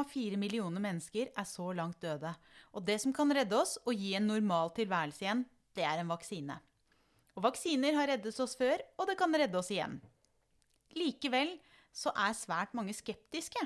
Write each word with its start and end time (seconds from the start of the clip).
1,4 0.00 0.38
millioner 0.40 0.82
mennesker 0.82 1.30
er 1.36 1.46
så 1.48 1.70
langt 1.76 2.00
døde. 2.02 2.32
Og 2.72 2.84
det 2.86 3.00
som 3.02 3.12
kan 3.14 3.30
redde 3.34 3.56
oss 3.56 3.76
og 3.84 3.94
gi 3.94 4.14
en 4.16 4.28
normal 4.30 4.72
tilværelse 4.76 5.24
igjen, 5.24 5.44
det 5.76 5.84
er 5.86 6.00
en 6.00 6.10
vaksine. 6.10 6.56
Og 7.36 7.44
vaksiner 7.46 7.96
har 7.96 8.10
reddet 8.10 8.40
oss 8.42 8.56
før, 8.58 8.80
og 8.98 9.08
det 9.08 9.18
kan 9.20 9.34
redde 9.34 9.58
oss 9.58 9.70
igjen. 9.72 10.00
Likevel 10.96 11.54
så 11.92 12.12
er 12.16 12.36
svært 12.36 12.74
mange 12.76 12.94
skeptiske. 12.96 13.62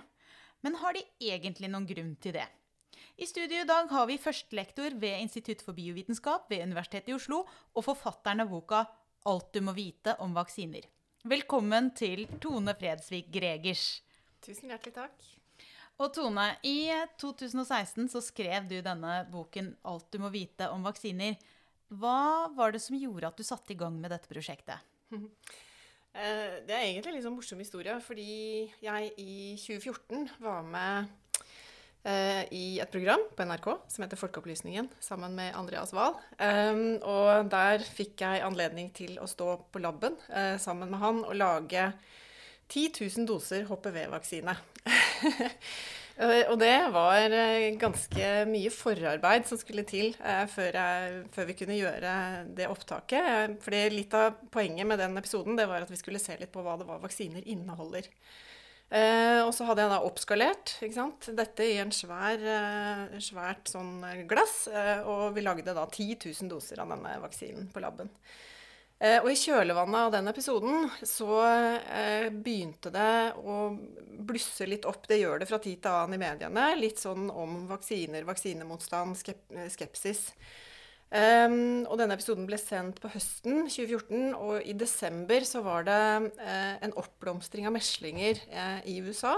Men 0.64 0.78
har 0.80 0.96
de 0.96 1.04
egentlig 1.20 1.70
noen 1.70 1.88
grunn 1.88 2.14
til 2.20 2.36
det? 2.38 2.46
I 3.20 3.26
studio 3.28 3.60
i 3.62 3.68
dag 3.68 3.90
har 3.90 4.06
vi 4.10 4.18
førstelektor 4.18 4.96
ved 4.98 5.22
Institutt 5.22 5.62
for 5.62 5.76
biovitenskap 5.76 6.48
ved 6.50 6.64
Universitetet 6.66 7.12
i 7.12 7.16
Oslo 7.16 7.44
og 7.44 7.86
forfatteren 7.86 8.42
av 8.42 8.50
boka 8.50 8.84
'Alt 9.24 9.52
du 9.54 9.60
må 9.60 9.72
vite 9.72 10.16
om 10.20 10.34
vaksiner'. 10.34 10.88
Velkommen 11.24 11.94
til 11.96 12.26
Tone 12.40 12.74
Fredsvik 12.74 13.30
Gregers. 13.32 14.02
Tusen 14.44 14.68
hjertelig 14.68 14.94
takk. 14.94 15.33
Og 16.02 16.10
Tone, 16.10 16.48
i 16.66 16.90
2016 17.22 18.08
så 18.10 18.22
skrev 18.24 18.66
du 18.70 18.80
denne 18.82 19.20
boken 19.30 19.76
'Alt 19.86 20.08
du 20.10 20.18
må 20.18 20.30
vite 20.34 20.66
om 20.74 20.82
vaksiner'. 20.82 21.38
Hva 21.94 22.50
var 22.56 22.72
det 22.74 22.82
som 22.82 22.98
gjorde 22.98 23.28
at 23.28 23.36
du 23.38 23.44
satte 23.46 23.70
i 23.70 23.78
gang 23.78 23.94
med 24.00 24.10
dette 24.10 24.30
prosjektet? 24.30 24.78
Eh, 26.14 26.60
det 26.62 26.70
er 26.70 26.84
egentlig 26.86 27.10
en 27.10 27.16
litt 27.16 27.24
sånn 27.26 27.34
morsom 27.34 27.58
historie, 27.58 27.94
fordi 27.98 28.70
jeg 28.78 29.08
i 29.18 29.56
2014 29.58 30.28
var 30.44 30.60
med 30.62 31.08
eh, 32.06 32.44
i 32.54 32.78
et 32.78 32.92
program 32.94 33.24
på 33.34 33.42
NRK 33.42 33.66
som 33.90 34.04
heter 34.04 34.20
Folkeopplysningen, 34.20 34.92
sammen 35.02 35.34
med 35.34 35.56
Andreas 35.58 35.90
Wahl. 35.90 36.14
Um, 36.38 37.02
og 37.02 37.50
der 37.50 37.82
fikk 37.82 38.22
jeg 38.22 38.44
anledning 38.46 38.92
til 38.94 39.18
å 39.18 39.26
stå 39.26 39.56
på 39.74 39.82
laben 39.82 40.14
uh, 40.28 40.54
sammen 40.62 40.94
med 40.94 41.02
han 41.02 41.24
og 41.24 41.34
lage 41.34 41.88
10 42.68 42.94
000 42.94 43.26
doser 43.26 43.66
HPV-vaksine. 43.66 44.54
Uh, 46.14 46.42
og 46.50 46.56
det 46.60 46.74
var 46.94 47.32
uh, 47.32 47.66
ganske 47.80 48.30
mye 48.50 48.72
forarbeid 48.74 49.48
som 49.48 49.60
skulle 49.60 49.84
til 49.88 50.14
uh, 50.20 50.44
før, 50.50 50.78
jeg, 50.78 51.20
før, 51.34 51.48
vi 51.50 51.58
kunne 51.58 51.78
gjøre 51.78 52.14
det 52.56 52.70
opptaket. 52.70 53.58
fordi 53.64 53.82
litt 53.94 54.14
av 54.18 54.40
poenget 54.54 54.88
med 54.88 55.02
den 55.02 55.18
episoden 55.20 55.58
det 55.58 55.68
var 55.70 55.84
at 55.84 55.92
vi 55.92 56.00
skulle 56.00 56.22
se 56.22 56.38
litt 56.40 56.52
på 56.54 56.64
hva 56.64 56.78
det 56.80 56.88
var 56.88 57.02
vaksiner 57.02 57.44
inneholder. 57.44 58.08
og 58.94 59.52
så 59.56 59.64
hadde 59.66 59.82
jeg 59.82 59.90
da 59.90 60.00
oppskalert 60.06 60.74
dette 61.34 61.66
i 61.66 61.78
en 61.82 61.90
svær, 61.90 62.38
svært 63.18 63.72
sånn 63.72 64.04
glass. 64.28 64.68
og 65.08 65.34
vi 65.34 65.42
lagde 65.42 65.74
da 65.74 65.86
10 65.88 66.20
000 66.20 66.50
doser 66.52 66.78
av 66.80 66.92
denne 66.92 67.16
vaksinen 67.24 67.72
på 67.72 67.82
laben. 67.82 68.12
Eh, 69.02 69.18
og 69.18 69.26
i 69.32 69.36
kjølvannet 69.36 70.06
av 70.06 70.12
den 70.14 70.30
episoden 70.30 70.86
så 71.02 71.40
eh, 71.44 72.28
begynte 72.30 72.92
det 72.94 73.34
å 73.42 73.74
blusse 74.24 74.68
litt 74.70 74.86
opp. 74.88 75.08
Det 75.10 75.18
gjør 75.18 75.42
det 75.42 75.48
fra 75.50 75.58
tid 75.62 75.82
til 75.82 75.96
annen 75.96 76.16
i 76.16 76.22
mediene. 76.22 76.68
Litt 76.78 77.02
sånn 77.02 77.26
om 77.30 77.64
vaksiner, 77.70 78.26
vaksinemotstand, 78.28 79.18
skep 79.18 79.58
skepsis. 79.74 80.28
Um, 81.14 81.84
og 81.86 82.00
denne 82.00 82.16
episoden 82.16 82.46
ble 82.48 82.56
sendt 82.58 82.96
på 82.98 83.10
høsten 83.12 83.68
2014, 83.68 84.32
og 84.34 84.64
i 84.66 84.72
desember 84.74 85.44
så 85.46 85.60
var 85.62 85.84
det 85.86 85.98
uh, 86.40 86.74
en 86.82 86.94
oppblomstring 86.98 87.68
av 87.68 87.74
meslinger 87.76 88.40
uh, 88.50 88.80
i 88.90 88.96
USA. 89.04 89.36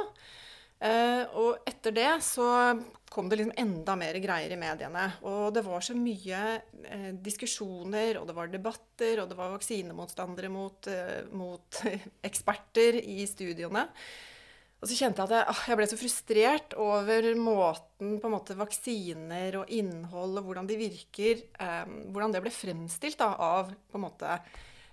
Uh, 0.77 1.25
og 1.41 1.69
etter 1.69 1.95
det 1.97 2.11
så 2.21 2.51
kom 3.17 3.31
det 3.31 3.39
liksom 3.41 3.55
enda 3.57 3.95
mer 3.97 4.19
greier 4.21 4.53
i 4.53 4.59
mediene. 4.61 5.07
Og 5.25 5.49
det 5.57 5.63
var 5.65 5.85
så 5.85 5.95
mye 5.97 6.41
eh, 6.85 7.11
diskusjoner, 7.25 8.19
og 8.21 8.27
det 8.29 8.37
var 8.37 8.51
debatter, 8.53 9.23
og 9.23 9.31
det 9.31 9.39
var 9.39 9.55
vaksinemotstandere 9.55 10.51
mot, 10.53 10.89
eh, 10.93 11.23
mot 11.33 11.81
eksperter 12.29 12.99
i 13.01 13.23
studioene. 13.31 13.87
Og 14.77 14.91
så 14.91 14.99
kjente 14.99 15.23
jeg 15.23 15.31
at 15.31 15.37
jeg, 15.39 15.49
ah, 15.55 15.63
jeg, 15.71 15.79
ble 15.81 15.89
så 15.89 15.97
frustrert 15.97 16.75
over 16.83 17.31
måten 17.41 18.19
måte 18.29 18.59
vaksiner 18.59 19.63
og 19.63 19.71
innhold 19.73 20.37
og 20.43 20.51
hvordan 20.51 20.69
de 20.69 20.77
virker, 20.83 21.41
eh, 21.57 21.85
hvordan 22.13 22.37
det 22.37 22.43
ble 22.45 22.53
fremstilt 22.53 23.23
da, 23.23 23.33
av 23.33 23.73
på 23.73 23.97
en 23.97 24.05
måte 24.05 24.37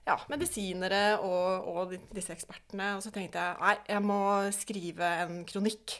ja, 0.07 0.17
medisinere 0.31 1.03
og, 1.23 1.71
og, 1.71 1.95
disse 2.15 2.35
ekspertene. 2.35 2.93
Og 2.97 3.03
så 3.05 3.13
tenkte 3.13 3.41
jeg 3.41 3.59
nei, 3.63 3.75
jeg 3.95 4.05
må 4.05 4.21
skrive 4.55 5.15
en 5.23 5.41
kronikk. 5.49 5.97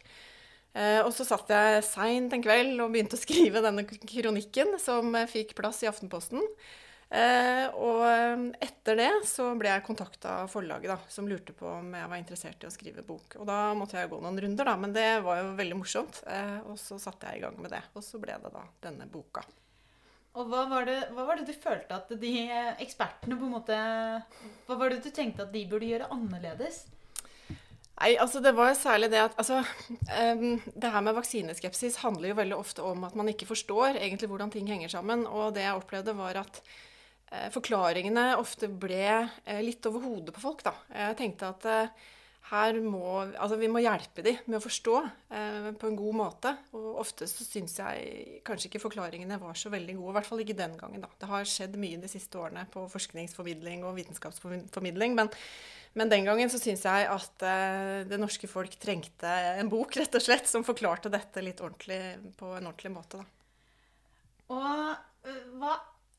Eh, 0.73 0.99
og 1.03 1.11
så 1.13 1.25
satt 1.27 1.51
jeg 1.53 1.83
seint 1.85 2.33
en 2.33 2.43
kveld 2.43 2.79
og 2.81 2.93
begynte 2.93 3.19
å 3.19 3.21
skrive 3.21 3.61
denne 3.63 3.85
kronikken, 3.85 4.77
som 4.81 5.13
fikk 5.29 5.53
plass 5.59 5.83
i 5.85 5.89
Aftenposten. 5.91 6.41
Eh, 7.13 7.67
og 7.77 8.55
etter 8.63 8.97
det 8.97 9.11
så 9.29 9.51
ble 9.59 9.69
jeg 9.69 9.85
kontakta 9.85 10.39
av 10.41 10.47
forlaget, 10.49 10.89
da, 10.89 11.11
som 11.13 11.27
lurte 11.29 11.53
på 11.53 11.67
om 11.69 11.91
jeg 11.93 12.09
var 12.09 12.17
interessert 12.17 12.63
i 12.65 12.69
å 12.69 12.73
skrive 12.73 13.05
bok. 13.05 13.37
Og 13.37 13.45
da 13.49 13.59
måtte 13.77 13.99
jeg 14.01 14.09
gå 14.09 14.17
noen 14.23 14.41
runder, 14.41 14.71
da, 14.71 14.73
men 14.81 14.95
det 14.95 15.09
var 15.25 15.43
jo 15.43 15.51
veldig 15.59 15.77
morsomt. 15.77 16.23
Eh, 16.25 16.57
og 16.65 16.79
så 16.81 16.97
satte 17.01 17.29
jeg 17.29 17.43
i 17.43 17.45
gang 17.45 17.59
med 17.61 17.75
det. 17.75 17.83
Og 17.93 18.05
så 18.05 18.21
ble 18.21 18.39
det 18.41 18.53
da 18.55 18.65
denne 18.87 19.07
boka. 19.13 19.45
Og 20.33 20.49
hva 20.49 20.63
var, 20.66 20.88
det, 20.89 20.97
hva 21.13 21.27
var, 21.27 21.38
det, 21.38 21.45
du 21.45 21.61
følte 21.61 21.99
at 21.99 22.09
de 22.17 22.33
ekspertene 22.81 23.38
på 23.38 23.45
en 23.45 23.53
måte 23.53 23.77
Hva 24.66 24.77
var 24.79 24.89
det 24.89 25.03
du 25.05 25.11
tenkte 25.13 25.45
at 25.45 25.53
de 25.53 25.61
burde 25.69 25.89
gjøre 25.91 26.09
annerledes? 26.13 26.88
Nei, 27.99 28.16
altså 28.17 28.41
Det 28.41 28.55
var 28.57 28.73
særlig 28.77 29.11
det 29.13 29.21
at 29.21 29.38
altså, 29.38 29.59
um, 30.33 30.57
Det 30.73 30.94
her 30.95 31.05
med 31.05 31.16
vaksineskepsis 31.19 31.99
handler 32.01 32.31
jo 32.31 32.39
veldig 32.41 32.57
ofte 32.57 32.88
om 32.88 33.05
at 33.05 33.13
man 33.19 33.29
ikke 33.29 33.47
forstår 33.51 33.99
egentlig 33.99 34.31
hvordan 34.31 34.51
ting 34.53 34.67
henger 34.71 34.89
sammen. 34.95 35.27
Og 35.29 35.53
det 35.53 35.67
jeg 35.67 35.77
opplevde, 35.77 36.17
var 36.17 36.41
at 36.41 36.59
uh, 37.29 37.47
forklaringene 37.53 38.31
ofte 38.41 38.67
ble 38.67 39.05
uh, 39.29 39.61
litt 39.61 39.85
over 39.85 40.07
hodet 40.07 40.33
på 40.33 40.44
folk. 40.44 40.65
da. 40.65 40.73
Jeg 40.89 41.19
tenkte 41.21 41.53
at 41.53 41.69
uh, 41.69 42.09
her 42.49 42.75
må, 42.83 43.21
altså 43.39 43.55
vi 43.55 43.69
må 43.71 43.79
hjelpe 43.79 44.23
dem 44.25 44.39
med 44.49 44.57
å 44.57 44.63
forstå 44.63 44.95
eh, 45.31 45.67
på 45.79 45.87
en 45.87 45.95
god 45.95 46.17
måte. 46.19 46.51
Og 46.75 46.99
ofte 46.99 47.27
så 47.29 47.45
syns 47.45 47.77
jeg 47.79 48.41
kanskje 48.43 48.67
ikke 48.67 48.81
forklaringene 48.83 49.39
var 49.39 49.55
så 49.59 49.71
veldig 49.71 49.95
gode. 49.95 50.11
I 50.11 50.17
hvert 50.17 50.27
fall 50.27 50.43
ikke 50.43 50.57
den 50.59 50.75
gangen. 50.79 51.05
da. 51.05 51.11
Det 51.21 51.29
har 51.29 51.47
skjedd 51.47 51.77
mye 51.79 52.01
de 52.01 52.09
siste 52.11 52.39
årene 52.41 52.65
på 52.73 52.83
forskningsformidling 52.91 53.85
og 53.87 53.95
vitenskapsformidling. 54.01 55.15
Men, 55.15 55.31
men 55.95 56.11
den 56.11 56.27
gangen 56.27 56.51
så 56.51 56.59
syns 56.59 56.83
jeg 56.89 57.07
at 57.13 57.47
eh, 57.47 58.01
det 58.11 58.19
norske 58.19 58.51
folk 58.51 58.75
trengte 58.81 59.31
en 59.53 59.71
bok 59.71 59.95
rett 60.01 60.19
og 60.19 60.27
slett, 60.27 60.49
som 60.51 60.67
forklarte 60.67 61.13
dette 61.13 61.45
litt 61.45 61.63
ordentlig 61.63 62.01
på 62.35 62.51
en 62.57 62.67
ordentlig 62.67 62.91
måte. 62.91 63.23
da. 63.23 63.29
Og 64.51 65.31
uh, 65.31 65.43
hva, 65.61 65.77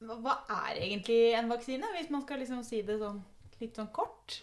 hva, 0.09 0.39
er 0.65 0.81
egentlig 0.87 1.21
en 1.37 1.53
vaksine, 1.53 1.93
hvis 1.99 2.09
man 2.11 2.25
skal 2.25 2.41
liksom 2.41 2.65
si 2.65 2.81
det 2.87 2.97
sånn, 3.03 3.21
litt 3.61 3.77
sånn 3.77 3.93
kort? 3.93 4.41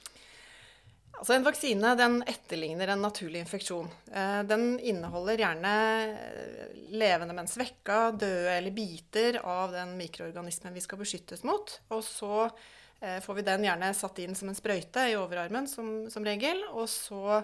Altså 1.19 1.35
En 1.35 1.45
vaksine 1.45 1.93
den 1.99 2.19
etterligner 2.29 2.93
en 2.93 3.03
naturlig 3.03 3.43
infeksjon. 3.43 3.89
Eh, 4.13 4.41
den 4.49 4.79
inneholder 4.79 5.43
gjerne 5.43 5.73
eh, 6.07 6.77
levende, 6.97 7.35
men 7.37 7.49
svekka, 7.49 8.11
døde 8.11 8.55
eller 8.55 8.73
biter 8.73 9.37
av 9.43 9.75
den 9.75 9.93
mikroorganismen 9.99 10.73
vi 10.73 10.83
skal 10.83 11.01
beskyttes 11.01 11.45
mot. 11.47 11.75
Og 11.93 12.01
så 12.07 12.47
eh, 12.47 13.19
får 13.21 13.37
vi 13.37 13.45
den 13.45 13.67
gjerne 13.67 13.91
satt 13.97 14.23
inn 14.23 14.37
som 14.37 14.49
en 14.49 14.57
sprøyte 14.57 15.11
i 15.11 15.17
overarmen 15.19 15.69
som, 15.69 16.09
som 16.09 16.25
regel. 16.25 16.63
Og 16.71 16.89
så 16.89 17.41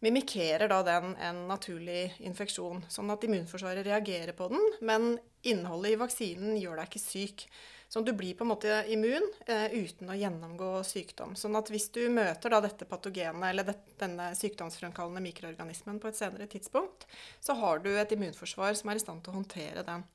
mimikerer 0.00 0.68
da 0.70 0.80
den 0.82 1.12
en 1.20 1.44
naturlig 1.48 2.14
infeksjon, 2.24 2.82
sånn 2.88 3.12
at 3.12 3.24
immunforsvaret 3.26 3.86
reagerer 3.86 4.32
på 4.36 4.48
den. 4.50 4.70
Men 4.80 5.12
innholdet 5.46 5.94
i 5.94 6.00
vaksinen 6.00 6.56
gjør 6.60 6.80
deg 6.80 6.90
ikke 6.90 7.04
syk. 7.04 7.46
Så 7.90 8.00
du 8.06 8.12
blir 8.14 8.36
på 8.38 8.44
en 8.46 8.52
måte 8.52 8.74
immun 8.94 9.24
eh, 9.50 9.72
uten 9.74 10.12
å 10.12 10.14
gjennomgå 10.14 10.68
sykdom. 10.86 11.32
Sånn 11.34 11.58
at 11.58 11.72
hvis 11.72 11.88
du 11.90 12.04
møter 12.14 12.52
da 12.54 12.60
dette 12.62 12.86
patogenet 12.86 13.48
eller 13.48 13.66
det, 13.66 13.74
denne 13.98 14.28
sykdomsfremkallende 14.38 15.24
mikroorganismen 15.24 15.98
på 15.98 16.12
et 16.12 16.20
senere 16.20 16.46
tidspunkt, 16.52 17.08
så 17.42 17.58
har 17.58 17.82
du 17.82 17.90
et 17.90 18.14
immunforsvar 18.14 18.78
som 18.78 18.92
er 18.92 19.00
i 19.00 19.02
stand 19.02 19.24
til 19.24 19.34
å 19.34 19.40
håndtere 19.40 19.84
den. 19.88 20.06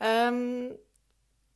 Um, 0.00 0.72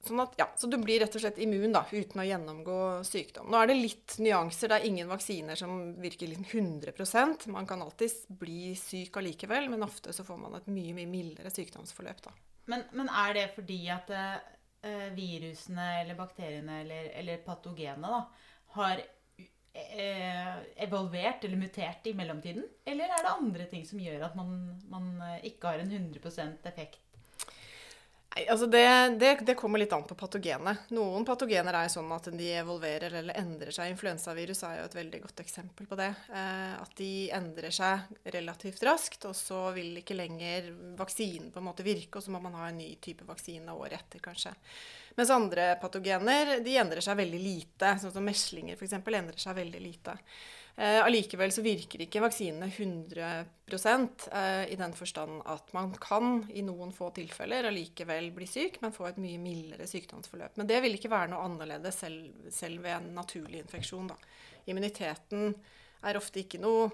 Sånn 0.06 0.20
at, 0.22 0.36
ja, 0.38 0.46
så 0.56 0.68
du 0.70 0.76
blir 0.78 1.00
rett 1.02 1.16
og 1.18 1.20
slett 1.20 1.40
immun 1.42 1.72
da, 1.74 1.82
uten 1.90 2.20
å 2.22 2.26
gjennomgå 2.26 2.76
sykdom. 3.04 3.48
Nå 3.50 3.58
er 3.58 3.70
det 3.70 3.78
litt 3.80 4.14
nyanser. 4.22 4.70
Det 4.70 4.76
er 4.78 4.86
ingen 4.86 5.10
vaksiner 5.10 5.58
som 5.58 5.72
virker 5.98 6.30
liksom 6.30 6.46
100% 6.46 7.48
Man 7.50 7.66
kan 7.66 7.82
alltid 7.82 8.14
bli 8.40 8.76
syk 8.78 9.18
allikevel, 9.18 9.66
men 9.72 9.82
ofte 9.84 10.14
så 10.14 10.24
får 10.24 10.38
man 10.38 10.54
et 10.60 10.70
mye 10.70 10.94
mye 10.96 11.10
mildere 11.10 11.50
sykdomsforløp. 11.52 12.22
da. 12.28 12.36
Men, 12.70 12.86
men 12.94 13.10
er 13.10 13.34
det 13.36 13.44
fordi 13.56 13.80
at 13.90 14.14
eh, 14.82 15.08
virusene 15.16 15.88
eller 16.02 16.18
bakteriene 16.18 16.80
eller, 16.82 17.10
eller 17.20 17.42
patogenene 17.46 18.22
har 18.76 19.02
eh, 19.72 20.54
evolvert 20.84 21.44
eller 21.44 21.60
mutert 21.60 22.06
i 22.06 22.14
mellomtiden? 22.18 22.66
Eller 22.84 23.10
er 23.10 23.24
det 23.24 23.34
andre 23.34 23.68
ting 23.70 23.86
som 23.88 24.00
gjør 24.02 24.28
at 24.28 24.38
man, 24.38 24.56
man 24.90 25.12
eh, 25.32 25.46
ikke 25.52 25.72
har 25.72 25.84
en 25.84 25.92
100% 25.92 26.68
effekt 26.72 27.07
altså 28.36 28.66
det, 28.66 28.84
det, 29.18 29.30
det, 29.46 29.54
kommer 29.54 29.80
litt 29.80 29.92
an 29.92 30.04
på 30.06 30.16
patogenet. 30.18 30.90
Noen 30.94 31.24
patogener 31.26 31.74
er 31.80 31.90
sånn 31.92 32.10
at 32.14 32.28
de 32.34 32.50
evolverer 32.60 33.16
eller 33.20 33.38
endrer 33.40 33.72
seg. 33.74 33.90
Influensavirus 33.92 34.62
er 34.68 34.78
jo 34.80 34.86
et 34.88 34.96
veldig 34.98 35.22
godt 35.24 35.42
eksempel 35.42 35.88
på 35.88 35.98
det. 35.98 36.10
Eh, 36.28 36.74
at 36.76 36.94
de 37.00 37.10
endrer 37.34 37.74
seg 37.74 38.28
relativt 38.36 38.84
raskt, 38.86 39.26
og 39.28 39.36
så 39.36 39.62
vil 39.76 40.00
ikke 40.02 40.18
lenger 40.18 40.70
vaksinen 40.98 41.50
på 41.54 41.62
en 41.62 41.68
måte 41.70 41.86
virke, 41.86 42.20
og 42.20 42.26
så 42.26 42.34
må 42.34 42.42
man 42.44 42.56
ha 42.60 42.68
en 42.68 42.80
ny 42.80 42.92
type 43.02 43.26
vaksine 43.28 43.74
året 43.74 43.98
etter, 44.02 44.22
kanskje. 44.24 44.54
Mens 45.18 45.34
andre 45.34 45.72
patogener 45.82 46.58
de 46.62 46.78
endrer 46.78 47.02
seg 47.02 47.18
veldig 47.18 47.42
lite. 47.42 47.96
Sånn 47.98 48.14
som 48.14 48.28
meslinger 48.28 48.78
f.eks. 48.78 49.00
endrer 49.00 49.40
seg 49.40 49.56
veldig 49.58 49.82
lite. 49.82 50.14
Eh, 50.78 51.04
allikevel 51.04 51.50
så 51.50 51.62
virker 51.64 52.04
ikke 52.04 52.20
vaksinene 52.22 52.68
100 52.70 53.22
eh, 53.26 54.60
i 54.70 54.76
den 54.78 54.92
forstand 54.94 55.40
at 55.50 55.72
man 55.74 55.90
kan 55.98 56.44
i 56.54 56.62
noen 56.62 56.92
få 56.94 57.08
tilfeller 57.16 57.66
allikevel 57.66 58.30
bli 58.36 58.46
syk, 58.46 58.78
men 58.84 58.94
få 58.94 59.08
et 59.08 59.18
mye 59.18 59.40
mildere 59.42 59.88
sykdomsforløp. 59.90 60.54
Men 60.60 60.70
det 60.70 60.78
vil 60.84 60.94
ikke 60.94 61.10
være 61.10 61.32
noe 61.32 61.42
annerledes 61.48 61.98
selv, 62.04 62.30
selv 62.54 62.86
ved 62.86 62.94
en 62.94 63.10
naturlig 63.18 63.64
infeksjon. 63.64 64.12
Da. 64.12 64.14
Immuniteten 64.70 65.50
er 66.06 66.20
ofte 66.20 66.44
ikke 66.44 66.62
noe 66.62 66.86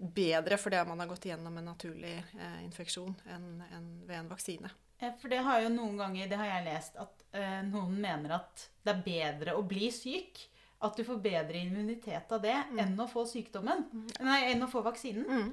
bedre 0.00 0.58
fordi 0.58 0.82
man 0.88 0.98
har 0.98 1.10
gått 1.12 1.30
gjennom 1.30 1.58
en 1.60 1.70
naturlig 1.70 2.16
eh, 2.18 2.60
infeksjon 2.64 3.14
enn, 3.30 3.50
enn 3.70 3.90
ved 4.08 4.24
en 4.24 4.34
vaksine. 4.34 4.74
For 5.22 5.30
det 5.30 5.44
har 5.46 5.62
jo 5.62 5.70
noen 5.72 5.94
ganger, 6.02 6.26
det 6.28 6.38
har 6.40 6.50
jeg 6.56 6.66
lest, 6.66 6.98
at 6.98 7.28
eh, 7.30 7.60
noen 7.68 7.94
mener 8.02 8.40
at 8.40 8.70
det 8.82 8.96
er 8.96 9.04
bedre 9.06 9.54
å 9.54 9.62
bli 9.62 9.94
syk. 9.94 10.48
At 10.80 10.96
du 10.96 11.04
får 11.04 11.18
bedre 11.20 11.58
immunitet 11.60 12.32
av 12.32 12.40
det 12.40 12.56
mm. 12.70 12.78
enn 12.80 13.00
å 13.02 13.08
få 13.10 13.26
sykdommen. 13.28 13.84
Mm. 13.92 14.06
Nei, 14.24 14.38
enn 14.52 14.64
å 14.64 14.70
få 14.70 14.80
vaksinen. 14.86 15.26
Mm. 15.28 15.50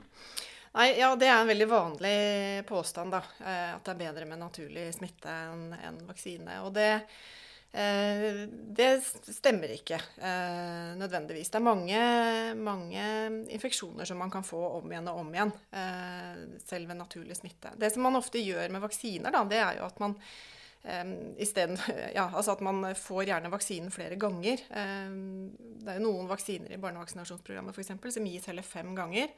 Nei, 0.78 0.92
ja, 1.00 1.16
Det 1.16 1.28
er 1.28 1.42
en 1.42 1.50
veldig 1.50 1.68
vanlig 1.68 2.20
påstand, 2.70 3.16
da. 3.16 3.24
Eh, 3.42 3.74
at 3.76 3.84
det 3.84 3.96
er 3.96 4.04
bedre 4.06 4.28
med 4.30 4.42
naturlig 4.42 4.92
smitte 4.96 5.32
enn 5.32 5.72
en 5.74 6.00
vaksine. 6.06 6.60
Og 6.68 6.74
det, 6.76 6.92
eh, 7.72 8.44
det 8.78 8.90
stemmer 9.02 9.74
ikke 9.74 9.98
eh, 9.98 10.92
nødvendigvis. 11.00 11.50
Det 11.50 11.58
er 11.58 11.66
mange, 11.66 12.02
mange, 12.62 13.08
infeksjoner 13.56 14.06
som 14.06 14.22
man 14.22 14.34
kan 14.34 14.46
få 14.46 14.62
om 14.78 14.92
igjen 14.92 15.10
og 15.10 15.24
om 15.24 15.34
igjen, 15.34 15.56
selv 16.68 16.92
ved 16.94 17.02
naturlig 17.02 17.40
smitte. 17.40 17.74
Det 17.76 17.92
som 17.94 18.06
man 18.06 18.20
ofte 18.20 18.44
gjør 18.44 18.70
med 18.70 18.86
vaksiner, 18.86 19.34
da, 19.34 19.44
det 19.50 19.64
er 19.64 19.82
jo 19.82 19.90
at 19.90 20.00
man 20.04 20.16
stedet, 21.46 21.80
ja, 22.18 22.28
altså 22.28 22.56
at 22.56 22.62
man 22.66 22.84
får 22.96 23.28
gjerne 23.28 23.52
vaksinen 23.52 23.94
flere 23.94 24.18
ganger. 24.20 24.62
Um, 24.72 25.50
det 25.82 25.94
er 25.94 26.00
jo 26.00 26.06
noen 26.08 26.30
vaksiner 26.30 26.74
i 26.74 26.80
barnevaksinasjonsprogrammet 26.82 27.76
for 27.76 27.84
eksempel, 27.84 28.14
som 28.14 28.28
gis 28.28 28.48
hele 28.50 28.64
fem 28.66 28.94
ganger 28.98 29.34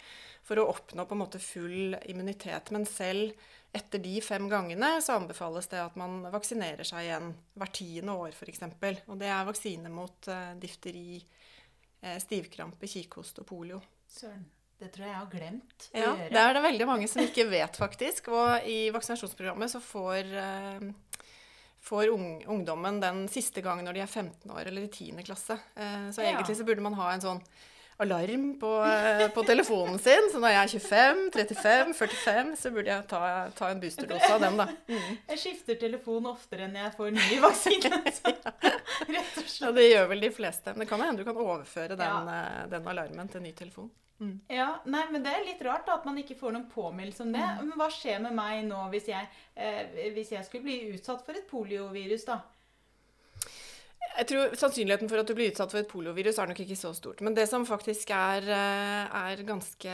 for 0.46 0.62
å 0.62 0.68
oppnå 0.72 1.06
på 1.06 1.18
en 1.18 1.24
måte 1.24 1.42
full 1.42 1.98
immunitet. 2.10 2.72
Men 2.75 2.88
selv 2.90 3.34
etter 3.75 4.01
de 4.01 4.16
fem 4.25 4.48
gangene 4.50 4.96
så 5.06 5.19
anbefales 5.19 5.69
det 5.69 5.81
at 5.84 5.98
man 6.00 6.24
vaksinerer 6.34 6.88
seg 6.88 7.06
igjen 7.06 7.34
hvert 7.60 7.75
tiende 7.78 8.16
år 8.18 8.34
f.eks. 8.34 8.63
Og 9.07 9.19
det 9.19 9.30
er 9.30 9.50
vaksine 9.50 9.92
mot 9.94 10.31
uh, 10.31 10.56
difteri, 10.62 11.19
uh, 12.06 12.18
stivkrampe, 12.22 12.90
kikhost 12.90 13.44
og 13.44 13.50
polio. 13.50 13.84
Søren. 14.10 14.48
Det 14.80 14.94
tror 14.94 15.04
jeg 15.04 15.12
jeg 15.12 15.19
har 15.19 15.31
glemt 15.34 15.86
å 15.90 16.00
ja, 16.00 16.12
gjøre. 16.16 16.31
Det 16.31 16.42
er 16.42 16.54
det 16.56 16.60
veldig 16.63 16.86
mange 16.88 17.07
som 17.12 17.19
ikke 17.19 17.44
vet, 17.51 17.78
faktisk. 17.81 18.30
Og 18.31 18.68
i 18.72 18.78
vaksinasjonsprogrammet 18.96 19.74
så 19.74 19.81
får 19.84 20.30
uh, 20.31 20.86
får 21.81 22.12
ung, 22.14 22.30
ungdommen 22.46 23.00
den 23.02 23.26
siste 23.31 23.64
gangen 23.66 23.88
når 23.88 23.98
de 23.98 24.06
er 24.06 24.12
15 24.12 24.52
år 24.52 24.68
eller 24.68 24.86
i 24.86 24.92
10. 24.92 25.24
klasse. 25.28 25.60
Eh, 25.76 26.08
så 26.14 26.24
ja. 26.24 26.34
egentlig 26.34 26.58
så 26.60 26.68
burde 26.68 26.86
man 26.86 26.98
ha 27.00 27.12
en 27.14 27.24
sånn 27.24 27.44
alarm 28.00 28.60
på, 28.60 28.84
eh, 28.86 29.28
på, 29.36 29.44
telefonen 29.44 30.00
sin. 30.00 30.30
Så 30.31 30.40
når 30.40 30.54
jeg 30.54 30.62
er 30.62 30.74
25, 30.74 31.24
35, 31.36 31.94
45, 31.98 32.52
så 32.62 32.72
burde 32.72 32.94
jeg 32.94 33.08
ta, 33.12 33.22
ta 33.58 33.72
en 33.74 33.81
boosterdose 33.81 34.30
av 34.31 34.44
den, 34.46 34.60
da. 34.62 34.68
Mm. 34.88 35.18
Jeg 35.34 35.42
skifter 35.42 35.80
telefon 35.81 36.30
oftere 36.31 36.68
enn 36.70 36.78
jeg 36.80 36.94
får 36.96 37.12
nye 37.18 37.40
vaksiner. 37.44 37.98
Rett 38.06 38.22
og 38.24 39.44
slett. 39.44 39.64
Ja, 39.66 39.74
det 39.75 39.90
gjør 39.90 40.08
vel 40.14 40.24
de 40.24 40.32
fleste. 40.36 40.75
Men 40.75 40.86
det 40.86 40.92
kan 40.94 41.04
hende 41.04 41.25
du 41.25 41.28
kan 41.28 41.44
overføre 41.44 42.00
den. 42.00 42.32
Eh, 42.36 42.62
den 42.72 42.88
alarmen 42.94 43.32
til 43.32 43.44
en 43.44 43.50
ny 43.50 43.56
telefon. 43.58 43.92
Mm. 44.19 44.36
Ja, 44.51 44.69
nei, 44.83 45.06
men 45.13 45.24
Det 45.24 45.31
er 45.31 45.48
litt 45.48 45.62
rart 45.63 45.88
da, 45.88 45.95
at 45.95 46.06
man 46.07 46.18
ikke 46.19 46.38
får 46.39 46.56
noen 46.56 46.69
påminnelse 46.71 47.24
om 47.24 47.33
det. 47.33 47.44
Mm. 47.44 47.69
Men 47.71 47.80
hva 47.80 47.89
skjer 47.94 48.21
med 48.24 48.36
meg 48.36 48.66
nå 48.68 48.86
hvis 48.94 49.12
jeg, 49.12 49.27
eh, 49.56 50.00
hvis 50.16 50.33
jeg 50.36 50.48
skulle 50.48 50.68
bli 50.68 50.80
utsatt 50.95 51.24
for 51.25 51.39
et 51.39 51.48
poliovirus? 51.50 52.27
da? 52.27 52.42
Jeg 54.19 54.27
tror 54.27 54.56
Sannsynligheten 54.57 55.07
for 55.07 55.21
at 55.21 55.30
du 55.30 55.36
blir 55.38 55.51
utsatt 55.51 55.71
for 55.71 55.80
et 55.80 55.88
poliovirus 55.88 56.39
er 56.42 56.50
nok 56.50 56.60
ikke 56.63 56.75
så 56.75 56.92
stort. 56.98 57.21
Men 57.24 57.36
det 57.38 57.45
som 57.48 57.63
faktisk 57.68 58.10
er, 58.12 58.44
eh, 58.44 59.18
er 59.31 59.44
ganske 59.48 59.92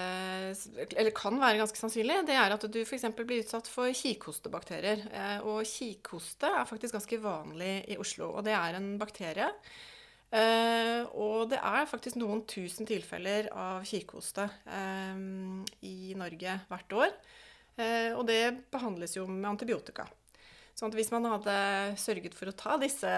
Eller 0.98 1.12
kan 1.12 1.38
være 1.40 1.60
ganske 1.62 1.78
sannsynlig, 1.78 2.26
det 2.26 2.34
er 2.34 2.54
at 2.54 2.62
du 2.72 2.82
f.eks. 2.82 3.06
blir 3.16 3.44
utsatt 3.44 3.68
for 3.68 3.92
kikhostebakterier. 3.94 5.06
Eh, 5.12 5.40
og 5.46 5.66
kikhoste 5.66 6.48
er 6.48 6.66
faktisk 6.66 6.94
ganske 6.98 7.22
vanlig 7.22 7.86
i 7.90 7.98
Oslo. 7.98 8.32
Og 8.34 8.44
det 8.44 8.54
er 8.54 8.80
en 8.80 8.98
bakterie 8.98 9.52
Uh, 10.34 11.06
og 11.16 11.52
det 11.52 11.60
er 11.62 11.88
faktisk 11.88 12.18
noen 12.18 12.42
tusen 12.50 12.88
tilfeller 12.90 13.48
av 13.54 13.86
kirkehoste 13.88 14.48
uh, 14.68 15.20
i 15.86 16.16
Norge 16.18 16.58
hvert 16.72 16.96
år. 16.98 17.14
Uh, 17.78 18.12
og 18.18 18.26
det 18.28 18.42
behandles 18.74 19.16
jo 19.16 19.28
med 19.30 19.48
antibiotika. 19.54 20.08
Sånn 20.76 20.92
at 20.92 20.98
hvis 20.98 21.12
man 21.14 21.24
hadde 21.30 21.56
sørget 22.02 22.34
for 22.36 22.52
å 22.52 22.56
ta 22.58 22.74
disse, 22.82 23.12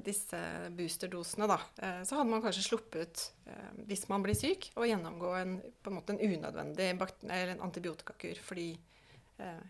disse 0.00 0.38
boosterdosene, 0.72 1.44
da, 1.50 1.58
så 2.08 2.16
hadde 2.16 2.30
man 2.30 2.40
kanskje 2.40 2.64
sluppet, 2.64 3.26
hvis 3.84 4.06
man 4.08 4.24
blir 4.24 4.32
syk, 4.32 4.70
å 4.80 4.88
gjennomgå 4.88 5.34
en, 5.42 5.52
en, 5.60 6.00
en 6.00 6.22
unødvendig 6.22 6.88
en 6.88 7.60
antibiotikakur. 7.68 8.40
Fordi 8.40 8.70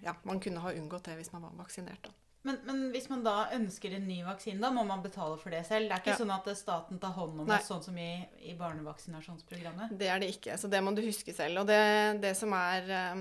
ja, 0.07 0.15
man 0.23 0.39
kunne 0.39 0.63
ha 0.63 0.71
unngått 0.71 1.11
det 1.11 1.19
hvis 1.19 1.35
man 1.35 1.43
var 1.49 1.59
vaksinert. 1.65 2.07
da. 2.07 2.15
Men, 2.43 2.59
men, 2.67 2.79
hvis 2.91 3.07
man 3.07 3.21
da 3.23 3.37
ønsker 3.55 3.93
en 3.95 4.07
ny 4.09 4.19
vaksine, 4.27 4.59
da 4.63 4.73
må 4.75 4.83
man 4.87 5.03
betale 5.05 5.37
for 5.39 5.55
det 5.55 5.63
selv? 5.69 5.87
Det 5.87 5.95
er 5.95 6.03
ikke 6.03 6.15
ja. 6.17 6.19
sånn 6.19 6.33
at 6.35 6.49
staten 6.59 6.99
tar 7.03 7.15
hånd 7.15 7.45
om 7.45 7.47
det, 7.47 7.61
sånn 7.63 7.83
som 7.85 7.99
i, 8.03 8.15
i, 8.43 8.55
barnevaksinasjonsprogrammet? 8.59 9.93
Det 9.99 10.09
er 10.11 10.23
det 10.23 10.33
ikke. 10.35 10.57
Så 10.59 10.71
det 10.71 10.81
må 10.83 10.91
du 10.97 11.05
huske 11.07 11.35
selv. 11.37 11.63
Og 11.63 11.69
det, 11.71 11.79
det 12.25 12.33
som 12.35 12.51
er 12.59 12.89
um, 13.15 13.21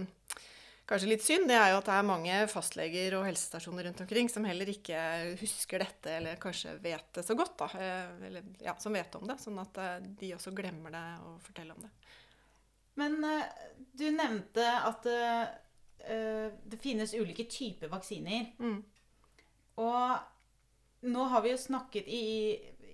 kanskje 0.89 1.11
litt 1.11 1.25
synd, 1.25 1.45
det 1.51 1.59
er 1.59 1.69
jo 1.69 1.77
at 1.83 1.91
det 1.91 1.97
er 1.99 2.07
mange 2.07 2.37
fastleger 2.49 3.17
og 3.19 3.27
helsestasjoner 3.27 3.85
rundt 3.87 4.01
omkring 4.07 4.31
som 4.33 4.47
heller 4.49 4.71
ikke 4.73 5.01
husker 5.43 5.85
dette, 5.85 6.15
eller 6.17 6.41
kanskje 6.41 6.73
vet 6.81 7.11
det 7.19 7.25
så 7.27 7.37
godt, 7.37 7.53
da. 7.61 7.67
Eh, 7.77 8.15
eller 8.31 8.47
ja, 8.65 8.73
som 8.81 8.97
vet 8.97 9.19
om 9.19 9.29
det. 9.29 9.37
Sånn 9.43 9.59
at 9.61 9.77
de 10.17 10.31
også 10.33 10.55
glemmer 10.57 10.97
det 10.97 11.03
og 11.27 11.35
forteller 11.45 11.77
om 11.77 11.85
det. 11.85 11.91
Men 12.97 13.21
uh, 13.21 13.45
du 13.93 14.07
nevnte 14.09 14.65
at 14.81 15.05
uh, 15.13 15.45
det 16.73 16.81
finnes 16.81 17.13
ulike 17.13 17.45
typer 17.45 17.93
vaksiner. 17.93 18.49
Mm. 18.57 18.81
Og 19.79 21.07
nå 21.11 21.27
har 21.33 21.43
vi 21.43 21.53
jo 21.53 21.59
snakket 21.59 22.07
i, 22.07 22.25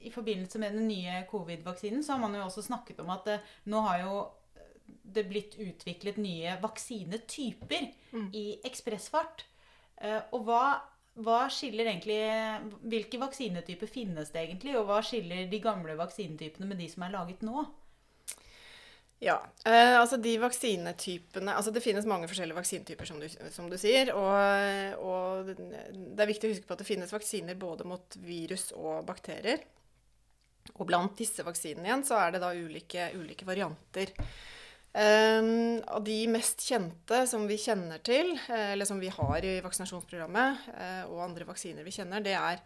i 0.07 0.11
forbindelse 0.13 0.59
med 0.61 0.77
den 0.77 0.87
nye 0.87 1.21
covid-vaksinen, 1.31 2.03
så 2.03 2.15
har 2.15 2.23
man 2.23 2.35
jo 2.37 2.45
også 2.45 2.65
snakket 2.69 2.99
om 3.03 3.11
at 3.15 3.25
det, 3.27 3.39
eh, 3.39 3.55
nå 3.71 3.81
har 3.87 4.03
jo 4.03 4.19
eh, 4.55 4.75
det 5.17 5.25
blitt 5.29 5.57
utviklet 5.59 6.19
nye 6.21 6.57
vaksinetyper 6.61 7.89
mm. 8.13 8.29
i 8.37 8.45
ekspressfart. 8.67 9.47
Uh, 9.97 10.21
og 10.37 10.43
hva, 10.45 10.63
hva, 11.25 11.37
skiller 11.49 11.87
egentlig 11.89 12.19
Hvilke 12.85 13.17
vaksinetyper 13.17 13.89
finnes 13.89 14.29
det 14.29 14.43
egentlig? 14.43 14.75
Og 14.77 14.85
hva 14.85 14.99
skiller 15.01 15.47
de 15.49 15.59
gamle 15.63 15.95
vaksinetypene 15.97 16.69
med 16.69 16.77
de 16.77 16.85
som 16.91 17.07
er 17.07 17.15
laget 17.15 17.41
nå? 17.41 17.63
Ja. 19.19 19.37
Eh, 19.65 19.95
altså 19.97 20.19
de 20.21 20.35
vaksinetypene 20.37 21.55
altså 21.57 21.71
Det 21.73 21.81
finnes 21.81 22.05
mange 22.05 22.27
forskjellige 22.29 22.57
vaksinetyper, 22.59 23.07
som 23.09 23.21
du, 23.21 23.25
som 23.53 23.69
du 23.69 23.77
sier. 23.81 24.11
Og, 24.13 24.99
og, 25.01 25.49
det 25.49 26.21
er 26.21 26.29
viktig 26.29 26.49
å 26.49 26.53
huske 26.53 26.69
på 26.69 26.77
at 26.77 26.83
det 26.83 26.89
finnes 26.89 27.13
vaksiner 27.13 27.57
både 27.57 27.87
mot 27.89 28.19
virus 28.21 28.69
og 28.77 29.01
bakterier. 29.07 29.63
Og 30.75 30.85
blant 30.85 31.17
disse 31.17 31.45
vaksinene 31.47 31.87
igjen 31.87 32.05
så 32.05 32.19
er 32.21 32.35
det 32.35 32.43
da 32.43 32.51
ulike, 32.53 33.09
ulike 33.17 33.47
varianter. 33.47 34.13
Eh, 34.97 35.49
av 35.87 36.03
de 36.05 36.19
mest 36.31 36.63
kjente 36.65 37.23
som 37.29 37.47
vi 37.49 37.57
kjenner 37.61 38.03
til, 38.05 38.35
eh, 38.49 38.73
eller 38.73 38.85
som 38.85 39.01
vi 39.01 39.09
har 39.13 39.45
i 39.45 39.57
vaksinasjonsprogrammet, 39.65 40.69
eh, 40.77 41.03
og 41.09 41.25
andre 41.25 41.45
vaksiner 41.45 41.85
vi 41.85 41.93
kjenner, 41.93 42.23
det 42.23 42.37
er 42.37 42.61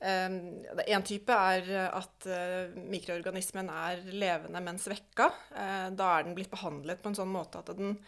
en 0.00 0.60
ehm, 0.66 1.06
type 1.06 1.32
er 1.32 1.70
at 1.86 2.26
eh, 2.28 2.74
mikroorganismen 2.90 3.70
er 3.72 4.04
levende, 4.12 4.60
men 4.64 4.80
svekka. 4.82 5.30
Eh, 5.54 5.88
da 5.96 6.12
er 6.18 6.26
den 6.26 6.36
blitt 6.36 6.52
behandlet 6.52 7.02
på 7.02 7.12
en 7.12 7.18
sånn 7.18 7.32
måte 7.32 7.62
at 7.62 7.72
den 7.78 7.98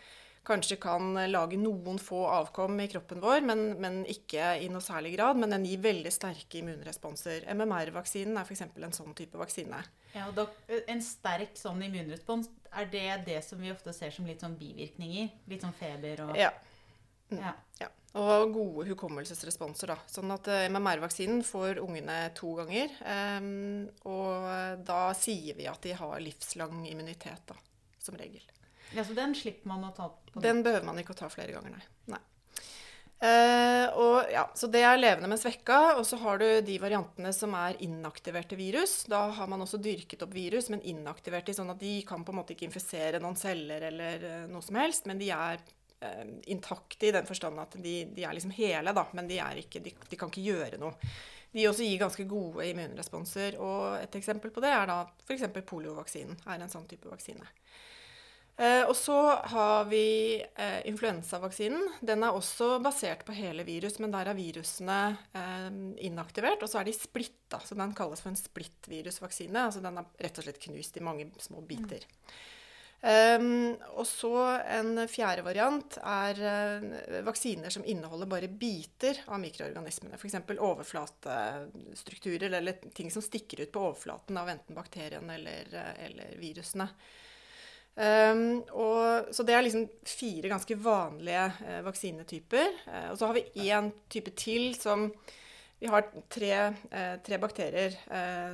kanskje 0.47 0.77
kan 0.79 1.17
lage 1.27 1.59
noen 1.59 1.99
få 1.99 2.21
avkom 2.31 2.79
i 2.79 2.87
kroppen 2.91 3.19
vår, 3.23 3.41
men, 3.49 3.65
men 3.83 3.97
ikke 4.11 4.53
i 4.63 4.69
noe 4.71 4.85
særlig 4.85 5.17
grad. 5.17 5.41
Men 5.41 5.55
den 5.57 5.67
gir 5.67 5.83
veldig 5.83 6.13
sterke 6.15 6.61
immunresponser. 6.61 7.49
MMR-vaksinen 7.51 8.39
er 8.39 8.47
f.eks. 8.47 8.63
en 8.69 8.95
sånn 8.95 9.17
type 9.19 9.41
vaksine. 9.41 9.83
Ja, 10.15 10.29
og 10.29 10.37
da, 10.39 10.47
En 10.87 11.03
sterk 11.05 11.59
sånn 11.59 11.83
immunrespons, 11.89 12.49
er 12.77 12.89
det 12.93 13.09
det 13.27 13.43
som 13.45 13.61
vi 13.63 13.73
ofte 13.75 13.95
ser 13.97 14.15
som 14.15 14.29
litt 14.29 14.45
sånn 14.45 14.57
bivirkninger? 14.61 15.33
Litt 15.51 15.67
sånn 15.67 15.77
feber 15.77 16.29
og 16.29 16.39
Ja. 16.39 16.53
Ja. 17.35 17.57
ja. 17.81 17.89
Og 18.17 18.53
gode 18.55 18.87
hukommelsesresponser. 18.91 19.93
Da. 19.93 19.97
Sånn 20.09 20.33
at 20.33 20.49
uh, 20.49 20.65
MMR-vaksinen 20.71 21.43
får 21.45 21.83
ungene 21.85 22.19
to 22.39 22.55
ganger. 22.61 22.93
Um, 23.05 23.89
og 24.09 24.47
da 24.89 25.01
sier 25.19 25.59
vi 25.59 25.69
at 25.69 25.83
de 25.85 25.97
har 25.99 26.23
livslang 26.25 26.87
immunitet, 26.89 27.45
da, 27.51 27.59
som 28.01 28.17
regel. 28.17 28.45
Ja, 28.95 29.05
Så 29.05 29.13
den 29.17 29.35
slipper 29.37 29.69
man 29.69 29.85
å 29.85 29.93
ta 29.95 30.09
på? 30.09 30.41
Den 30.41 30.63
behøver 30.65 30.87
man 30.87 30.99
ikke 31.03 31.17
å 31.17 31.19
ta 31.19 31.29
flere 31.33 31.57
ganger, 31.57 31.77
nei. 31.77 32.17
nei. 32.17 32.23
Uh, 33.17 33.87
og, 33.97 34.17
ja, 34.29 34.43
så 34.53 34.69
det 34.69 34.83
er 34.85 34.99
levende, 35.01 35.31
men 35.33 35.41
svekka. 35.41 35.97
Og 35.97 36.05
så 36.09 36.19
har 36.21 36.41
du 36.41 36.47
de 36.65 36.77
variantene 36.81 37.33
som 37.35 37.55
er 37.59 37.79
inaktiverte 37.85 38.59
virus. 38.59 38.99
Da 39.11 39.25
har 39.39 39.49
man 39.51 39.65
også 39.65 39.81
dyrket 39.83 40.23
opp 40.27 40.35
virus, 40.37 40.69
men 40.73 40.85
inaktiverte, 40.85 41.55
sånn 41.57 41.73
at 41.73 41.81
de 41.81 41.99
kan 42.09 42.25
på 42.27 42.35
en 42.35 42.41
måte 42.43 42.57
ikke 42.57 42.69
infisere 42.69 43.23
noen 43.23 43.39
celler 43.41 43.89
eller 43.91 44.29
noe 44.51 44.65
som 44.65 44.79
helst. 44.81 45.09
Men 45.09 45.21
de 45.23 45.33
er 45.33 45.59
eh, 45.59 45.73
intakte 46.53 47.09
i 47.09 47.13
den 47.15 47.27
forstand 47.29 47.61
at 47.63 47.73
de, 47.81 47.95
de, 48.13 48.25
er 48.25 48.35
liksom 48.37 48.53
hele, 48.57 48.93
da, 48.93 49.07
men 49.17 49.29
de, 49.31 49.41
ikke, 49.63 49.81
de, 49.81 49.95
de, 50.11 50.19
kan 50.19 50.29
ikke 50.29 50.45
gjøre 50.45 50.81
noe. 50.83 50.93
de 51.55 51.65
også 51.71 51.87
gir 51.87 52.03
ganske 52.03 52.27
gode 52.29 52.67
immunresponser. 52.69 53.57
Og 53.63 53.97
et 54.03 54.19
eksempel 54.19 54.53
på 54.53 54.61
det 54.65 54.75
er 54.77 54.91
da 54.91 54.99
f.eks. 55.25 55.49
poliovaksinen. 55.65 56.37
er 56.45 56.61
en 56.61 56.73
sånn 56.73 56.89
type 56.91 57.09
vaksine. 57.09 57.49
Eh, 58.57 58.83
og 58.89 58.97
så 58.97 59.17
har 59.53 59.85
vi 59.91 60.41
eh, 60.41 60.81
influensavaksinen. 60.89 61.91
Den 62.01 62.25
er 62.25 62.37
også 62.37 62.79
basert 62.81 63.27
på 63.29 63.37
hele 63.37 63.67
virus, 63.69 63.99
men 64.01 64.15
der 64.15 64.31
er 64.31 64.39
virusene 64.39 65.01
eh, 65.37 65.69
inaktivert, 66.09 66.65
og 66.65 66.73
så 66.73 66.81
er 66.81 66.89
de 66.89 66.97
splitta. 66.97 67.61
Så 67.61 67.77
den 67.77 67.93
kalles 67.97 68.25
for 68.25 68.33
en 68.33 68.41
splittvirusvaksine. 68.41 69.67
Altså 69.69 69.85
den 69.85 70.01
er 70.01 70.09
rett 70.25 70.41
og 70.41 70.49
slett 70.49 70.63
knust 70.65 70.97
i 70.97 71.05
mange 71.05 71.29
små 71.45 71.61
biter. 71.69 72.09
Mm. 72.09 72.39
Um, 73.01 73.77
og 74.01 74.07
så 74.09 74.61
en 74.73 75.09
fjerde 75.11 75.43
variant 75.47 75.99
er 76.01 76.35
uh, 76.41 76.81
vaksiner 77.27 77.71
som 77.71 77.85
inneholder 77.87 78.27
bare 78.31 78.49
biter 78.49 79.19
av 79.29 79.41
mikroorganismene. 79.43 80.17
F.eks. 80.17 80.35
overflatestrukturer 80.57 82.53
eller 82.57 82.73
ting 82.97 83.11
som 83.13 83.23
stikker 83.23 83.61
ut 83.63 83.73
på 83.75 83.81
overflaten 83.91 84.37
av 84.41 84.49
enten 84.51 84.75
bakteriene 84.79 85.35
eller, 85.37 85.65
uh, 85.77 86.05
eller 86.09 86.29
virusene. 86.41 86.89
Um, 87.97 88.61
og, 88.77 89.31
så 89.33 89.45
det 89.49 89.55
er 89.57 89.63
liksom 89.65 89.87
fire 90.05 90.51
ganske 90.53 90.77
vanlige 90.77 91.47
uh, 91.63 91.79
vaksinetyper. 91.87 92.75
Uh, 92.89 93.09
og 93.13 93.21
så 93.21 93.31
har 93.31 93.39
vi 93.39 93.71
én 93.71 93.89
type 94.13 94.35
til 94.37 94.75
som 94.77 95.09
Vi 95.77 95.91
har 95.93 96.07
tre, 96.33 96.53
uh, 96.89 97.17
tre 97.27 97.39
bakterier 97.43 97.97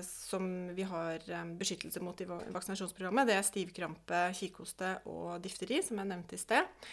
som 0.02 0.46
vi 0.74 0.82
har 0.88 1.22
um, 1.38 1.52
beskyttelse 1.60 2.02
mot 2.02 2.18
i 2.18 2.26
vaksinasjonsprogrammet. 2.26 3.28
Det 3.28 3.36
er 3.38 3.46
stivkrampe, 3.46 4.22
kikhoste 4.38 4.96
og 5.10 5.36
difteri, 5.44 5.78
som 5.86 6.00
jeg 6.02 6.10
nevnte 6.10 6.38
i 6.38 6.42
sted. 6.42 6.88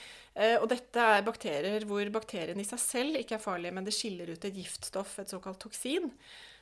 og 0.61 0.67
dette 0.69 1.07
er 1.15 1.25
bakterier 1.25 1.83
hvor 1.89 2.11
bakterien 2.13 2.59
i 2.61 2.67
seg 2.67 2.79
selv 2.79 3.17
ikke 3.17 3.39
er 3.39 3.43
farlige, 3.43 3.73
men 3.73 3.87
det 3.87 3.95
skiller 3.97 4.29
ut 4.29 4.45
et 4.45 4.61
giftstoff, 4.61 5.17
et 5.19 5.33
såkalt 5.33 5.59
toksin. 5.65 6.11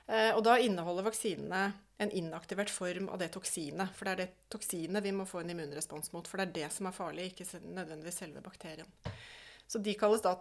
Eh, 0.08 0.32
og 0.32 0.44
da 0.48 0.56
inneholder 0.64 1.04
vaksinene 1.10 1.62
en 2.00 2.12
inaktivert 2.16 2.72
form 2.72 3.10
av 3.12 3.20
det 3.20 3.32
toksinet. 3.36 3.92
For 3.98 4.08
det 4.08 4.14
er 4.14 4.22
det 4.22 4.52
toksinet 4.54 5.04
vi 5.04 5.14
må 5.16 5.28
få 5.28 5.42
en 5.42 5.52
immunrespons 5.52 6.14
mot. 6.14 6.28
For 6.28 6.40
det 6.40 6.48
er 6.48 6.56
det 6.62 6.70
som 6.76 6.88
er 6.88 6.96
farlig, 6.96 7.32
ikke 7.32 7.60
nødvendigvis 7.66 8.22
selve 8.24 8.44
bakterien. 8.46 8.88
Så 9.68 9.82
de 9.84 9.98
kalles 10.00 10.24
da 10.24 10.32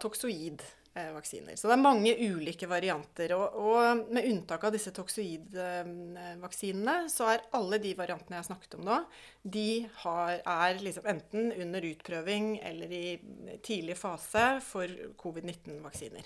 toksoidvaksiner. 0.97 1.55
Så 1.55 1.67
det 1.67 1.73
er 1.75 1.81
mange 1.81 2.15
ulike 2.15 2.67
varianter. 2.69 3.33
Og, 3.35 3.55
og 3.55 3.97
med 4.13 4.25
unntak 4.29 4.63
av 4.63 4.71
disse 4.73 4.91
toksoidvaksinene, 4.95 7.09
så 7.09 7.23
er 7.33 7.45
alle 7.57 7.79
de 7.83 7.93
variantene 7.97 8.35
jeg 8.37 8.43
har 8.43 8.49
snakket 8.49 8.75
om 8.79 8.85
nå, 8.87 8.97
de 9.43 9.89
har, 10.03 10.41
er 10.41 10.81
liksom 10.81 11.05
enten 11.07 11.51
under 11.53 11.81
utprøving 11.91 12.59
eller 12.63 12.91
i 12.91 13.19
tidlig 13.63 13.97
fase 13.97 14.61
for 14.65 14.87
covid-19-vaksiner. 15.17 16.23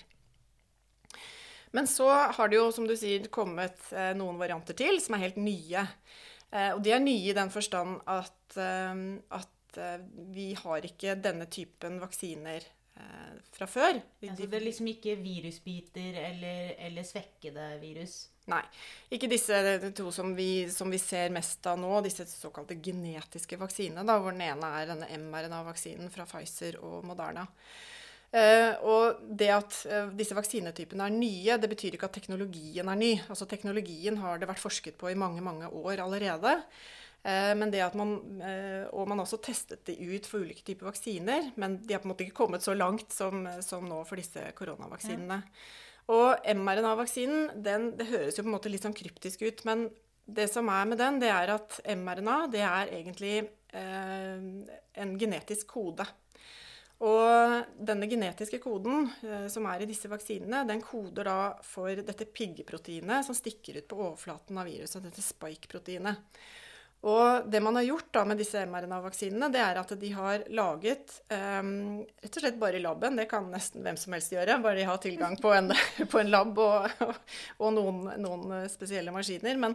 Men 1.72 1.86
så 1.88 2.10
har 2.10 2.48
det 2.48 2.56
jo, 2.58 2.72
som 2.72 2.86
du 2.86 2.96
sier, 3.00 3.30
kommet 3.32 3.78
eh, 3.96 4.12
noen 4.16 4.36
varianter 4.36 4.74
til 4.76 5.00
som 5.00 5.14
er 5.16 5.22
helt 5.24 5.38
nye. 5.40 5.86
Eh, 6.52 6.74
og 6.74 6.82
de 6.84 6.92
er 6.92 7.00
nye 7.00 7.30
i 7.30 7.36
den 7.36 7.48
forstand 7.48 8.02
at, 8.12 8.56
eh, 8.60 8.92
at 9.32 9.78
eh, 9.80 10.04
vi 10.34 10.50
har 10.58 10.84
ikke 10.84 11.16
denne 11.16 11.46
typen 11.48 11.96
vaksiner 12.02 12.60
eh, 12.60 12.81
fra 13.52 13.68
før. 13.68 14.00
Ja, 14.24 14.34
så 14.36 14.46
det 14.48 14.58
er 14.58 14.64
liksom 14.64 14.88
ikke 14.92 15.16
virusbiter 15.20 16.18
eller, 16.30 16.74
eller 16.88 17.06
svekkede 17.06 17.66
virus? 17.82 18.16
Nei. 18.50 18.62
Ikke 19.14 19.30
disse 19.30 19.54
to 19.94 20.10
som 20.14 20.32
vi, 20.34 20.66
som 20.72 20.90
vi, 20.90 20.98
ser 20.98 21.30
mest 21.34 21.66
av 21.70 21.78
nå, 21.78 21.92
disse 22.02 22.26
såkalte 22.26 22.78
genetiske 22.82 23.58
vaksinene, 23.60 24.02
da, 24.08 24.18
hvor 24.18 24.34
den 24.34 24.42
ene 24.48 24.70
er 24.80 24.88
denne 24.90 25.10
mRNA-vaksinen 25.28 26.10
fra 26.10 26.26
Pfizer 26.26 26.80
og 26.82 27.04
Moderna. 27.06 27.46
Uh, 28.32 28.72
og 28.88 29.18
det 29.28 29.50
at 29.52 29.74
uh, 29.92 30.08
disse 30.16 30.32
vaksinetypene 30.32 31.04
er 31.04 31.12
nye, 31.12 31.58
det 31.60 31.68
betyr 31.68 31.98
ikke 31.98 32.08
at 32.08 32.14
teknologien 32.16 32.88
er 32.88 32.96
ny. 32.98 33.12
Altså 33.28 33.44
Teknologien 33.46 34.16
har 34.22 34.40
det 34.40 34.48
vært 34.48 34.62
forsket 34.62 34.96
på 34.96 35.10
i 35.12 35.18
mange 35.20 35.44
mange 35.44 35.68
år 35.68 36.00
allerede. 36.00 36.54
Uh, 37.22 37.52
men 37.54 37.70
det 37.70 37.84
at 37.84 37.94
man, 37.94 38.16
Og 38.90 39.06
man 39.06 39.20
har 39.20 39.26
også 39.26 39.38
testet 39.44 39.84
det 39.86 39.94
ut 40.00 40.26
for 40.26 40.42
ulike 40.42 40.64
typer 40.66 40.88
vaksiner. 40.90 41.52
Men 41.56 41.78
de 41.82 41.94
har 41.94 42.02
på 42.02 42.08
en 42.08 42.14
måte 42.14 42.26
ikke 42.26 42.40
kommet 42.42 42.64
så 42.64 42.74
langt 42.74 43.14
som, 43.14 43.46
som 43.62 43.86
nå 43.88 44.02
for 44.08 44.20
disse 44.20 44.42
koronavaksinene. 44.58 45.40
Ja. 45.42 45.66
Og 46.12 46.48
mRNA-vaksinen, 46.58 47.62
det 47.62 48.08
høres 48.08 48.34
jo 48.34 48.42
på 48.42 48.50
en 48.50 48.56
måte 48.56 48.72
litt 48.72 48.82
sånn 48.82 48.96
kryptisk 48.96 49.44
ut. 49.46 49.62
Men 49.68 49.86
det 50.26 50.48
som 50.50 50.66
er 50.72 50.88
med 50.90 50.98
den, 50.98 51.20
det 51.22 51.30
er 51.30 51.54
at 51.54 51.78
mRNA 51.86 52.38
det 52.50 52.64
er 52.66 52.90
egentlig 52.98 53.36
en 53.72 55.14
genetisk 55.18 55.70
kode. 55.78 56.04
Og 57.02 57.64
denne 57.82 58.06
genetiske 58.06 58.60
koden 58.62 59.08
eh, 59.26 59.46
som 59.50 59.66
er 59.66 59.82
i 59.82 59.88
disse 59.90 60.10
vaksinene, 60.10 60.62
den 60.68 60.82
koder 60.84 61.26
da 61.26 61.38
for 61.66 61.98
dette 61.98 62.28
piggeproteinet 62.30 63.26
som 63.26 63.34
stikker 63.34 63.80
ut 63.80 63.88
på 63.90 63.98
overflaten 63.98 64.60
av 64.60 64.68
viruset, 64.70 65.02
dette 65.02 65.24
spike-proteinet. 65.24 66.22
Og 67.02 67.48
det 67.50 67.58
man 67.64 67.74
har 67.74 67.82
gjort 67.82 68.12
da 68.14 68.22
med 68.30 68.38
disse 68.38 68.60
mRNA-vaksinene, 68.62 69.48
det 69.50 69.58
er 69.58 69.78
at 69.80 69.92
de 69.98 70.10
har 70.14 70.44
laget 70.54 71.16
um, 71.34 71.98
rett 72.22 72.36
og 72.38 72.44
slett 72.44 72.60
bare 72.60 72.78
i 72.78 72.82
laben, 72.84 73.18
det 73.18 73.26
kan 73.30 73.48
nesten 73.50 73.82
hvem 73.82 73.98
som 73.98 74.14
helst 74.14 74.30
gjøre, 74.30 74.60
bare 74.62 74.78
de 74.78 74.86
har 74.86 75.00
tilgang 75.02 75.34
på 75.42 75.50
en, 75.56 75.72
på 76.12 76.20
en 76.20 76.30
lab 76.30 76.60
og, 76.62 76.86
og 77.58 77.74
noen, 77.74 78.04
noen, 78.22 78.54
spesielle 78.70 79.14
maskiner. 79.14 79.58
Men, 79.58 79.74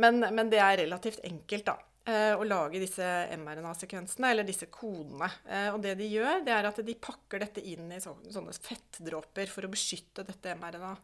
men, 0.00 0.24
men 0.32 0.52
det 0.52 0.62
er 0.64 0.80
relativt 0.86 1.20
enkelt, 1.28 1.68
da. 1.68 1.76
Eh, 2.08 2.32
å 2.34 2.48
lage 2.48 2.80
disse 2.82 3.04
mRNA-sekvensene, 3.36 4.32
eller 4.32 4.48
disse 4.48 4.66
kodene. 4.72 5.28
Eh, 5.44 5.68
og 5.74 5.84
det 5.84 5.92
de 6.00 6.08
gjør, 6.08 6.40
det 6.48 6.56
er 6.56 6.70
at 6.72 6.80
de 6.88 6.96
pakker 6.98 7.44
dette 7.44 7.62
inn 7.68 7.92
i 7.92 8.00
sånne 8.00 8.56
fettdråper 8.56 9.52
for 9.52 9.68
å 9.68 9.70
beskytte 9.70 10.24
dette 10.26 10.56
mRNA. 10.56 10.96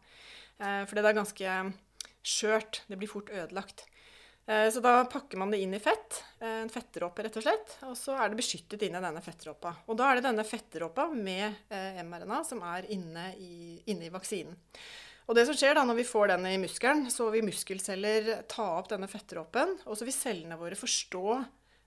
Eh, 0.57 0.81
for 0.89 0.97
det 0.97 1.05
er 1.05 1.21
ganske 1.21 1.61
skjørt. 2.25 2.81
Det 2.89 2.97
blir 2.99 3.13
fort 3.13 3.29
ødelagt. 3.29 3.85
Så 4.49 4.81
da 4.81 5.03
pakker 5.05 5.37
man 5.37 5.51
det 5.53 5.59
inn 5.61 5.75
i 5.77 5.79
fett, 5.83 6.23
en 6.41 6.71
fettdråpe 6.73 7.21
rett 7.21 7.35
og 7.37 7.43
slett, 7.45 7.75
og 7.85 7.91
så 7.93 8.15
er 8.17 8.31
det 8.31 8.39
beskyttet 8.39 8.81
inn 8.87 8.95
i 8.97 9.01
denne 9.03 9.21
fettdråpa. 9.21 9.75
Og 9.85 9.99
da 9.99 10.07
er 10.09 10.17
det 10.17 10.25
denne 10.25 10.45
fettdråpa 10.47 11.05
med 11.13 11.69
mRNA 12.01 12.39
som 12.47 12.63
er 12.65 12.87
inne 12.89 13.27
i, 13.37 13.77
inne 13.93 14.07
i 14.07 14.09
vaksinen. 14.09 14.57
Og 15.29 15.37
det 15.37 15.45
som 15.45 15.53
skjer 15.53 15.77
da 15.77 15.83
når 15.85 15.99
vi 15.99 16.07
får 16.09 16.31
den 16.31 16.47
i 16.49 16.57
muskelen, 16.57 17.05
så 17.13 17.27
vil 17.29 17.45
muskelceller 17.45 18.31
ta 18.49 18.65
opp 18.79 18.89
denne 18.89 19.05
fettdråpen, 19.11 19.75
og 19.85 19.93
så 19.93 20.07
vil 20.07 20.17
cellene 20.17 20.57
våre 20.57 20.79
forstå 20.79 21.25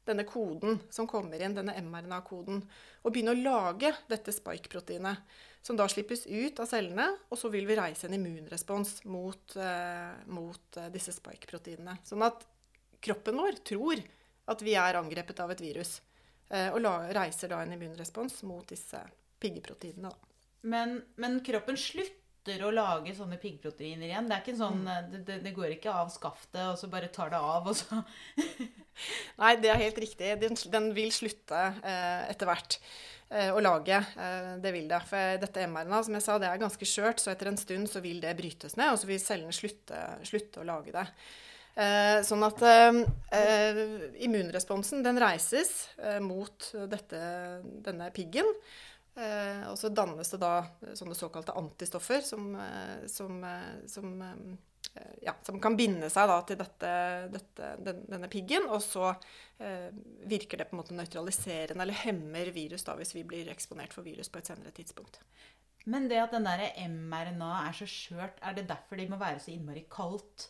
denne 0.06 0.22
koden 0.26 0.78
som 0.94 1.08
kommer 1.10 1.42
inn, 1.42 1.56
denne 1.56 1.74
mRNA-koden, 1.82 2.62
og 3.02 3.10
begynne 3.10 3.34
å 3.34 3.42
lage 3.42 3.90
dette 4.10 4.34
spike-proteinet, 4.34 5.26
som 5.62 5.78
da 5.78 5.86
slippes 5.88 6.26
ut 6.26 6.58
av 6.60 6.66
cellene, 6.66 7.06
og 7.30 7.38
så 7.38 7.50
vil 7.52 7.68
vi 7.68 7.76
reise 7.78 8.08
en 8.08 8.16
immunrespons 8.16 9.04
mot, 9.06 9.56
eh, 9.56 10.14
mot 10.26 10.78
eh, 10.78 10.88
disse 10.94 11.14
spike-proteinene. 11.14 12.00
Sånn 12.06 12.24
at 12.26 12.42
kroppen 13.02 13.38
vår 13.38 13.60
tror 13.66 14.02
at 14.50 14.64
vi 14.66 14.74
er 14.78 14.98
angrepet 14.98 15.42
av 15.42 15.54
et 15.54 15.62
virus, 15.62 16.00
eh, 16.50 16.68
og 16.74 16.82
reiser 17.14 17.54
da 17.54 17.62
en 17.62 17.76
immunrespons 17.76 18.42
mot 18.48 18.66
disse 18.68 18.98
piggeproteinene. 19.42 20.10
Men, 20.66 20.98
men 21.18 21.40
kroppen 21.46 21.78
slutter 21.78 22.21
å 22.66 22.72
lage 22.74 23.14
sånne 23.14 23.38
piggproteiner 23.40 24.08
igjen. 24.08 24.28
Det 24.28 24.36
er 24.36 24.42
ikke 24.42 24.58
sånn, 24.58 24.82
mm. 24.82 25.14
det, 25.28 25.38
det, 25.44 25.54
går 25.54 25.76
ikke 25.76 25.94
av 25.94 26.10
skaftet, 26.12 26.60
og 26.66 26.76
så 26.80 26.90
bare 26.92 27.10
tar 27.14 27.30
det 27.32 27.40
av, 27.40 27.68
og 27.70 27.76
så 27.78 28.02
Nei, 29.40 29.54
det 29.62 29.70
er 29.72 29.80
helt 29.80 30.00
riktig. 30.02 30.34
Den, 30.42 30.58
den 30.74 30.90
vil 30.96 31.12
slutte 31.14 31.60
eh, 31.80 32.26
etter 32.32 32.50
hvert 32.50 32.76
eh, 33.30 33.48
å 33.54 33.62
lage. 33.62 34.02
Eh, 34.20 34.50
det 34.62 34.74
vil 34.74 34.90
det. 34.90 35.00
For 35.08 35.38
dette 35.42 35.68
MR-ene, 35.70 36.02
som 36.04 36.18
jeg 36.18 36.26
sa, 36.26 36.36
det 36.42 36.50
er 36.50 36.60
ganske 36.60 36.88
skjørt, 36.88 37.22
så 37.22 37.32
etter 37.32 37.52
en 37.52 37.60
stund 37.60 37.88
så 37.92 38.02
vil 38.04 38.20
det 38.24 38.34
brytes 38.38 38.76
ned, 38.76 38.92
og 38.92 39.00
så 39.00 39.08
vil 39.08 39.22
cellene 39.22 39.56
slutte, 39.56 40.02
slutte 40.28 40.62
å 40.62 40.68
lage 40.68 40.94
det. 40.98 41.06
Eh, 41.72 42.18
sånn 42.28 42.42
at 42.44 42.60
eh, 42.68 42.98
eh, 43.32 43.78
immunresponsen 44.26 45.00
den 45.04 45.16
reises 45.20 45.88
mot 46.20 46.68
dette, 46.90 47.20
denne 47.84 48.10
piggen. 48.12 48.48
Eh, 49.14 49.64
og 49.68 49.76
så 49.76 49.90
dannes 49.92 50.30
det 50.32 50.38
da 50.40 50.52
sånne 50.96 51.16
såkalte 51.16 51.54
antistoffer 51.58 52.22
som, 52.24 52.54
eh, 52.56 53.06
som, 53.12 53.42
eh, 53.44 53.82
som, 53.86 54.22
eh, 54.22 55.10
ja, 55.22 55.34
som 55.44 55.60
kan 55.60 55.76
binde 55.76 56.08
seg 56.10 56.32
til 56.48 56.56
dette, 56.56 56.92
dette, 57.32 57.72
den, 57.84 58.04
denne 58.08 58.30
piggen. 58.32 58.68
Og 58.72 58.80
så 58.84 59.10
eh, 59.60 59.90
virker 60.28 60.58
det 60.58 60.70
på 60.70 60.76
en 60.76 60.82
måte 60.82 60.96
nøytraliserende 60.96 61.84
eller 61.84 62.04
hemmer 62.06 62.52
virus 62.56 62.86
da 62.88 62.96
hvis 62.96 63.14
vi 63.14 63.26
blir 63.28 63.52
eksponert 63.52 63.92
for 63.92 64.06
virus 64.06 64.32
på 64.32 64.40
et 64.40 64.48
senere 64.48 64.72
tidspunkt. 64.72 65.20
Men 65.84 66.08
det 66.08 66.20
at 66.22 66.32
den 66.32 66.46
der 66.46 66.68
mRNA 66.88 67.52
er 67.66 67.76
så 67.76 67.88
skjørt, 67.90 68.38
er 68.40 68.54
det 68.56 68.68
derfor 68.70 68.96
de 68.96 69.08
må 69.10 69.18
være 69.20 69.42
så 69.42 69.52
innmari 69.52 69.84
kaldt 69.90 70.48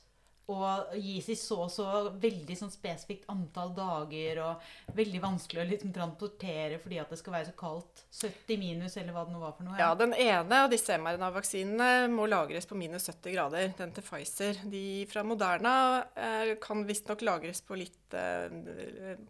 og 0.55 0.95
gis 1.01 1.29
i 1.33 1.37
så 1.39 1.63
og 1.65 1.71
så 1.73 1.87
veldig 2.23 2.57
sånn 2.59 2.73
spesifikt 2.73 3.29
antall 3.33 3.73
dager, 3.77 4.43
og 4.45 4.97
veldig 4.97 5.23
vanskelig 5.23 5.63
å 5.63 5.69
liksom 5.71 5.95
transportere 5.95 6.81
fordi 6.83 7.01
at 7.03 7.13
det 7.13 7.21
skal 7.21 7.37
være 7.37 7.51
så 7.51 7.57
kaldt. 7.59 8.05
70 8.21 8.61
minus, 8.61 8.97
eller 9.01 9.17
hva 9.17 9.25
det 9.27 9.35
nå 9.35 9.43
var 9.43 9.57
for 9.57 9.69
noe. 9.69 9.79
Ja, 9.81 9.93
Den 9.99 10.15
ene 10.17 10.63
av 10.65 10.71
disse 10.73 10.99
mRNA-vaksinene 10.99 12.11
må 12.13 12.27
lagres 12.31 12.69
på 12.69 12.79
minus 12.79 13.09
70 13.11 13.37
grader. 13.37 13.73
Den 13.79 13.95
til 13.97 14.07
Pfizer. 14.07 14.63
De 14.73 14.85
fra 15.11 15.25
Moderna 15.27 15.75
eh, 16.17 16.55
kan 16.63 16.85
visstnok 16.89 17.25
lagres 17.27 17.63
på 17.65 17.79
litt 17.81 18.02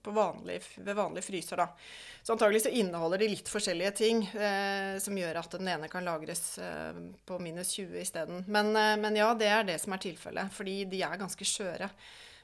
vanlig, 0.03 0.59
ved 0.77 0.99
vanlig 0.99 1.25
fryser, 1.25 1.63
da. 1.63 1.69
Så 2.23 2.35
antagelig 2.35 2.65
så 2.65 2.73
inneholder 2.73 3.23
de 3.23 3.31
litt 3.33 3.49
forskjellige 3.51 3.93
ting 4.03 4.25
eh, 4.33 4.99
som 5.03 5.17
gjør 5.19 5.41
at 5.43 5.57
den 5.59 5.71
ene 5.75 5.89
kan 5.93 6.07
lagres 6.07 6.59
eh, 6.63 6.99
på 7.27 7.39
minus 7.43 7.73
20 7.79 8.03
isteden. 8.03 8.45
Men, 8.47 8.75
eh, 8.77 8.97
men 9.01 9.17
ja, 9.19 9.33
det 9.39 9.49
er 9.51 9.65
det 9.69 9.79
som 9.83 9.95
er 9.97 10.05
tilfellet. 10.05 10.53
Fordi 10.55 10.83
de 10.91 11.03
er 11.07 11.21
ganske 11.21 11.49
skjøre. 11.49 11.91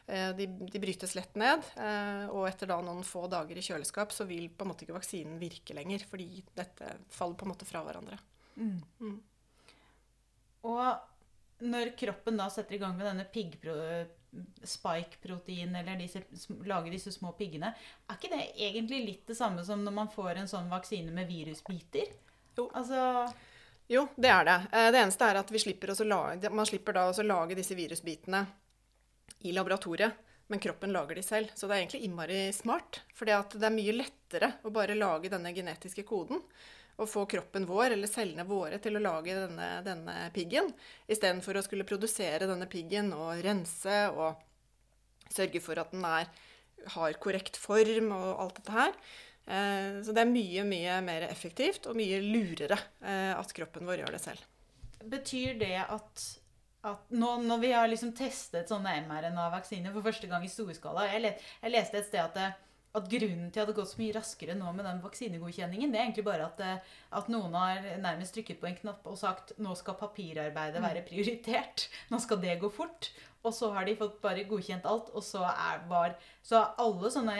Eh, 0.08 0.30
de, 0.36 0.46
de, 0.46 0.80
brytes 0.80 1.12
lett 1.18 1.34
ned, 1.36 1.66
eh, 1.76 2.26
og 2.32 2.46
etter 2.48 2.70
da 2.70 2.78
noen 2.80 3.04
få 3.04 3.26
dager 3.28 3.58
i 3.60 3.64
kjøleskap 3.64 4.14
så 4.16 4.24
vil 4.28 4.46
på 4.48 4.64
en 4.64 4.70
måte 4.72 4.86
ikke 4.86 4.96
vaksinen 4.96 5.36
virke 5.40 5.76
lenger, 5.76 6.06
fordi 6.08 6.40
dette 6.56 6.94
faller 7.12 7.36
på 7.36 7.44
en 7.44 7.52
måte 7.52 7.68
fra 7.68 7.82
hverandre. 7.84 8.16
Mm. 8.56 8.78
Mm. 9.04 9.18
Og 10.72 11.66
når 11.68 11.92
kroppen 12.00 12.40
da 12.40 12.48
setter 12.52 12.78
i 12.78 12.80
gang 12.80 12.96
med 12.96 13.04
denne 13.04 13.28
spike-protein, 14.62 15.74
eller 15.76 15.98
disse, 16.00 16.22
lager 16.68 16.92
disse 16.92 17.12
små 17.14 17.32
piggene, 17.38 17.72
er 18.06 18.18
ikke 18.18 18.32
det 18.32 18.42
egentlig 18.68 19.02
litt 19.04 19.30
det 19.30 19.38
samme 19.38 19.64
som 19.64 19.84
når 19.84 19.94
man 19.96 20.10
får 20.12 20.42
en 20.42 20.50
sånn 20.50 20.68
vaksine 20.72 21.14
med 21.14 21.30
virusbiter? 21.30 22.12
Jo. 22.58 22.66
Altså 22.74 23.00
jo, 23.88 24.04
det 24.16 24.28
er 24.28 24.44
det. 24.44 24.56
Eh, 24.72 24.90
det 24.92 25.00
eneste 25.00 25.24
er 25.24 25.38
at 25.40 25.50
slipper 25.60 25.94
lage, 26.04 26.50
man 26.52 26.66
slipper 26.68 26.92
da 26.92 27.06
å 27.08 27.24
lage 27.24 27.56
disse 27.56 27.76
virusbitene 27.78 28.42
i 29.48 29.52
laboratoriet, 29.56 30.12
men 30.52 30.60
kroppen 30.60 30.92
lager 30.92 31.16
de 31.16 31.22
selv. 31.24 31.54
Så 31.54 31.66
det 31.66 31.76
er 31.76 31.84
egentlig 31.84 32.02
innmari 32.04 32.40
smart. 32.52 33.00
For 33.16 33.24
det 33.24 33.32
er 33.64 33.72
mye 33.72 33.94
lettere 33.96 34.52
å 34.62 34.72
bare 34.74 34.96
lage 34.98 35.32
denne 35.32 35.54
genetiske 35.56 36.04
koden 36.08 36.42
og 36.98 37.06
få 37.06 37.24
kroppen 37.30 37.66
vår, 37.68 37.94
eller 37.94 38.10
cellene 38.10 38.46
våre, 38.48 38.80
til 38.82 38.98
å 38.98 39.02
lage 39.02 39.36
denne, 39.36 39.68
denne 39.86 40.16
piggen, 40.34 40.72
istedenfor 41.06 41.58
å 41.58 41.62
skulle 41.66 41.86
produsere 41.86 42.48
denne 42.50 42.66
piggen 42.70 43.12
og 43.14 43.38
rense 43.44 44.00
og 44.10 44.42
sørge 45.30 45.62
for 45.62 45.78
at 45.78 45.94
den 45.94 46.04
er, 46.08 46.28
har 46.94 47.18
korrekt 47.22 47.58
form 47.60 48.12
og 48.16 48.28
alt 48.42 48.58
dette 48.58 48.74
her. 48.74 48.98
Eh, 49.48 50.02
så 50.04 50.14
det 50.14 50.24
er 50.24 50.32
mye, 50.32 50.66
mye 50.68 50.98
mer 51.06 51.28
effektivt 51.28 51.88
og 51.88 51.96
mye 51.98 52.20
lurere 52.24 52.76
eh, 53.00 53.32
at 53.32 53.54
kroppen 53.56 53.88
vår 53.88 54.02
gjør 54.02 54.16
det 54.16 54.22
selv. 54.24 54.44
Betyr 55.08 55.58
det 55.60 55.76
at, 55.84 56.24
at 56.90 57.12
nå, 57.14 57.36
når 57.46 57.62
vi 57.62 57.74
har 57.76 57.88
liksom 57.88 58.12
testet 58.18 58.68
sånne 58.68 58.98
mRNA-vaksiner 59.06 59.94
for 59.94 60.04
første 60.08 60.28
gang 60.30 60.42
i 60.44 60.50
storskala 60.50 61.06
Jeg, 61.12 61.22
let, 61.22 61.46
jeg 61.62 61.74
leste 61.76 62.00
et 62.00 62.10
sted 62.10 62.24
at, 62.24 62.34
det, 62.34 62.48
at 62.96 63.08
grunnen 63.12 63.50
til 63.52 63.60
at 63.60 63.68
det 63.68 63.74
har 63.74 63.76
gått 63.76 63.90
så 63.90 64.00
mye 64.00 64.14
raskere 64.16 64.54
nå 64.56 64.70
med 64.72 64.86
den 64.88 65.02
vaksinegodkjenningen, 65.04 65.92
det 65.92 66.00
er 66.00 66.06
egentlig 66.06 66.24
bare 66.26 66.48
at, 66.48 66.62
at, 67.20 67.28
noen 67.32 67.52
har 67.58 67.84
nærmest 68.00 68.34
trykket 68.34 68.60
på 68.62 68.70
en 68.70 68.78
knapp 68.78 69.06
og 69.10 69.18
sagt 69.20 69.52
nå 69.60 69.74
skal 69.78 69.98
papirarbeidet 70.00 70.82
være 70.82 71.04
mm. 71.04 71.08
prioritert. 71.10 71.88
Nå 72.08 72.20
skal 72.24 72.40
det 72.42 72.56
gå 72.62 72.72
fort. 72.72 73.10
Og 73.46 73.54
så 73.54 73.70
har 73.74 73.86
de 73.86 73.94
fått 73.98 74.18
bare 74.24 74.48
godkjent 74.48 74.88
alt, 74.88 75.12
og 75.14 75.22
så 75.22 75.44
er 75.46 75.84
var, 75.90 76.16
Så 76.42 76.58
alle 76.80 77.12
sånne 77.12 77.36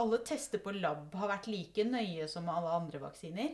alle 0.00 0.20
tester 0.24 0.62
på 0.62 0.72
lab 0.72 1.12
har 1.20 1.28
vært 1.34 1.50
like 1.50 1.84
nøye 1.84 2.28
som 2.32 2.48
alle 2.48 2.72
andre 2.78 3.02
vaksiner? 3.02 3.50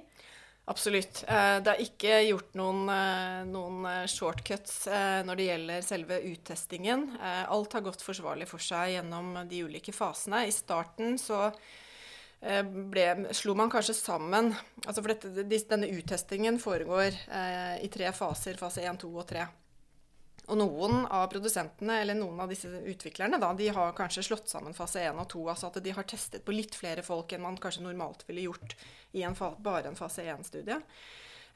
Absolutt. 0.67 1.23
Eh, 1.29 1.57
det 1.63 1.73
er 1.73 1.83
ikke 1.85 2.15
gjort 2.27 2.57
noen, 2.59 2.89
eh, 2.91 3.43
noen, 3.47 3.85
eh, 3.87 4.07
shortcuts 4.11 4.89
når 5.27 5.39
det 5.39 5.47
gjelder 5.47 5.83
selve 5.87 6.19
uttestingen. 6.27 7.05
Alt 7.23 7.73
har 7.73 7.83
gått 7.87 8.03
forsvarlig 8.03 8.49
for 8.49 8.59
seg 8.59 8.97
gjennom 8.97 9.49
de 9.49 9.63
ulike 9.63 9.95
fasene. 9.95 10.47
I 10.47 10.51
starten 10.51 11.19
så 11.19 11.53
ble, 12.41 13.33
slo 13.33 13.55
man 13.57 13.71
kanskje 13.71 13.95
sammen 13.97 14.51
altså 14.85 15.03
For 15.03 15.09
dette, 15.09 15.49
denne 15.67 15.89
uttestingen 15.89 16.59
foregår 16.61 17.17
i 17.81 17.89
tre 17.89 18.13
faser. 18.13 18.59
Fase 18.61 18.85
1, 18.85 18.99
2 19.01 19.09
og 19.17 19.27
3. 19.27 19.47
Og 20.47 20.59
noen 20.61 21.01
av 21.11 21.27
produsentene 21.33 21.99
eller 22.05 22.15
noen 22.15 22.39
av 22.45 22.51
disse 22.53 22.71
utviklerne 22.71 23.39
da, 23.43 23.51
de 23.59 23.67
har 23.75 23.95
kanskje 23.99 24.23
slått 24.29 24.51
sammen 24.53 24.77
fase 24.77 25.03
1 25.03 25.19
og 25.19 25.27
2. 25.33 25.43
Altså 25.51 25.71
at 25.71 25.81
de 25.83 25.95
har 25.97 26.07
testet 26.07 26.45
på 26.47 26.55
litt 26.55 26.77
flere 26.79 27.03
folk 27.07 27.35
enn 27.35 27.43
man 27.43 27.59
kanskje 27.59 27.83
normalt 27.83 28.23
ville 28.29 28.47
gjort 28.47 28.77
i 29.19 29.25
en 29.27 29.35
bare 29.37 29.91
en 29.91 29.99
fase 29.99 30.23
1-studie. 30.23 30.79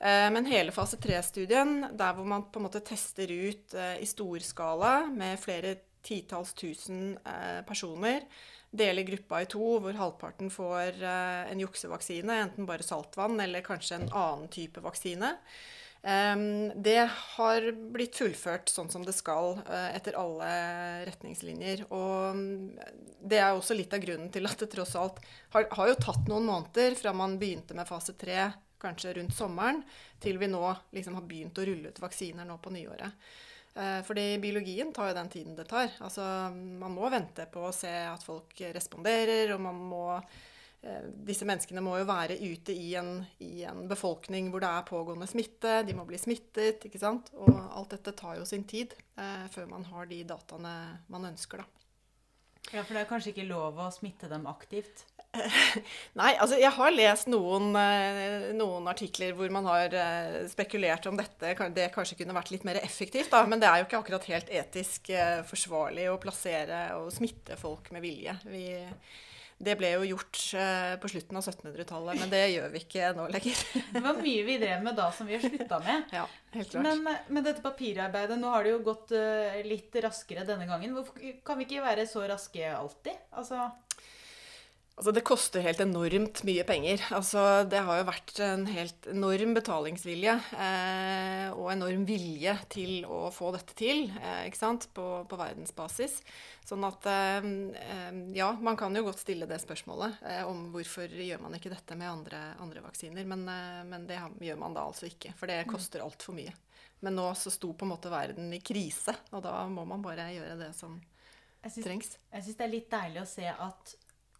Eh, 0.00 0.26
men 0.34 0.48
hele 0.50 0.74
fase 0.74 0.98
3-studien, 0.98 1.84
der 1.94 2.16
hvor 2.16 2.26
man 2.26 2.48
på 2.50 2.58
en 2.58 2.66
måte 2.66 2.82
tester 2.82 3.30
ut 3.30 3.76
i 3.78 3.88
i 4.02 4.10
storskala 4.10 5.06
med 5.12 5.38
flere 5.38 5.76
titalls 6.02 6.54
tusen 6.58 7.12
eh, 7.22 7.60
personer, 7.68 8.24
deler 8.70 9.06
gruppa 9.06 9.44
i 9.44 9.50
to, 9.50 9.76
hvor 9.82 9.98
halvparten 9.98 10.50
får 10.50 11.02
en 11.02 11.62
juksevaksine, 11.62 12.36
enten 12.46 12.66
bare 12.66 12.86
saltvann 12.86 13.38
eller 13.42 13.66
kanskje 13.66 13.98
en 13.98 14.10
annen 14.14 14.50
type 14.50 14.82
vaksine. 14.82 15.34
Um, 16.02 16.82
det 16.82 17.10
har 17.12 17.66
blitt 17.92 18.16
fullført 18.16 18.70
sånn 18.72 18.88
som 18.88 19.02
det 19.04 19.12
skal, 19.12 19.58
uh, 19.66 19.90
etter 19.92 20.16
alle 20.16 20.48
retningslinjer. 21.10 21.84
Og 21.92 22.38
mm, 22.38 22.78
det 23.20 23.40
er 23.42 23.52
også 23.52 23.76
litt 23.76 23.92
av 23.92 24.00
grunnen 24.00 24.30
til 24.32 24.48
at 24.48 24.62
det 24.62 24.70
tross 24.72 24.96
alt 24.96 25.20
har, 25.52 25.68
har 25.76 25.90
jo 25.92 25.98
tatt 26.00 26.30
noen 26.30 26.48
måneder 26.48 26.96
fra 26.96 27.12
man 27.16 27.36
begynte 27.40 27.76
med 27.76 27.88
fase 27.88 28.16
tre, 28.16 28.48
kanskje 28.80 29.18
rundt 29.18 29.36
sommeren, 29.36 29.82
til 30.24 30.40
vi 30.40 30.48
nå 30.48 30.62
liksom 30.96 31.18
har 31.18 31.26
begynt 31.28 31.60
å 31.60 31.66
rulle 31.68 31.92
ut 31.92 32.00
vaksiner 32.00 32.48
nå 32.48 32.56
på 32.64 32.72
nyåret. 32.72 33.28
Uh, 33.76 34.00
fordi 34.06 34.24
biologien 34.40 34.94
tar 34.96 35.10
jo 35.10 35.18
den 35.20 35.28
tiden 35.32 35.58
det 35.58 35.68
tar. 35.68 35.92
Altså, 36.00 36.24
man 36.54 36.96
må 36.96 37.12
vente 37.12 37.44
på 37.52 37.68
å 37.68 37.76
se 37.76 37.92
at 38.08 38.24
folk 38.24 38.56
responderer, 38.72 39.52
og 39.52 39.60
man 39.68 39.84
må 39.92 40.06
Eh, 40.16 40.48
disse 40.80 41.44
menneskene 41.44 41.82
må 41.84 41.98
jo 42.00 42.06
være 42.08 42.38
ute 42.40 42.72
i 42.72 42.94
en, 42.96 43.18
i 43.44 43.66
en, 43.68 43.82
befolkning 43.90 44.48
hvor 44.52 44.62
det 44.64 44.70
er 44.70 44.86
pågående 44.88 45.28
smitte. 45.28 45.82
De 45.84 45.96
må 45.96 46.06
bli 46.08 46.20
smittet. 46.20 46.86
ikke 46.88 47.02
sant? 47.02 47.28
Og 47.36 47.52
alt 47.52 47.92
dette 47.92 48.16
tar 48.16 48.38
jo 48.38 48.48
sin 48.48 48.64
tid 48.68 48.96
eh, 49.20 49.44
før 49.52 49.68
man 49.74 49.84
har 49.92 50.08
de 50.08 50.22
dataene 50.24 50.74
man 51.12 51.30
ønsker, 51.32 51.60
da. 51.60 51.68
Ja, 52.70 52.84
For 52.84 52.94
det 52.94 53.02
er 53.02 53.08
kanskje 53.08 53.32
ikke 53.34 53.48
lov 53.48 53.80
å 53.80 53.88
smitte 53.92 54.28
dem 54.30 54.44
aktivt? 54.48 55.04
Nei, 56.18 56.32
altså 56.42 56.58
jeg 56.58 56.72
har 56.74 56.92
lest 56.94 57.28
noen, 57.30 57.70
eh, 57.78 58.50
noen, 58.56 58.88
artikler 58.90 59.36
hvor 59.36 59.52
man 59.52 59.68
har 59.68 59.92
eh, 59.92 60.42
spekulert 60.50 61.08
om 61.12 61.20
dette. 61.20 61.54
Det 61.76 61.90
kanskje 61.92 62.22
kunne 62.22 62.36
vært 62.36 62.54
litt 62.54 62.64
mer 62.68 62.80
effektivt, 62.80 63.32
da. 63.34 63.44
Men 63.44 63.60
det 63.60 63.68
er 63.68 63.82
jo 63.82 63.90
ikke 63.90 64.00
akkurat 64.00 64.32
helt 64.32 64.52
etisk 64.64 65.12
forsvarlig 65.50 66.08
å 66.08 66.20
plassere 66.22 66.86
og 67.02 67.12
smitte 67.12 67.60
folk 67.60 67.92
med 67.92 68.08
vilje. 68.08 68.40
Vi 68.48 68.70
det 69.60 69.74
ble 69.76 69.90
jo 69.92 70.06
gjort 70.14 70.38
eh, 70.56 70.94
på 71.00 71.08
slutten 71.12 71.36
av 71.36 71.44
1700-tallet, 71.44 72.20
men 72.22 72.30
det 72.32 72.40
gjør 72.54 72.70
vi 72.72 72.80
ikke 72.80 73.10
nå 73.16 73.26
lenger. 73.28 73.58
det 73.94 74.00
var 74.06 74.20
mye 74.24 74.46
vi 74.46 74.56
drev 74.62 74.86
med 74.86 74.96
da 74.96 75.10
som 75.12 75.28
vi 75.28 75.36
har 75.36 75.44
slutta 75.44 75.80
med. 75.84 76.14
Ja, 76.16 76.24
helt 76.54 76.70
klart. 76.72 76.86
Men 76.86 77.10
eh, 77.12 77.26
med 77.28 77.44
dette 77.44 77.64
papirarbeidet, 77.64 78.38
nå 78.40 78.54
har 78.54 78.64
det 78.64 78.72
jo 78.72 78.80
gått 78.86 79.12
uh, 79.12 79.60
litt 79.66 80.00
raskere 80.00 80.46
denne 80.48 80.64
gangen. 80.70 80.96
Hvorfor 80.96 81.20
kan 81.44 81.60
vi 81.60 81.68
ikke 81.68 81.84
være 81.84 82.08
så 82.08 82.24
raske 82.30 82.72
alltid? 82.72 83.20
Altså 83.36 83.68
Altså, 85.00 85.14
det 85.16 85.22
koster 85.24 85.62
helt 85.64 85.78
enormt 85.80 86.42
mye 86.44 86.60
penger. 86.68 87.00
Altså, 87.16 87.40
det 87.64 87.78
har 87.86 88.02
jo 88.02 88.04
vært 88.04 88.40
en 88.44 88.66
helt 88.68 89.06
enorm 89.08 89.54
betalingsvilje 89.56 90.34
eh, 90.52 91.46
og 91.54 91.70
enorm 91.72 92.02
vilje 92.04 92.52
til 92.68 93.06
å 93.08 93.30
få 93.32 93.48
dette 93.54 93.72
til 93.78 94.02
eh, 94.20 94.42
ikke 94.50 94.60
sant? 94.60 94.84
På, 94.92 95.22
på, 95.24 95.38
verdensbasis. 95.40 96.18
Sånn 96.68 96.84
at 96.84 97.08
eh, 97.08 97.48
eh 97.80 98.18
ja, 98.36 98.50
man 98.60 98.76
kan 98.76 98.92
jo 98.92 99.06
godt 99.06 99.22
stille 99.22 99.48
det 99.48 99.62
spørsmålet 99.62 100.20
eh, 100.34 100.42
om 100.44 100.66
hvorfor 100.74 101.08
gjør 101.08 101.40
man 101.46 101.56
ikke 101.56 101.72
dette 101.72 101.96
med 101.96 102.10
andre, 102.10 102.42
andre 102.60 102.84
vaksiner. 102.84 103.24
Men, 103.32 103.48
eh, 103.48 103.80
men, 103.88 104.04
det 104.04 104.20
gjør 104.20 104.60
man 104.60 104.76
da 104.76 104.84
altså 104.84 105.08
ikke, 105.08 105.32
for 105.32 105.48
det 105.48 105.62
mm. 105.62 105.70
koster 105.72 106.04
altfor 106.04 106.36
mye. 106.36 106.52
Men 107.00 107.16
nå 107.16 107.30
så 107.40 107.48
sto 107.56 107.72
på 107.72 107.88
en 107.88 107.94
måte 107.94 108.12
verden 108.12 108.52
i 108.52 108.60
krise, 108.60 109.16
og 109.32 109.48
da 109.48 109.64
må 109.72 109.88
man 109.88 110.04
bare 110.04 110.28
gjøre 110.36 110.60
det 110.60 110.74
som 110.76 111.00
jeg 111.00 111.72
synes, 111.72 111.88
trengs. 111.88 112.14
Jeg 112.36 112.44
syns 112.50 112.60
det 112.60 112.68
er 112.68 112.74
litt 112.76 112.92
deilig 112.92 113.24
å 113.24 113.28
se 113.32 113.48
at 113.48 113.96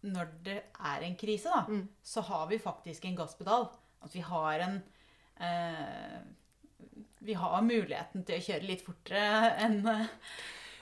når 0.07 0.31
det 0.45 0.57
er 0.79 1.05
en 1.05 1.17
krise, 1.19 1.51
da, 1.51 1.65
mm. 1.67 1.83
så 2.03 2.23
har 2.25 2.47
vi 2.49 2.61
faktisk 2.61 3.05
en 3.05 3.17
gasspedal. 3.19 3.67
At 4.01 4.15
vi 4.15 4.23
har 4.25 4.63
en 4.65 4.79
eh, 5.37 6.21
Vi 7.21 7.35
har 7.37 7.61
muligheten 7.61 8.23
til 8.25 8.39
å 8.39 8.45
kjøre 8.47 8.65
litt 8.65 8.81
fortere 8.81 9.51
enn 9.61 9.83
eh. 9.85 10.09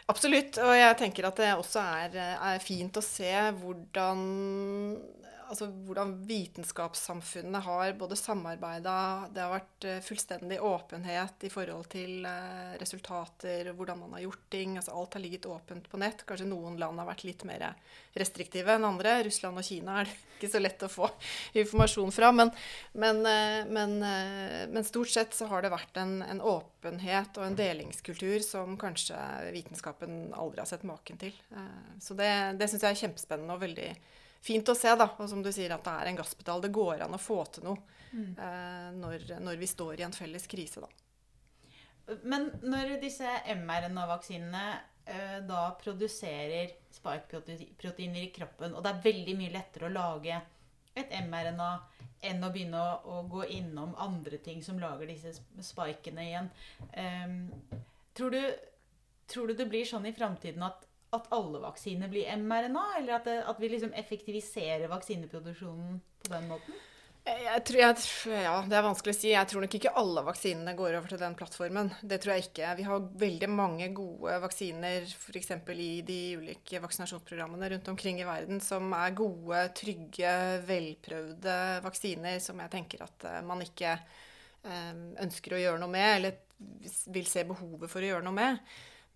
Absolutt. 0.10 0.58
Og 0.64 0.72
jeg 0.74 0.96
tenker 0.98 1.28
at 1.28 1.38
det 1.38 1.50
også 1.54 1.84
er, 1.84 2.16
er 2.40 2.64
fint 2.64 2.96
å 2.98 3.04
se 3.06 3.34
hvordan 3.60 4.24
altså, 5.50 5.68
hvordan 5.88 6.14
vitenskapssamfunnet 6.28 7.64
har 7.66 7.94
både 8.00 8.18
samarbeida 8.18 8.96
Det 9.34 9.42
har 9.44 9.54
vært 9.54 9.88
eh, 9.88 10.02
fullstendig 10.06 10.60
åpenhet 10.66 11.46
i 11.48 11.52
forhold 11.54 11.90
til 11.92 12.26
eh, 12.28 12.76
resultater, 12.82 13.72
hvordan 13.78 14.04
man 14.04 14.16
har 14.18 14.26
gjort 14.28 14.46
ting. 14.54 14.78
altså 14.78 14.96
Alt 14.96 15.18
har 15.18 15.24
ligget 15.24 15.50
åpent 15.50 15.90
på 15.90 16.00
nett. 16.02 16.24
Kanskje 16.30 16.50
noen 16.50 16.78
land 16.82 17.02
har 17.02 17.10
vært 17.10 17.26
litt 17.28 17.46
mer 17.50 17.66
restriktive 18.18 18.76
enn 18.76 18.88
andre. 18.88 19.18
Russland 19.28 19.62
og 19.62 19.66
Kina 19.66 20.00
er 20.02 20.10
det 20.10 20.18
ikke 20.40 20.52
så 20.54 20.62
lett 20.62 20.86
å 20.86 20.92
få 20.92 21.10
informasjon 21.60 22.14
fra. 22.16 22.32
Men, 22.36 22.54
men, 22.94 23.26
men, 23.74 23.98
men 24.72 24.88
stort 24.88 25.12
sett 25.12 25.36
så 25.36 25.50
har 25.52 25.66
det 25.66 25.74
vært 25.74 26.00
en, 26.00 26.22
en, 26.24 26.40
åpenhet 26.40 27.36
og 27.42 27.50
en 27.50 27.58
delingskultur 27.60 28.40
som 28.46 28.78
kanskje 28.80 29.18
vitenskapen 29.52 30.30
aldri 30.32 30.64
har 30.64 30.70
sett 30.70 30.88
maken 30.88 31.20
til. 31.20 31.36
Så 32.00 32.16
det, 32.16 32.32
det 32.62 32.70
syns 32.72 32.86
jeg 32.86 32.96
er 32.96 33.02
kjempespennende 33.04 33.58
og 33.58 33.66
veldig 33.66 33.90
fint 34.42 34.70
å 34.70 34.76
se, 34.78 34.92
da. 34.96 35.10
Og 35.18 35.30
som 35.32 35.44
du 35.44 35.52
sier, 35.56 35.74
at 35.76 35.86
det 35.86 35.96
er 35.96 36.12
en 36.12 36.20
gasspedal. 36.20 36.64
Det 36.64 36.74
går 36.76 37.06
an 37.06 37.18
å 37.18 37.22
få 37.22 37.42
til 37.54 37.70
noe 37.70 37.80
mm. 38.12 38.32
eh, 38.34 38.90
når, 39.00 39.28
når, 39.46 39.60
vi 39.62 39.70
står 39.70 40.00
i 40.00 40.08
en 40.08 40.16
felles 40.16 40.48
krise, 40.50 40.84
da. 40.86 40.92
Men 42.26 42.48
når 42.66 42.96
disse 43.04 43.30
mRNA-vaksinene 43.54 44.64
eh, 45.06 45.36
da 45.46 45.68
produserer 45.78 46.72
spike-proteiner 46.96 48.24
i 48.24 48.32
kroppen, 48.34 48.74
og 48.74 48.82
det 48.86 48.94
er 48.94 49.04
veldig 49.04 49.36
mye 49.38 49.54
lettere 49.54 49.90
å 49.90 49.94
lage 49.94 50.40
et 50.98 51.14
mRNA 51.28 51.70
enn 52.30 52.44
å 52.44 52.50
begynne 52.52 52.80
å, 52.82 53.20
å 53.20 53.22
gå 53.32 53.46
innom 53.56 53.94
andre 54.02 54.40
ting 54.44 54.64
som 54.66 54.80
lager 54.82 55.08
disse 55.08 55.38
spikene 55.64 56.26
igjen. 56.26 56.50
Um, 56.92 57.38
tror, 58.18 58.36
du, 58.36 58.90
tror 59.32 59.48
du 59.48 59.56
det 59.56 59.70
blir 59.72 59.88
sånn 59.88 60.10
i 60.10 60.16
framtiden 60.16 60.66
at 60.68 60.89
at 61.16 61.32
alle 61.34 61.62
vaksiner 61.64 62.12
blir 62.12 62.30
mRNA, 62.38 62.86
eller 63.00 63.18
at, 63.18 63.26
det, 63.26 63.40
at 63.50 63.60
vi 63.62 63.72
liksom 63.72 63.96
effektiviserer 63.98 64.90
vaksineproduksjonen 64.92 66.00
på 66.24 66.34
den 66.36 66.48
måten? 66.52 66.78
Jeg 67.30 67.62
tror, 67.68 67.78
jeg, 67.78 67.98
ja, 68.42 68.54
Det 68.66 68.78
er 68.78 68.86
vanskelig 68.86 69.14
å 69.14 69.18
si. 69.18 69.30
Jeg 69.34 69.50
tror 69.50 69.64
nok 69.64 69.76
ikke 69.78 69.92
alle 70.00 70.24
vaksinene 70.26 70.74
går 70.78 70.96
over 70.98 71.12
til 71.12 71.22
den 71.22 71.36
plattformen. 71.38 71.92
Det 72.02 72.18
tror 72.24 72.34
jeg 72.34 72.48
ikke. 72.48 72.72
Vi 72.80 72.86
har 72.88 73.08
veldig 73.22 73.50
mange 73.52 73.90
gode 73.94 74.38
vaksiner 74.42 75.06
f.eks. 75.06 75.52
i 75.76 75.92
de 76.08 76.20
ulike 76.40 76.82
vaksinasjonsprogrammene 76.82 77.70
rundt 77.76 77.92
omkring 77.92 78.22
i 78.22 78.28
verden 78.28 78.62
som 78.64 78.94
er 78.98 79.18
gode, 79.18 79.62
trygge, 79.78 80.34
velprøvde 80.70 81.58
vaksiner 81.86 82.40
som 82.44 82.62
jeg 82.64 82.74
tenker 82.74 83.06
at 83.06 83.28
eh, 83.30 83.42
man 83.46 83.62
ikke 83.66 83.94
eh, 83.94 84.94
ønsker 85.26 85.58
å 85.58 85.62
gjøre 85.62 85.84
noe 85.84 85.94
med, 85.94 86.10
eller 86.16 86.40
vil 87.14 87.30
se 87.30 87.46
behovet 87.48 87.92
for 87.92 88.04
å 88.04 88.14
gjøre 88.14 88.26
noe 88.26 88.40
med. 88.40 88.64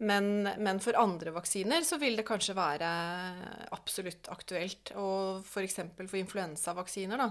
Men, 0.03 0.47
men, 0.59 0.79
for 0.83 0.97
andre 0.99 1.33
vaksiner 1.35 1.85
så 1.87 1.99
vil 2.01 2.17
det 2.19 2.25
kanskje 2.27 2.55
være 2.57 2.87
absolutt 3.75 4.29
aktuelt. 4.33 4.93
Og 4.99 5.43
f.eks. 5.45 5.79
for, 5.95 6.09
for 6.09 6.19
influensavaksiner, 6.19 7.21
da, 7.21 7.29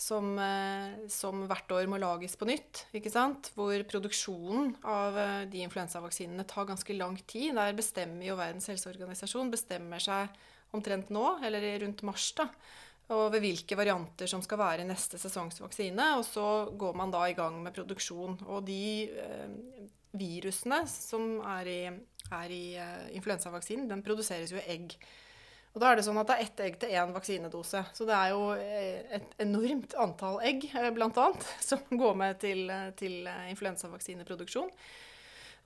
som, 0.00 0.32
eh, 0.38 1.08
som, 1.12 1.44
hvert 1.50 1.72
år 1.76 1.88
må 1.90 2.00
lages 2.00 2.36
på 2.40 2.48
nytt. 2.48 2.86
Hvor 3.54 3.84
produksjonen 3.90 4.74
av 4.88 5.18
eh, 5.18 5.42
de 5.52 5.64
influensavaksinene 5.66 6.46
tar 6.48 6.68
ganske 6.70 6.96
lang 6.96 7.18
tid. 7.26 7.54
Der 7.58 7.76
bestemmer 7.76 8.30
jo 8.30 8.38
Verdens 8.40 8.70
helseorganisasjon 8.72 9.52
bestemmer 9.52 10.02
seg 10.02 10.40
omtrent 10.76 11.10
nå, 11.10 11.26
eller 11.44 11.66
rundt 11.82 12.04
mars, 12.06 12.30
da, 12.38 12.46
over 13.10 13.42
hvilke 13.42 13.74
varianter 13.74 14.30
som 14.30 14.42
skal 14.44 14.60
være 14.60 14.86
neste 14.86 15.18
sesongs 15.18 15.58
vaksine. 15.60 16.12
Og 16.16 16.24
så 16.28 16.46
går 16.78 16.96
man 16.96 17.12
da 17.12 17.26
i 17.28 17.36
gang 17.36 17.58
med 17.64 17.74
produksjon. 17.76 18.38
Og 18.48 18.64
de 18.68 18.82
eh, 19.10 19.90
virusene 20.16 20.82
som 20.90 21.38
er 21.56 21.70
i, 21.70 21.80
er 22.30 22.54
i 22.54 22.64
uh, 22.78 23.08
influensavaksinen, 23.16 23.88
den 23.90 24.04
produseres 24.06 24.52
jo 24.52 24.60
i 24.60 24.66
egg. 24.74 24.96
Og 25.70 25.82
da 25.82 25.90
er 25.90 26.00
det 26.00 26.06
sånn 26.06 26.18
at 26.18 26.26
det 26.26 26.36
er 26.36 26.48
ett 26.48 26.62
egg 26.64 26.78
til 26.82 26.94
én 26.98 27.12
vaksinedose. 27.14 27.84
Så 27.94 28.06
det 28.08 28.16
er 28.16 28.32
jo 28.32 28.40
eh, 28.58 29.04
et 29.20 29.36
enormt 29.44 29.94
antall 30.02 30.40
egg, 30.42 30.64
eh, 30.74 30.88
blant 30.96 31.20
annet, 31.22 31.46
som 31.68 31.84
går 31.94 32.16
med 32.18 32.40
til, 32.42 32.64
til 32.98 33.28
influensavaksineproduksjon. 33.52 34.66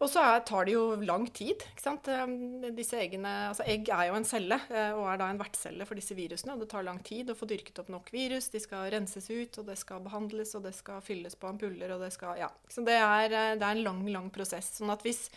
Og 0.02 0.10
så 0.10 0.22
tar 0.46 0.66
det 0.66 0.74
jo 0.74 0.96
lang 1.06 1.26
tid. 1.32 1.62
ikke 1.70 1.82
sant? 1.82 2.08
Eh, 2.10 2.70
disse 2.74 2.98
eggene, 2.98 3.30
altså 3.50 3.66
Egg 3.70 3.88
er 3.94 4.08
jo 4.10 4.18
en 4.18 4.26
celle, 4.26 4.58
eh, 4.68 4.92
og 4.92 5.06
er 5.08 5.20
da 5.20 5.30
en 5.30 5.40
vertscelle 5.40 5.86
for 5.86 5.98
disse 5.98 6.16
virusene. 6.18 6.54
og 6.54 6.64
Det 6.64 6.70
tar 6.72 6.86
lang 6.86 6.98
tid 7.06 7.30
å 7.30 7.38
få 7.38 7.46
dyrket 7.50 7.78
opp 7.82 7.92
nok 7.94 8.10
virus. 8.14 8.50
De 8.50 8.60
skal 8.62 8.90
renses 8.90 9.30
ut, 9.30 9.58
og 9.58 9.68
det 9.70 9.78
skal 9.78 10.02
behandles, 10.04 10.54
og 10.58 10.64
det 10.66 10.74
skal 10.74 11.00
fylles 11.04 11.38
på 11.38 11.48
ampuller. 11.48 11.94
og 11.94 12.00
det 12.02 12.12
skal, 12.12 12.38
ja. 12.38 12.50
Så 12.68 12.84
det 12.84 12.98
er, 12.98 13.24
eh, 13.30 13.54
det 13.54 13.62
er 13.62 13.76
en 13.76 13.84
lang, 13.84 14.06
lang 14.06 14.30
prosess. 14.30 14.78
sånn 14.80 14.90
at 14.90 15.02
hvis 15.02 15.30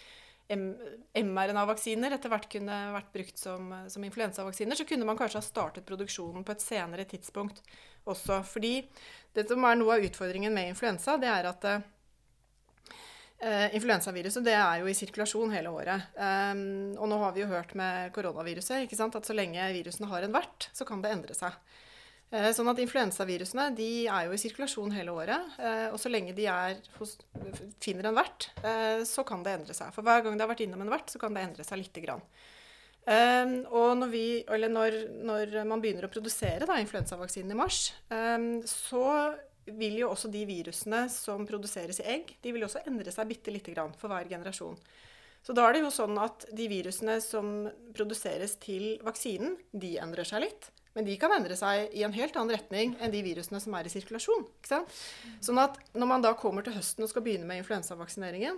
mRNA-vaksiner 0.49 2.13
etter 2.15 2.29
hvert 2.29 2.49
kunne 2.49 2.93
vært 2.93 3.11
brukt 3.11 3.37
som, 3.37 3.89
som 3.89 4.03
influensavaksiner, 4.03 4.75
så 4.75 4.87
kunne 4.87 5.03
man 5.03 5.17
kanskje 5.17 5.41
ha 5.41 5.43
startet 5.43 5.85
produksjonen 5.85 6.45
på 6.45 6.53
et 6.55 6.63
senere 6.63 7.03
tidspunkt 7.03 7.61
også. 8.07 8.41
Fordi 8.47 8.87
det 9.35 9.49
som 9.49 9.63
er 9.65 9.75
noe 9.75 9.97
av 9.97 10.07
utfordringen 10.07 10.53
med 10.53 10.69
influensa, 10.71 11.17
det 11.19 11.27
er 11.27 11.51
at 11.51 11.67
Uh, 13.37 13.67
influensaviruset 13.77 14.41
det 14.47 14.55
er 14.57 14.79
jo 14.81 14.87
i 14.89 14.95
sirkulasjon 14.97 15.51
hele 15.53 15.69
året. 15.69 16.07
Um, 16.17 16.95
og 16.97 17.05
nå 17.11 17.19
har 17.21 17.35
vi 17.35 17.43
jo 17.43 17.51
hørt 17.51 17.75
med 17.77 18.09
koronaviruset 18.15 18.87
ikke 18.87 18.97
sant, 18.97 19.17
at 19.17 19.29
så 19.29 19.35
lenge 19.37 19.61
virusene 19.75 20.09
har 20.09 20.25
en 20.25 20.33
vert, 20.33 20.71
så 20.73 20.87
kan 20.89 21.03
det 21.03 21.11
endre 21.13 21.37
seg. 21.37 21.53
Uh, 22.33 22.49
sånn 22.55 22.71
at 22.71 22.81
influensavirusene 22.81 23.69
de 23.77 23.91
er 24.09 24.25
jo 24.25 24.33
i 24.33 24.41
sirkulasjon 24.41 24.95
hele 24.97 25.13
året. 25.13 25.53
Uh, 25.61 25.87
og 25.91 26.01
så 26.01 26.09
lenge 26.09 26.33
de 26.37 26.49
hos, 26.97 27.13
finner 27.83 28.09
en 28.09 28.17
vert, 28.17 28.49
så 29.05 29.25
kan 29.27 29.45
det 29.45 29.59
endre 29.59 29.77
seg. 29.77 29.93
For 29.93 30.07
hver 30.07 30.25
gang 30.25 30.33
det 30.33 30.47
har 30.47 30.55
vært 30.55 30.65
innom 30.65 30.81
en 30.87 30.95
vert, 30.97 31.13
så 31.13 31.21
kan 31.21 31.37
det 31.37 31.45
endre 31.45 31.67
seg 31.67 31.83
lite 31.83 32.03
grann. 32.07 32.25
Um, 33.07 33.61
og 33.71 33.93
når, 34.01 34.09
vi, 34.11 34.25
når, 34.67 34.95
når, 35.23 35.53
man 35.69 35.79
begynner 35.79 36.09
å 36.09 36.11
produsere 36.11 36.65
da, 36.67 36.75
influensavaksinen 36.81 37.53
i 37.53 37.55
mars, 37.55 37.93
um, 38.11 38.57
så 38.67 39.05
vil 39.75 39.99
jo 40.01 40.11
også 40.13 40.31
de 40.31 40.45
virusene 40.47 41.05
som 41.11 41.45
produseres 41.49 42.01
i 42.03 42.07
egg, 42.15 42.33
de 42.43 42.53
vil 42.55 42.65
også 42.67 42.85
endre 42.87 43.13
seg 43.13 43.29
bitte 43.29 43.53
lite 43.53 43.75
grann 43.75 43.93
for 43.97 44.11
hver 44.11 44.29
generasjon. 44.31 44.77
Så 45.45 45.53
da 45.55 45.67
er 45.67 45.77
det 45.77 45.83
jo 45.85 45.93
sånn 45.93 46.17
at 46.19 46.47
de 46.55 46.65
virusene 46.67 47.19
som 47.23 47.69
produseres 47.95 48.57
til 48.63 48.97
vaksinen, 49.05 49.55
de 49.71 49.95
endrer 50.01 50.27
seg 50.27 50.43
litt. 50.43 50.71
Men 50.97 51.05
de 51.05 51.13
kan 51.21 51.31
endre 51.35 51.53
seg 51.55 51.93
i 51.93 52.01
en 52.03 52.15
helt 52.15 52.35
annen 52.35 52.55
retning 52.55 52.95
enn 52.97 53.13
de 53.13 53.21
virusene 53.21 53.61
som 53.61 53.75
er 53.77 53.85
i 53.85 53.91
sirkulasjon. 53.93 54.47
Sånn 54.65 55.61
at 55.61 55.77
når 55.93 56.09
man 56.09 56.25
da 56.25 56.33
kommer 56.35 56.65
til 56.65 56.73
høsten 56.73 57.05
og 57.05 57.11
skal 57.11 57.23
begynne 57.23 57.45
med 57.45 57.61
influensavaksineringen, 57.61 58.57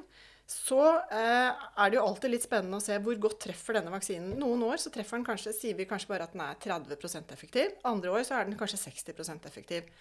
så 0.50 0.82
eh, 1.14 1.50
er 1.52 1.92
det 1.92 2.00
jo 2.00 2.06
alltid 2.08 2.32
litt 2.34 2.46
spennende 2.48 2.80
å 2.80 2.82
se 2.82 2.96
hvor 3.04 3.20
godt 3.22 3.38
treffer 3.44 3.78
denne 3.78 3.92
vaksinen. 3.94 4.32
Noen 4.40 4.64
år 4.66 4.80
så 4.82 4.90
treffer 4.90 5.20
den 5.20 5.28
kanskje, 5.28 5.54
sier 5.54 5.78
vi 5.78 5.86
kanskje 5.90 6.10
bare 6.10 6.26
at 6.26 6.34
den 6.34 6.42
er 6.42 6.58
30% 6.64 7.36
effektiv. 7.36 7.76
Andre 7.86 8.16
år 8.16 8.26
så 8.26 8.40
er 8.40 8.48
den 8.48 8.58
kanskje 8.58 8.80
60% 8.88 9.46
effektiv. 9.52 9.92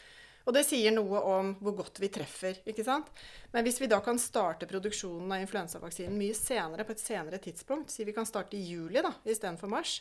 Og 0.46 0.54
det 0.56 0.64
sier 0.64 0.94
noe 0.94 1.20
om 1.28 1.50
hvor 1.60 1.74
godt 1.82 2.00
vi 2.00 2.10
treffer. 2.12 2.60
ikke 2.68 2.84
sant? 2.84 3.10
Men 3.52 3.66
hvis 3.66 3.80
vi 3.82 3.90
da 3.90 3.98
kan 4.04 4.20
starte 4.20 4.68
produksjonen 4.70 5.34
av 5.34 5.42
influensavaksinen 5.44 6.16
mye 6.16 6.36
senere, 6.36 6.86
på 6.88 6.94
et 6.94 7.02
senere 7.02 7.40
tidspunkt, 7.42 7.92
si 7.92 8.06
vi 8.08 8.14
kan 8.16 8.28
starte 8.28 8.56
i 8.56 8.62
juli 8.64 9.02
da, 9.04 9.12
istedenfor 9.24 9.68
mars, 9.68 9.98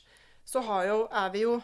så 0.48 0.64
jo, 0.88 1.02
er 1.12 1.34
vi 1.34 1.44
jo 1.44 1.58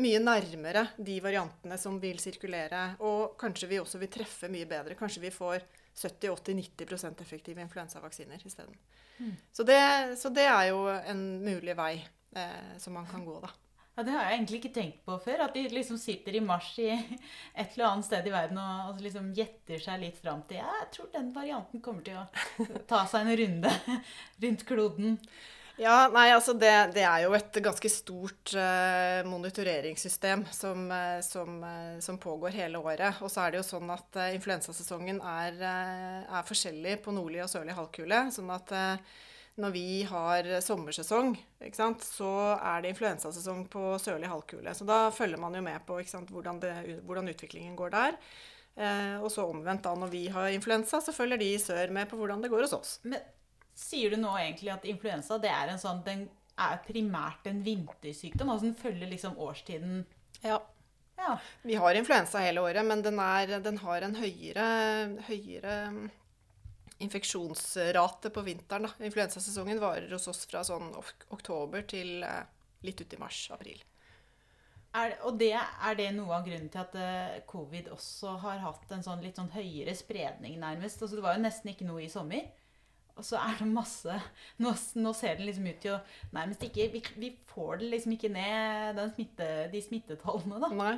mye 0.00 0.20
nærmere 0.24 0.86
de 0.96 1.18
variantene 1.20 1.76
som 1.78 1.98
vil 2.00 2.20
sirkulere. 2.22 2.94
Og 3.04 3.36
kanskje 3.40 3.68
vi 3.68 3.80
også 3.82 4.00
vil 4.00 4.12
treffe 4.12 4.48
mye 4.52 4.68
bedre. 4.68 4.96
Kanskje 4.96 5.26
vi 5.26 5.32
får 5.34 5.60
70-80-90% 5.92 7.20
effektive 7.20 7.60
influensavaksiner 7.60 8.46
isteden. 8.46 8.78
Mm. 9.18 9.34
Så, 9.52 9.62
det, 9.62 9.82
så 10.18 10.32
det 10.32 10.46
er 10.48 10.70
jo 10.70 10.86
en 10.88 11.26
mulig 11.44 11.76
vei 11.76 11.98
eh, 12.00 12.72
som 12.80 12.96
man 12.96 13.06
kan 13.10 13.24
gå, 13.24 13.36
da. 13.44 13.52
Ja, 13.94 14.02
Det 14.02 14.12
har 14.14 14.24
jeg 14.24 14.38
egentlig 14.38 14.58
ikke 14.62 14.74
tenkt 14.74 15.00
på 15.04 15.16
før. 15.20 15.44
At 15.46 15.56
de 15.56 15.66
liksom 15.68 15.98
sitter 16.00 16.36
i 16.36 16.44
mars 16.44 16.70
i 16.80 16.88
et 16.92 17.74
eller 17.74 17.88
annet 17.90 18.08
sted 18.08 18.28
i 18.28 18.34
verden 18.34 18.60
og, 18.62 18.92
og 18.92 19.02
liksom 19.04 19.32
gjetter 19.36 19.82
seg 19.82 20.00
litt 20.00 20.20
fram 20.20 20.44
til 20.48 20.62
jeg 20.62 20.92
tror 20.94 21.10
den 21.12 21.32
varianten 21.34 21.82
kommer 21.84 22.04
til 22.06 22.20
å 22.20 22.84
ta 22.88 23.04
seg 23.10 23.26
en 23.26 23.36
runde 23.42 23.74
rundt 24.44 24.64
kloden. 24.68 25.18
Ja, 25.80 26.04
nei, 26.12 26.26
altså 26.34 26.52
det, 26.52 26.70
det 26.92 27.02
er 27.08 27.22
jo 27.24 27.32
et 27.34 27.56
ganske 27.64 27.88
stort 27.88 28.52
uh, 28.54 29.24
monitoreringssystem 29.24 30.44
som, 30.52 30.84
uh, 30.92 31.18
som, 31.24 31.56
uh, 31.64 31.96
som, 32.04 32.20
pågår 32.20 32.52
hele 32.54 32.78
året. 32.78 33.22
Og 33.24 33.32
så 33.32 33.46
er 33.46 33.54
det 33.54 33.62
jo 33.62 33.66
sånn 33.70 33.90
at 33.90 34.20
influensasesongen 34.36 35.22
er, 35.24 35.56
er, 35.64 36.44
forskjellig 36.48 36.98
på 37.04 37.16
nordlig 37.16 37.40
og 37.46 37.50
sørlig 37.50 37.76
halvkule. 37.78 38.26
sånn 38.36 38.52
at 38.52 38.74
når 39.60 39.74
vi 39.74 40.02
har 40.08 40.46
sommersesong, 40.64 41.34
så 42.00 42.30
er 42.56 42.82
det 42.82 42.92
influensasesong 42.94 43.66
på 43.72 43.98
sørlig 44.00 44.30
halvkule. 44.30 44.72
Så 44.74 44.86
da 44.88 45.10
følger 45.12 45.40
man 45.40 45.54
jo 45.54 45.60
med 45.64 45.84
på 45.86 45.98
hvordan, 46.00 46.60
det, 46.62 46.72
hvordan, 47.04 47.28
utviklingen 47.28 47.76
går 47.76 47.92
der. 47.92 48.16
Eh, 48.74 49.18
og 49.20 49.28
så 49.32 49.44
omvendt, 49.44 49.84
da 49.84 49.92
når 49.94 50.12
vi 50.12 50.24
har 50.32 50.48
influensa, 50.56 51.02
så 51.04 51.12
følger 51.12 51.40
de 51.40 51.50
i 51.52 51.60
sør 51.60 51.92
med 51.92 52.08
på 52.08 52.16
hvordan 52.16 52.40
det 52.40 52.48
går 52.52 52.64
hos 52.64 52.72
oss. 52.78 52.94
Men 53.04 53.20
sier 53.76 54.12
du 54.12 54.20
nå 54.22 54.32
egentlig 54.40 54.72
at 54.72 54.88
influensa 54.88 55.36
det 55.42 55.52
er 55.52 55.74
en 55.74 55.82
sånn, 55.82 56.00
den 56.06 56.24
er 56.56 56.80
primært 56.86 57.44
en 57.52 57.60
vintersykdom? 57.64 58.54
Altså 58.54 58.70
den 58.70 58.78
følger 58.80 59.12
liksom 59.12 59.36
årstiden? 59.36 60.06
Ja. 60.40 60.62
ja. 61.20 61.36
Vi 61.68 61.76
har 61.76 62.00
influensa 62.00 62.40
hele 62.40 62.64
året, 62.64 62.88
men 62.88 63.04
den, 63.04 63.20
er, 63.20 63.58
den 63.60 63.80
har 63.84 64.08
en 64.08 64.16
høyere, 64.16 64.66
høyere 65.28 65.76
infeksjonsrate 67.04 68.32
på 68.34 68.44
vinteren. 68.46 68.88
Da. 68.88 69.06
Influensasesongen 69.06 69.80
varer 69.82 70.12
hos 70.14 70.28
oss 70.30 70.44
fra 70.50 70.64
sånn 70.66 70.90
oktober 71.34 71.84
til 71.88 72.22
eh, 72.26 72.44
litt 72.86 73.02
uti 73.02 73.18
mars-april. 73.20 73.82
Er, 74.92 75.14
og 75.24 75.38
det, 75.40 75.54
er 75.56 75.94
det 75.96 76.10
noe 76.12 76.34
av 76.36 76.42
grunnen 76.44 76.68
til 76.72 76.82
at 76.82 76.96
eh, 77.00 77.38
covid 77.48 77.88
også 77.94 78.34
har 78.42 78.58
hatt 78.60 78.90
en 78.92 79.04
sånn 79.04 79.22
litt 79.24 79.38
sånn 79.40 79.52
høyere 79.54 79.94
spredning, 79.96 80.58
nærmest? 80.60 81.00
Altså, 81.00 81.16
det 81.16 81.24
var 81.24 81.38
jo 81.38 81.46
nesten 81.46 81.72
ikke 81.72 81.88
noe 81.88 82.04
i 82.04 82.10
sommer. 82.12 82.50
Og 83.12 83.24
så 83.28 83.36
er 83.36 83.58
det 83.58 83.66
masse 83.68 84.14
Nå, 84.62 84.70
nå 85.04 85.10
ser 85.12 85.36
det 85.36 85.44
liksom 85.44 85.66
ut 85.68 85.80
til 85.82 85.92
å 85.92 85.98
nærmest 86.32 86.62
ikke 86.64 86.86
vi, 86.94 87.02
vi 87.20 87.28
får 87.50 87.82
det 87.82 87.90
liksom 87.92 88.14
ikke 88.16 88.30
ned 88.32 88.96
den 88.96 89.12
smitte, 89.12 89.48
de 89.72 89.82
smittetallene, 89.84 90.60
da. 90.62 90.70
Nei. 90.78 90.94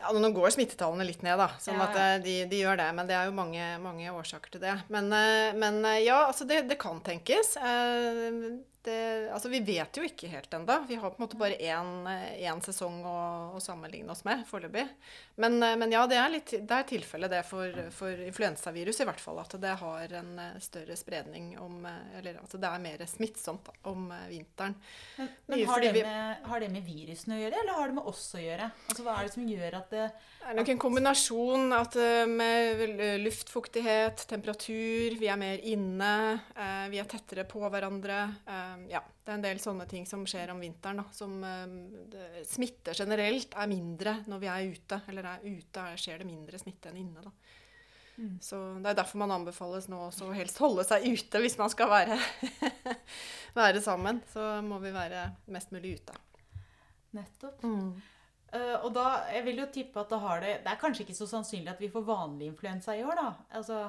Ja, 0.00 0.10
Nå 0.12 0.30
går 0.34 0.50
smittetallene 0.54 1.06
litt 1.06 1.22
ned, 1.24 1.38
da. 1.38 1.48
Sånn 1.62 1.78
Ja, 1.78 1.86
ja. 1.86 2.04
at 2.16 2.24
de, 2.24 2.36
de 2.50 2.60
gjør 2.64 2.80
det. 2.80 2.90
Men 2.98 3.08
det 3.08 3.16
er 3.16 3.28
jo 3.30 3.36
mange, 3.36 3.68
mange 3.82 4.10
årsaker 4.12 4.56
til 4.56 4.64
det. 4.64 4.74
Men, 4.92 5.10
eh, 5.14 5.54
men 5.56 5.80
eh, 5.84 6.02
ja, 6.04 6.24
altså 6.28 6.46
det, 6.48 6.64
det 6.70 6.80
kan 6.82 7.00
tenkes. 7.06 7.54
Eh, 8.86 8.92
Det, 8.94 9.30
altså 9.32 9.48
vi 9.48 9.60
vet 9.64 9.96
jo 9.96 10.02
ikke 10.04 10.28
helt 10.28 10.52
ennå. 10.52 10.74
Vi 10.88 10.94
har 11.00 11.10
på 11.10 11.16
en 11.16 11.24
måte 11.24 11.38
bare 11.40 11.56
én, 11.56 12.06
eh, 12.10 12.42
én 12.44 12.60
sesong 12.60 13.04
å, 13.08 13.54
å 13.56 13.60
sammenligne 13.62 14.10
oss 14.12 14.24
med 14.24 14.44
foreløpig. 14.46 14.84
Men, 15.36 15.56
eh, 15.62 15.76
men 15.76 15.92
ja, 15.92 16.02
det 16.06 16.18
er, 16.20 16.28
litt, 16.28 16.50
det 16.52 16.76
er 16.76 16.84
tilfellet 16.90 17.30
det 17.32 17.42
for, 17.48 17.72
for 17.96 18.12
influensavirus 18.26 19.00
i 19.00 19.06
hvert 19.08 19.22
fall. 19.22 19.40
At 19.40 19.56
det 19.60 19.72
har 19.80 20.12
en 20.20 20.38
eh, 20.38 20.58
større 20.60 20.96
spredning 20.96 21.54
om 21.58 21.86
eh, 21.88 22.18
Eller 22.18 22.36
at 22.42 22.52
det 22.52 22.68
er 22.68 22.82
mer 22.84 23.06
smittsomt 23.08 23.70
om 23.88 24.10
eh, 24.12 24.28
vinteren. 24.34 24.76
Men, 25.16 25.32
men 25.46 25.64
har, 25.70 25.80
det 25.80 26.04
med, 26.04 26.44
har 26.44 26.60
det 26.60 26.70
med 26.76 26.84
virusene 26.84 27.38
å 27.38 27.42
gjøre, 27.42 27.62
eller 27.64 27.80
har 27.80 27.88
det 27.88 27.98
med 28.02 28.12
oss 28.12 28.26
å 28.36 28.44
gjøre? 28.44 28.70
Altså, 28.90 29.06
Hva 29.06 29.16
er 29.16 29.28
det 29.28 29.34
som 29.34 29.48
gjør 29.48 29.78
at 29.80 29.90
det 29.96 30.04
Det 30.44 30.50
er 30.52 30.58
nok 30.60 30.74
en 30.74 30.82
kombinasjon 30.84 31.72
at, 31.72 31.96
eh, 31.96 32.26
med 32.28 32.84
luftfuktighet, 33.24 34.26
temperatur, 34.28 35.16
vi 35.16 35.32
er 35.32 35.40
mer 35.40 35.64
inne, 35.64 36.12
eh, 36.52 36.86
vi 36.92 37.00
er 37.00 37.08
tettere 37.08 37.48
på 37.48 37.64
hverandre. 37.64 38.20
Eh, 38.74 38.86
ja, 38.92 39.00
det 39.00 39.32
er 39.32 39.38
en 39.38 39.44
del 39.44 39.60
sånne 39.62 39.86
ting 39.90 40.06
som 40.08 40.24
skjer 40.28 40.52
om 40.54 40.62
vinteren. 40.62 41.02
Da, 41.02 41.06
som 41.16 41.36
eh, 41.46 41.74
det, 42.12 42.44
Smitte 42.50 42.94
generelt 42.98 43.56
er 43.56 43.70
mindre 43.70 44.18
når 44.30 44.42
vi 44.42 44.50
er 44.52 44.72
ute. 44.76 45.00
Eller 45.10 45.30
er 45.32 45.44
ute 45.46 45.86
er, 45.90 46.00
skjer 46.00 46.22
det 46.22 46.28
mindre 46.28 46.60
smitte 46.60 46.90
enn 46.92 47.00
inne. 47.02 47.24
Da. 47.24 47.34
Mm. 48.14 48.34
Så 48.42 48.60
Det 48.78 48.92
er 48.92 48.98
derfor 49.00 49.24
man 49.24 49.34
anbefales 49.34 49.88
nå 49.90 49.98
også 50.08 50.28
å 50.28 50.36
helst 50.36 50.60
holde 50.62 50.84
seg 50.86 51.06
ute 51.08 51.40
hvis 51.42 51.58
man 51.58 51.72
skal 51.72 51.90
være, 51.90 52.18
være 53.60 53.82
sammen. 53.84 54.22
Så 54.32 54.44
må 54.66 54.78
vi 54.84 54.94
være 54.94 55.28
mest 55.54 55.74
mulig 55.74 55.98
ute. 56.00 56.18
Nettopp. 57.14 57.62
Eh, 58.54 58.76
og 58.84 58.90
da, 58.94 59.08
jeg 59.34 59.44
vil 59.48 59.60
jo 59.64 59.70
tippe 59.74 60.02
at 60.02 60.12
da 60.12 60.20
har 60.22 60.42
det 60.42 60.58
Det 60.62 60.70
er 60.70 60.78
kanskje 60.78 61.02
ikke 61.02 61.16
så 61.16 61.26
sannsynlig 61.26 61.72
at 61.72 61.80
vi 61.82 61.90
får 61.90 62.06
vanlig 62.06 62.52
influensa 62.52 62.94
i 62.94 63.02
år, 63.06 63.18
da. 63.18 63.28
Altså, 63.58 63.80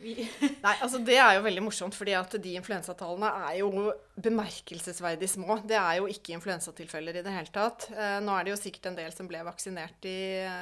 Nei, 0.64 0.74
altså 0.80 1.00
Det 1.04 1.16
er 1.20 1.34
jo 1.36 1.44
veldig 1.44 1.62
morsomt, 1.64 1.96
fordi 1.96 2.14
at 2.16 2.36
de 2.40 2.54
influensatallene 2.56 3.30
er 3.50 3.58
jo 3.60 3.90
bemerkelsesverdig 4.20 5.28
små. 5.28 5.58
Det 5.68 5.76
er 5.76 5.98
jo 6.00 6.08
ikke 6.10 6.34
influensatilfeller 6.36 7.20
i 7.20 7.24
det 7.26 7.34
hele 7.34 7.52
tatt. 7.52 7.90
Eh, 7.92 8.16
nå 8.24 8.32
er 8.36 8.46
det 8.46 8.54
jo 8.54 8.60
sikkert 8.62 8.90
en 8.90 8.96
del 9.00 9.12
som 9.14 9.28
ble 9.28 9.42
vaksinert 9.44 10.08
i 10.08 10.20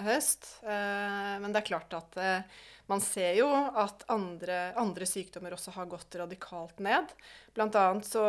høst. 0.08 0.50
Eh, 0.66 1.36
men 1.42 1.54
det 1.54 1.62
er 1.62 1.70
klart 1.70 1.94
at 1.98 2.18
eh, 2.22 2.60
man 2.90 3.02
ser 3.04 3.36
jo 3.38 3.48
at 3.52 4.06
andre, 4.10 4.72
andre 4.80 5.06
sykdommer 5.06 5.54
også 5.54 5.74
har 5.76 5.90
gått 5.90 6.18
radikalt 6.18 6.78
ned. 6.82 7.10
Blant 7.54 7.76
annet 7.78 8.08
så 8.08 8.22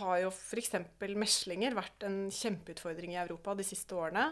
har 0.00 0.22
jo 0.24 0.32
f.eks. 0.32 0.74
meslinger 1.14 1.76
vært 1.76 2.08
en 2.08 2.24
kjempeutfordring 2.32 3.14
i 3.14 3.20
Europa 3.20 3.54
de 3.58 3.66
siste 3.68 3.94
årene. 3.94 4.30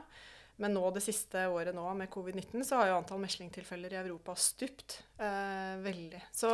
Men 0.63 0.73
nå 0.77 0.89
det 0.95 1.03
siste 1.05 1.47
året 1.53 1.77
nå 1.77 1.85
med 1.99 2.09
covid-19 2.13 2.65
så 2.65 2.81
har 2.81 2.91
jo 2.91 3.01
antall 3.01 3.21
meslingtilfeller 3.21 3.93
i 3.93 4.01
Europa 4.01 4.37
stupt 4.41 5.03
eh, 5.21 5.75
veldig. 5.85 6.23
Så 6.33 6.53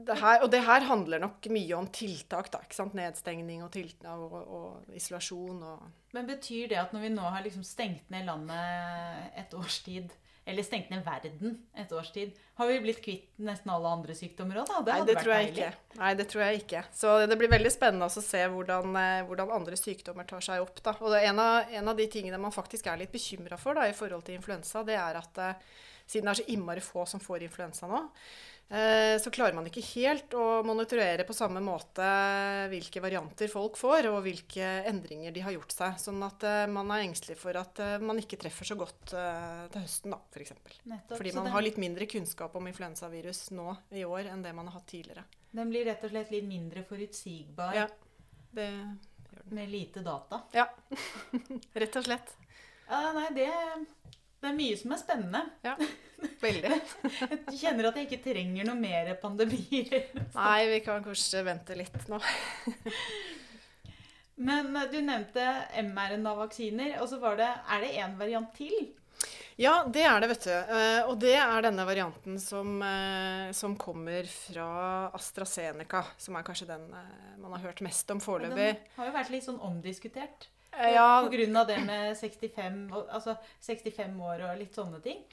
det 0.00 0.16
her, 0.20 0.44
og 0.44 0.50
det 0.52 0.62
her 0.64 0.86
handler 0.86 1.20
nok 1.20 1.48
mye 1.52 1.76
om 1.76 1.88
tiltak, 1.92 2.52
da. 2.52 2.62
ikke 2.64 2.78
sant? 2.78 2.94
Nedstengning 2.96 3.64
og, 3.66 3.72
tiltak, 3.74 4.22
og, 4.22 4.36
og 4.40 4.94
isolasjon 4.96 5.64
og 5.66 5.88
men 6.10 6.26
betyr 6.26 6.70
det 6.72 6.78
at 6.80 6.94
når 6.94 7.04
vi 7.04 7.12
nå 7.14 7.22
har 7.30 7.44
liksom 7.44 7.62
stengt 7.66 8.08
ned 8.10 8.26
landet 8.26 9.36
et 9.38 9.52
års 9.54 9.78
tid, 9.86 10.10
eller 10.48 10.64
stengt 10.66 10.90
ned 10.90 11.04
verden 11.04 11.58
et 11.78 11.92
års 11.92 12.10
tid, 12.14 12.32
har 12.58 12.68
vi 12.70 12.78
blitt 12.82 13.02
kvitt 13.04 13.28
nesten 13.44 13.70
alle 13.72 13.92
andre 13.92 14.16
sykdommer 14.16 14.62
òg, 14.62 14.70
da? 14.70 14.80
Nei, 14.80 14.96
hadde 15.00 15.12
det 15.12 15.16
tror 15.20 15.34
jeg 15.34 15.50
deilig. 15.50 15.68
ikke. 15.68 15.98
Nei, 16.00 16.10
det 16.18 16.26
tror 16.32 16.44
jeg 16.44 16.62
ikke. 16.62 16.82
Så 16.96 17.12
det 17.30 17.38
blir 17.40 17.52
veldig 17.52 17.72
spennende 17.74 18.08
å 18.08 18.24
se 18.24 18.42
hvordan, 18.54 18.96
eh, 19.02 19.20
hvordan 19.28 19.54
andre 19.60 19.78
sykdommer 19.78 20.28
tar 20.28 20.44
seg 20.44 20.64
opp. 20.64 20.82
Da. 20.84 20.96
Og 21.04 21.16
en, 21.20 21.42
av, 21.44 21.70
en 21.80 21.92
av 21.92 22.00
de 22.00 22.08
tingene 22.12 22.40
man 22.40 22.54
faktisk 22.54 22.90
er 22.90 23.02
litt 23.02 23.12
bekymra 23.14 23.60
for 23.60 23.78
da, 23.78 23.86
i 23.88 23.96
forhold 23.96 24.26
til 24.26 24.40
influensa, 24.40 24.84
det 24.86 24.98
er 24.98 25.20
at 25.20 25.42
eh, 25.44 25.70
siden 26.10 26.26
det 26.26 26.34
er 26.34 26.42
så 26.42 26.48
innmari 26.56 26.84
få 26.84 27.06
som 27.06 27.22
får 27.22 27.46
influensa 27.46 27.88
nå, 27.90 28.02
så 28.70 29.30
klarer 29.34 29.56
man 29.56 29.66
ikke 29.66 29.82
helt 29.96 30.34
å 30.38 30.60
monitorere 30.62 31.24
på 31.26 31.34
samme 31.34 31.58
måte 31.64 32.06
hvilke 32.70 33.00
varianter 33.02 33.50
folk 33.50 33.74
får, 33.80 34.06
og 34.12 34.20
hvilke 34.22 34.68
endringer 34.86 35.34
de 35.34 35.42
har 35.42 35.56
gjort 35.56 35.74
seg. 35.74 35.96
Sånn 35.98 36.22
at 36.22 36.44
eh, 36.46 36.66
man 36.70 36.92
er 36.94 37.02
engstelig 37.02 37.34
for 37.40 37.58
at 37.58 37.80
eh, 37.82 37.96
man 37.98 38.20
ikke 38.22 38.38
treffer 38.38 38.68
så 38.70 38.76
godt 38.78 39.14
eh, 39.18 39.64
til 39.74 39.82
høsten, 39.82 40.14
da, 40.14 40.20
f.eks. 40.30 40.54
Nettopp. 40.86 41.16
Fordi 41.18 41.32
man 41.40 41.50
har 41.50 41.66
litt 41.66 41.80
mindre 41.82 42.06
kunnskap 42.10 42.54
om 42.60 42.70
influensavirus 42.70 43.48
nå 43.58 43.74
i 43.98 44.04
år 44.06 44.30
enn 44.30 44.46
det 44.46 44.54
man 44.54 44.70
har 44.70 44.78
hatt 44.78 44.86
tidligere. 44.92 45.26
den 45.50 45.70
blir 45.74 45.88
rett 45.90 46.04
og 46.06 46.14
slett 46.14 46.30
litt 46.30 46.46
mindre 46.46 46.84
forutsigbar 46.86 47.74
Ja. 47.74 47.88
Det 48.54 48.68
gjør 48.70 49.42
den. 49.44 49.54
med 49.58 49.70
lite 49.70 50.00
data. 50.06 50.42
Ja. 50.54 50.68
Rett 51.82 51.96
og 51.98 52.06
slett. 52.06 52.32
Ja, 52.90 53.12
nei, 53.14 53.28
det, 53.34 53.50
det 54.40 54.48
er 54.50 54.56
mye 54.56 54.76
som 54.80 54.94
er 54.94 55.00
spennende. 55.02 55.42
Ja, 55.66 55.74
Veldig. 56.44 56.70
Jeg 56.70 57.58
kjenner 57.62 57.88
at 57.88 57.96
jeg 57.96 58.06
ikke 58.08 58.22
trenger 58.26 58.66
noe 58.68 58.76
mer 58.76 59.08
pandemier. 59.22 60.10
Nei, 60.34 60.60
vi 60.68 60.80
kan 60.84 61.04
kanskje 61.04 61.40
vente 61.46 61.76
litt 61.78 61.96
nå. 62.12 62.18
Men 64.40 64.76
eh, 64.76 64.88
du 64.92 64.98
nevnte 65.04 65.44
mRNA-vaksiner, 65.84 66.98
og 67.00 67.08
så 67.10 67.20
var 67.22 67.36
det 67.40 67.48
Er 67.48 67.84
det 67.84 67.92
én 68.00 68.16
variant 68.20 68.52
til? 68.56 68.90
Ja, 69.60 69.82
det 69.84 70.06
er 70.08 70.20
det, 70.22 70.30
vet 70.30 70.46
du. 70.48 70.52
Eh, 70.52 71.00
Og 71.10 71.18
det 71.20 71.34
er 71.36 71.66
denne 71.66 71.84
varianten 71.88 72.38
som, 72.40 72.78
eh, 72.84 73.50
som 73.56 73.76
kommer 73.80 74.24
fra 74.32 74.70
AstraZeneca. 75.16 76.04
Som 76.16 76.36
er 76.40 76.46
kanskje 76.46 76.70
den 76.70 76.86
man 77.40 77.52
har 77.56 77.66
hørt 77.68 77.80
mest 77.84 78.10
om 78.12 78.20
Den 78.20 78.56
har 78.96 79.10
jo 79.10 79.12
vært 79.16 79.32
litt 79.32 79.44
sånn 79.44 79.60
omdiskutert. 79.60 80.48
Eh, 80.72 80.92
Ja, 80.94 81.22
På 81.24 81.30
grunn 81.32 81.56
av 81.56 81.66
det 81.66 81.78
med 81.84 82.16
65, 82.16 82.92
altså 83.10 83.36
65 83.60 84.20
år 84.20 84.44
og 84.50 84.58
litt 84.58 84.74
sånne 84.74 85.00
ting. 85.02 85.24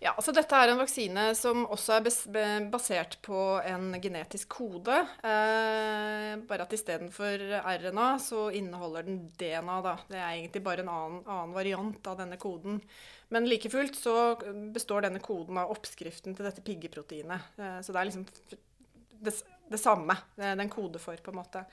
Ja, 0.00 0.12
altså 0.14 0.30
Dette 0.32 0.54
er 0.54 0.70
en 0.70 0.78
vaksine 0.78 1.24
som 1.34 1.64
også 1.66 1.96
er 1.96 2.68
basert 2.70 3.16
på 3.26 3.38
en 3.66 3.96
genetisk 4.00 4.48
kode. 4.48 4.94
Eh, 5.26 6.36
bare 6.46 6.62
at 6.62 6.72
istedenfor 6.76 7.42
RNA 7.64 8.08
så 8.22 8.44
inneholder 8.54 9.02
den 9.08 9.28
DNA. 9.38 9.80
da. 9.82 9.96
Det 10.08 10.16
er 10.20 10.36
egentlig 10.36 10.62
bare 10.62 10.84
en 10.86 10.92
annen, 10.94 11.22
annen 11.26 11.54
variant 11.56 12.06
av 12.06 12.16
denne 12.22 12.38
koden. 12.38 12.80
Men 13.28 13.48
like 13.50 13.68
fullt 13.68 13.96
så 13.98 14.36
består 14.72 15.02
denne 15.02 15.18
koden 15.20 15.58
av 15.58 15.70
oppskriften 15.74 16.36
til 16.36 16.46
dette 16.46 16.62
piggeproteinet. 16.62 17.40
Eh, 17.58 17.80
så 17.82 17.92
det 17.92 18.00
er 18.00 18.10
liksom 18.12 18.26
det, 19.20 19.34
det 19.68 19.80
samme 19.82 20.14
eh, 20.38 20.54
den 20.54 20.70
kode 20.70 21.02
for, 21.02 21.16
på 21.16 21.34
en 21.34 21.42
måte. 21.42 21.64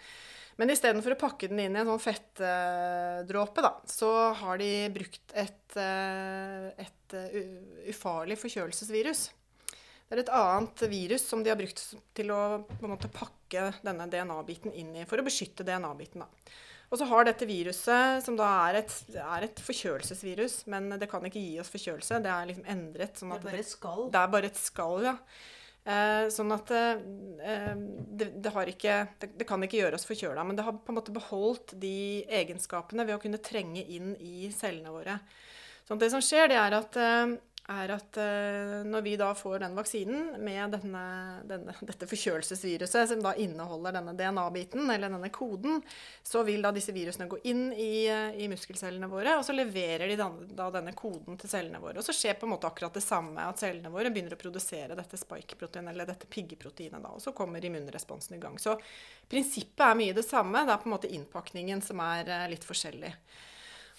Men 0.56 0.72
istedenfor 0.72 1.16
å 1.16 1.20
pakke 1.20 1.50
den 1.52 1.60
inn 1.66 1.76
i 1.76 1.82
en 1.82 1.90
sånn 1.90 2.04
fettdråpe, 2.04 3.64
da, 3.66 3.74
så 3.92 4.12
har 4.40 4.60
de 4.62 4.70
brukt 4.96 5.34
et, 5.36 5.76
eh, 5.82 6.70
et 6.80 7.16
eh, 7.20 7.42
ufarlig 7.92 8.38
forkjølelsesvirus. 8.40 9.26
Det 10.06 10.16
er 10.16 10.22
et 10.22 10.36
annet 10.38 10.86
virus 10.88 11.26
som 11.28 11.42
de 11.44 11.52
har 11.52 11.60
brukt 11.60 11.82
til 12.16 12.32
å 12.32 12.62
måte 12.86 13.10
pakke 13.12 13.72
denne 13.84 14.08
DNA-biten 14.08 14.72
inn 14.78 14.94
i, 15.02 15.04
for 15.10 15.20
å 15.20 15.26
beskytte 15.26 15.66
DNA-biten. 15.68 16.24
Og 16.94 17.00
så 17.02 17.08
har 17.10 17.26
dette 17.26 17.48
viruset, 17.50 18.22
som 18.24 18.38
da 18.38 18.48
er 18.70 18.80
et, 18.84 18.94
er 19.18 19.48
et 19.48 19.62
forkjølelsesvirus, 19.66 20.62
men 20.72 20.94
det 21.02 21.10
kan 21.12 21.26
ikke 21.26 21.42
gi 21.42 21.58
oss 21.60 21.74
forkjølelse, 21.74 22.22
det 22.24 22.32
er 22.32 22.50
liksom 22.52 22.70
endret. 22.72 23.18
sånn 23.20 23.34
Det 23.34 23.42
er 23.42 23.48
bare 23.50 23.68
skal. 23.68 24.06
det 24.14 24.22
er 24.22 24.34
bare 24.38 24.52
et 24.54 24.62
skall, 24.62 25.00
ja. 25.10 25.16
Eh, 25.86 26.28
sånn 26.34 26.50
at 26.50 26.72
eh, 26.74 27.02
eh, 27.46 27.74
det, 28.18 28.32
det, 28.42 28.54
ikke, 28.72 28.94
det, 29.22 29.28
det 29.38 29.46
kan 29.46 29.62
ikke 29.62 29.84
gjøre 29.84 30.00
oss 30.00 30.08
forkjøla, 30.10 30.42
men 30.48 30.58
det 30.58 30.66
har 30.66 30.80
på 30.82 30.90
en 30.90 30.98
måte 30.98 31.14
beholdt 31.14 31.76
de 31.78 32.24
egenskapene 32.26 33.06
ved 33.06 33.14
å 33.14 33.22
kunne 33.22 33.38
trenge 33.38 33.84
inn 33.94 34.16
i 34.18 34.50
cellene 34.50 34.94
våre. 34.94 35.20
Sånn 35.86 36.00
at 36.00 36.08
det 36.08 36.10
som 36.16 36.24
skjer, 36.26 36.50
det 36.50 36.58
er 36.58 36.78
at, 36.80 36.98
eh, 36.98 37.36
er 37.72 37.92
at 37.96 38.18
eh, 38.22 38.84
når 38.86 39.02
vi 39.02 39.16
da 39.18 39.32
får 39.38 39.64
den 39.64 39.76
vaksinen 39.78 40.36
med 40.44 40.76
denne, 40.76 41.06
denne, 41.50 41.74
dette 41.88 42.08
forkjølelsesviruset, 42.10 43.10
som 43.10 43.24
da 43.24 43.32
inneholder 43.42 43.96
denne 43.96 44.14
DNA-biten, 44.18 44.84
eller 44.94 45.10
denne 45.10 45.32
koden, 45.34 45.82
så 46.24 46.44
vil 46.46 46.62
da 46.66 46.70
disse 46.76 46.94
virusene 46.94 47.28
gå 47.32 47.40
inn 47.50 47.64
i, 47.74 48.06
eh, 48.12 48.38
i 48.44 48.50
muskelcellene 48.52 49.10
våre, 49.10 49.38
og 49.40 49.46
så 49.48 49.56
leverer 49.58 50.06
de 50.12 50.20
da, 50.20 50.30
da 50.62 50.70
denne 50.78 50.94
koden 50.98 51.40
til 51.42 51.52
cellene 51.52 51.82
våre. 51.82 51.98
Og 52.02 52.06
så 52.06 52.14
skjer 52.14 52.38
på 52.38 52.46
en 52.46 52.54
måte 52.54 52.70
akkurat 52.70 52.94
det 52.94 53.06
samme, 53.06 53.50
at 53.50 53.64
cellene 53.64 53.94
våre 53.94 54.14
begynner 54.14 54.38
å 54.38 54.42
produsere 54.42 54.98
dette 54.98 55.20
spike-proteinet, 55.22 55.96
eller 55.96 56.12
dette 56.12 56.30
piggeproteinet, 56.30 57.02
da, 57.02 57.16
og 57.18 57.24
så 57.24 57.34
kommer 57.34 57.66
immunresponsen 57.66 58.38
i 58.38 58.44
gang. 58.44 58.62
Så 58.62 58.78
prinsippet 59.32 59.88
er 59.90 59.98
mye 59.98 60.16
det 60.18 60.28
samme, 60.28 60.68
det 60.68 60.76
er 60.76 60.86
på 60.86 60.92
en 60.92 60.98
måte 61.00 61.14
innpakningen 61.18 61.82
som 61.86 62.06
er 62.06 62.30
eh, 62.30 62.48
litt 62.54 62.68
forskjellig. 62.68 63.16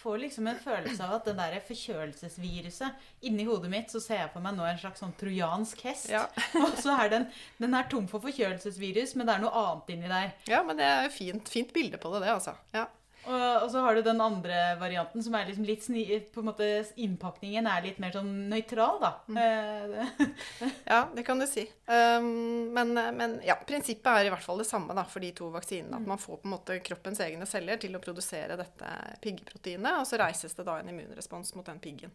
Får 0.07 0.19
liksom 0.23 0.47
en 0.47 0.59
følelse 0.63 1.03
av 1.03 1.17
at 1.17 1.25
det 1.27 1.33
der 1.35 1.55
forkjølelsesviruset 1.67 3.25
Inni 3.27 3.43
hodet 3.49 3.71
mitt 3.73 3.91
så 3.91 3.99
ser 3.99 4.21
jeg 4.21 4.31
for 4.31 4.45
meg 4.45 4.55
nå 4.55 4.63
en 4.63 4.79
slags 4.79 5.03
sånn 5.03 5.15
trojansk 5.19 5.81
hest. 5.83 6.13
Ja. 6.13 6.29
Og 6.63 6.77
så 6.79 6.95
er 6.95 7.11
den, 7.11 7.27
den 7.59 7.75
er 7.75 7.89
tom 7.91 8.07
for 8.07 8.23
forkjølelsesvirus, 8.23 9.17
men 9.19 9.27
det 9.27 9.35
er 9.35 9.43
noe 9.43 9.65
annet 9.65 9.91
inni 9.97 10.13
der. 10.13 10.31
Ja, 10.47 10.63
men 10.63 10.79
det 10.79 10.87
er 10.87 11.09
jo 11.09 11.11
fint, 11.17 11.51
fint 11.51 11.75
bilde 11.75 11.99
på 11.99 12.13
det, 12.15 12.23
det, 12.23 12.37
altså. 12.37 12.55
Ja. 12.77 12.87
Og, 13.27 13.65
og 13.65 13.71
så 13.73 13.83
har 13.83 13.97
du 13.97 14.05
den 14.07 14.21
andre 14.23 14.77
varianten 14.81 15.25
som 15.25 15.35
er 15.35 15.49
liksom 15.49 15.67
litt 15.67 15.85
sni... 15.85 16.05
På 16.33 16.43
en 16.43 16.49
måte 16.51 16.69
Innpakningen 17.03 17.67
er 17.71 17.85
litt 17.85 18.01
mer 18.03 18.15
sånn 18.15 18.31
nøytral, 18.51 19.01
da. 19.03 19.13
Mm. 19.27 20.31
ja, 20.93 21.01
det 21.15 21.27
kan 21.27 21.43
du 21.43 21.47
si. 21.51 21.67
Um, 21.91 22.73
men, 22.77 22.95
men, 23.19 23.39
ja, 23.47 23.59
prinsippet 23.67 24.11
er 24.13 24.29
i 24.29 24.33
hvert 24.35 24.45
fall 24.47 24.63
det 24.63 24.69
samme 24.69 24.95
da, 24.97 25.07
for 25.11 25.25
de 25.25 25.33
to 25.37 25.51
vaksinene. 25.55 25.99
At 25.99 26.07
mm. 26.07 26.11
man 26.15 26.23
får 26.23 26.43
på 26.43 26.49
en 26.49 26.57
måte 26.57 26.81
kroppens 26.87 27.23
egne 27.27 27.49
celler 27.51 27.81
til 27.83 27.99
å 27.99 28.03
produsere 28.03 28.59
dette 28.61 28.93
piggproteinet, 29.25 30.03
og 30.03 30.07
så 30.09 30.21
reises 30.23 30.55
det 30.57 30.67
da 30.69 30.79
en 30.81 30.93
immunrespons 30.95 31.57
mot 31.59 31.67
den 31.67 31.83
piggen. 31.83 32.15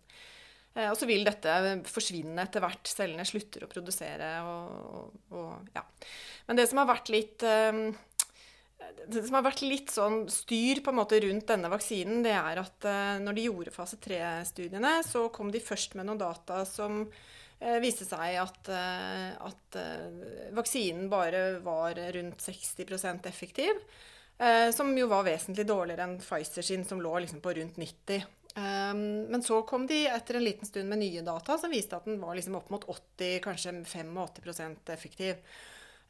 Eh, 0.74 0.88
og 0.88 0.95
så 0.95 1.08
vil 1.10 1.26
dette 1.28 1.56
forsvinne 1.91 2.45
etter 2.45 2.63
hvert. 2.63 2.88
Cellene 2.88 3.26
slutter 3.28 3.65
å 3.65 3.71
produsere. 3.71 4.32
Og, 4.47 4.71
og, 4.95 5.36
og, 5.36 5.71
ja. 5.76 5.84
Men 6.47 6.60
det 6.60 6.67
som 6.71 6.82
har 6.82 6.89
vært 6.89 7.12
litt 7.13 7.43
um, 7.43 7.89
det 9.07 9.23
som 9.25 9.37
har 9.37 9.45
vært 9.45 9.63
litt 9.65 9.91
sånn 9.93 10.23
styr 10.31 10.81
på 10.83 10.91
en 10.91 10.99
måte 10.99 11.19
rundt 11.23 11.49
denne 11.49 11.71
vaksinen, 11.71 12.21
det 12.25 12.33
er 12.37 12.61
at 12.61 12.87
uh, 12.87 13.17
når 13.23 13.37
de 13.37 13.45
gjorde 13.47 13.73
fase 13.75 13.99
3-studiene, 14.01 14.99
så 15.07 15.27
kom 15.33 15.51
de 15.53 15.63
først 15.63 15.97
med 15.97 16.07
noen 16.09 16.21
data 16.21 16.61
som 16.69 17.01
uh, 17.05 17.77
viste 17.83 18.07
seg 18.07 18.37
at, 18.41 18.71
uh, 18.71 19.49
at 19.49 19.79
vaksinen 20.57 21.09
bare 21.11 21.61
var 21.63 21.99
rundt 22.17 22.43
60% 22.43 23.29
effektiv. 23.29 23.83
som 24.73 24.87
jo 24.97 25.05
var 25.07 25.23
vesentlig 25.23 25.67
dårligere 25.69 26.05
enn 26.07 26.15
Pfizer 26.17 26.65
sin, 26.65 26.83
som 26.85 27.01
lå 27.01 27.11
liksom 27.21 27.43
på 27.43 27.53
rundt 27.53 27.77
90 27.77 28.23
um, 28.55 29.01
Men 29.29 29.43
så 29.45 29.59
kom 29.61 29.85
de 29.87 30.07
etter 30.09 30.39
en 30.39 30.43
liten 30.43 30.65
stund 30.65 30.89
med 30.89 30.97
nye 30.97 31.21
data 31.21 31.59
som 31.61 31.69
viste 31.69 31.95
at 31.95 32.07
den 32.09 32.17
var 32.19 32.33
liksom 32.35 32.57
opp 32.57 32.71
mot 32.73 32.87
80, 32.89 33.37
kanskje 33.45 33.75
85% 33.85 34.89
effektiv. 34.95 35.35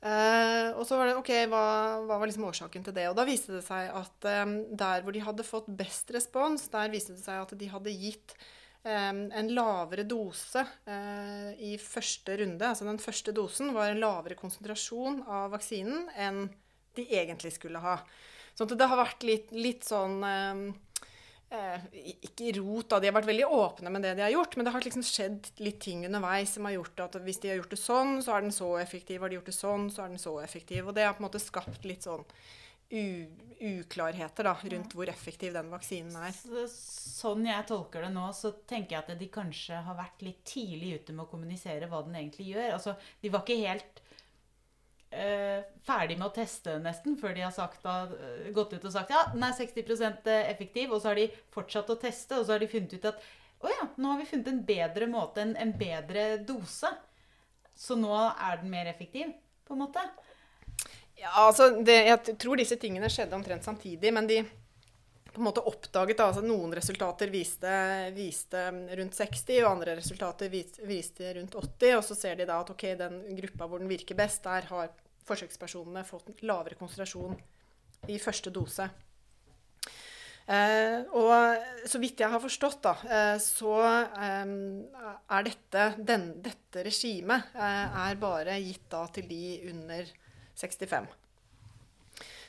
Uh, 0.01 0.73
og 0.81 0.85
så 0.89 0.97
var 0.97 1.11
det 1.11 1.17
OK, 1.19 1.29
hva, 1.51 1.65
hva, 2.07 2.15
var 2.17 2.25
liksom 2.25 2.47
årsaken 2.47 2.87
til 2.87 2.95
det? 2.95 3.05
Og 3.11 3.17
da 3.19 3.25
viste 3.27 3.53
det 3.53 3.61
seg 3.61 3.91
at 3.93 4.27
um, 4.41 4.55
der 4.73 5.03
hvor 5.05 5.13
de 5.13 5.21
hadde 5.21 5.45
fått 5.45 5.69
best 5.77 6.09
respons, 6.15 6.65
der 6.73 6.89
viste 6.93 7.13
det 7.13 7.21
seg 7.21 7.43
at 7.43 7.53
de 7.59 7.69
hadde 7.69 7.93
gitt 7.93 8.33
um, 8.81 9.27
en 9.29 9.51
lavere 9.53 10.07
dose 10.09 10.65
uh, 10.65 11.51
i 11.53 11.75
første 11.77 12.39
runde. 12.41 12.65
Altså 12.65 12.89
den 12.89 13.01
første 13.03 13.35
dosen 13.37 13.75
var 13.77 13.91
en 13.91 14.01
lavere 14.01 14.39
konsentrasjon 14.39 15.21
av 15.29 15.53
vaksinen 15.53 16.09
enn 16.17 16.47
de 16.97 17.05
egentlig 17.05 17.53
skulle 17.59 17.83
ha. 17.83 17.99
Sånn 18.57 18.73
at 18.73 18.79
det 18.81 18.89
har 18.89 18.99
vært 18.99 19.27
litt, 19.27 19.53
litt 19.53 19.85
sånn 19.85 20.17
um, 20.25 20.65
eh, 21.51 21.83
Ikke 22.27 22.53
rot, 22.59 22.87
da. 22.91 22.99
De 22.99 23.09
har 23.09 23.17
vært 23.17 23.29
veldig 23.29 23.47
åpne 23.47 23.93
med 23.93 24.05
det 24.07 24.15
de 24.17 24.25
har 24.25 24.33
gjort, 24.33 24.57
men 24.57 24.67
det 24.67 24.73
har 24.75 24.87
liksom 24.87 25.05
skjedd 25.05 25.51
litt 25.63 25.79
ting 25.83 26.05
underveis 26.07 26.55
som 26.57 26.67
har 26.69 26.77
gjort 26.77 27.05
at 27.07 27.19
hvis 27.25 27.41
de 27.43 27.51
har 27.53 27.61
gjort 27.61 27.75
det 27.75 27.81
sånn, 27.81 28.17
så 28.25 28.35
er 28.37 28.47
den 28.47 28.55
så 28.55 28.71
effektiv. 28.81 29.21
Har 29.21 29.31
de 29.31 29.39
gjort 29.39 29.51
det 29.51 29.57
sånn, 29.57 29.91
så 29.93 30.05
er 30.05 30.15
den 30.15 30.23
så 30.23 30.35
effektiv. 30.43 30.87
Og 30.87 30.97
det 30.97 31.07
har 31.07 31.15
på 31.17 31.23
en 31.23 31.29
måte 31.29 31.43
skapt 31.43 31.87
litt 31.87 32.07
sånn 32.07 32.25
uklarheter 32.91 34.43
da, 34.43 34.55
rundt 34.73 34.93
hvor 34.97 35.09
effektiv 35.09 35.53
den 35.55 35.69
vaksinen 35.71 36.15
er. 36.25 36.33
Så, 36.35 36.65
sånn 36.71 37.45
jeg 37.47 37.67
tolker 37.69 38.03
det 38.03 38.11
nå, 38.11 38.25
så 38.35 38.51
tenker 38.67 38.97
jeg 38.97 39.03
at 39.05 39.19
de 39.19 39.29
kanskje 39.31 39.79
har 39.85 39.97
vært 39.97 40.25
litt 40.25 40.41
tidlig 40.47 40.97
ute 40.99 41.15
med 41.15 41.25
å 41.25 41.31
kommunisere 41.31 41.87
hva 41.91 42.01
den 42.05 42.17
egentlig 42.19 42.49
gjør. 42.51 42.73
Altså, 42.75 42.97
de 43.21 43.31
var 43.31 43.45
ikke 43.45 43.61
helt 43.61 44.01
uh, 45.13 45.59
ferdig 45.87 46.17
med 46.19 46.27
å 46.29 46.33
teste 46.35 46.77
nesten 46.83 47.17
før 47.19 47.35
de 47.37 47.45
har 47.45 47.53
sagt, 47.55 47.85
uh, 47.85 48.49
gått 48.55 48.73
ut 48.75 48.87
og 48.87 48.95
sagt 48.95 49.13
ja, 49.13 49.25
den 49.33 49.45
er 49.47 49.55
60% 49.57 50.31
effektiv. 50.39 50.91
Og 50.91 51.03
så 51.03 51.11
har 51.11 51.21
de 51.21 51.29
fortsatt 51.53 51.93
å 51.93 51.99
teste, 52.01 52.39
og 52.39 52.47
så 52.47 52.55
har 52.55 52.63
de 52.63 52.71
funnet 52.71 52.97
ut 52.97 53.07
at 53.11 53.23
å 53.61 53.69
ja, 53.69 53.87
nå 54.01 54.13
har 54.13 54.21
vi 54.21 54.29
funnet 54.31 54.49
en 54.49 54.63
bedre 54.65 55.07
måte, 55.09 55.43
en, 55.43 55.53
en 55.59 55.73
bedre 55.77 56.25
dose. 56.45 56.89
Så 57.77 57.97
nå 57.97 58.13
er 58.17 58.61
den 58.61 58.71
mer 58.73 58.89
effektiv, 58.89 59.29
på 59.67 59.75
en 59.75 59.83
måte. 59.83 60.03
Ja, 61.21 61.29
altså, 61.45 61.69
det, 61.85 61.99
Jeg 62.09 62.37
tror 62.41 62.57
disse 62.57 62.77
tingene 62.81 63.09
skjedde 63.11 63.37
omtrent 63.37 63.65
samtidig, 63.65 64.13
men 64.13 64.29
de 64.29 64.41
på 65.31 65.39
en 65.39 65.47
måte 65.47 65.63
oppdaget 65.63 66.19
da, 66.19 66.27
altså 66.29 66.43
Noen 66.43 66.73
resultater 66.75 67.31
viste, 67.31 67.75
viste, 68.15 68.65
rundt 68.99 69.15
60, 69.15 69.61
og 69.63 69.69
andre 69.71 69.95
resultater 69.99 70.51
viste, 70.51 71.29
rundt 71.37 71.55
80. 71.55 71.95
Og 71.97 72.03
så 72.07 72.17
ser 72.19 72.39
de 72.39 72.47
da 72.49 72.59
at 72.63 72.73
ok, 72.73 72.85
den 72.99 73.21
gruppa 73.37 73.69
hvor 73.69 73.83
den 73.83 73.91
virker 73.91 74.17
best, 74.19 74.43
der 74.43 74.67
har 74.71 74.91
forsøkspersonene 75.29 76.03
fått 76.07 76.43
lavere 76.43 76.75
konsentrasjon 76.79 77.37
i 78.11 78.17
første 78.19 78.51
dose. 78.53 78.89
Eh, 80.51 80.99
og 81.15 81.87
så 81.87 81.99
vidt 82.01 82.19
jeg 82.19 82.33
har 82.33 82.41
forstått, 82.43 82.81
da, 82.83 82.95
eh, 83.05 83.37
så 83.39 83.75
eh, 83.85 84.51
er 85.37 85.47
dette, 85.47 85.85
den, 86.01 86.27
dette 86.43 86.83
regimet 86.83 87.53
eh, 87.55 88.01
er 88.09 88.19
bare 88.19 88.57
gitt 88.59 88.89
da 88.91 89.05
til 89.15 89.29
de 89.29 89.43
under 89.71 90.11
65. 90.59 91.07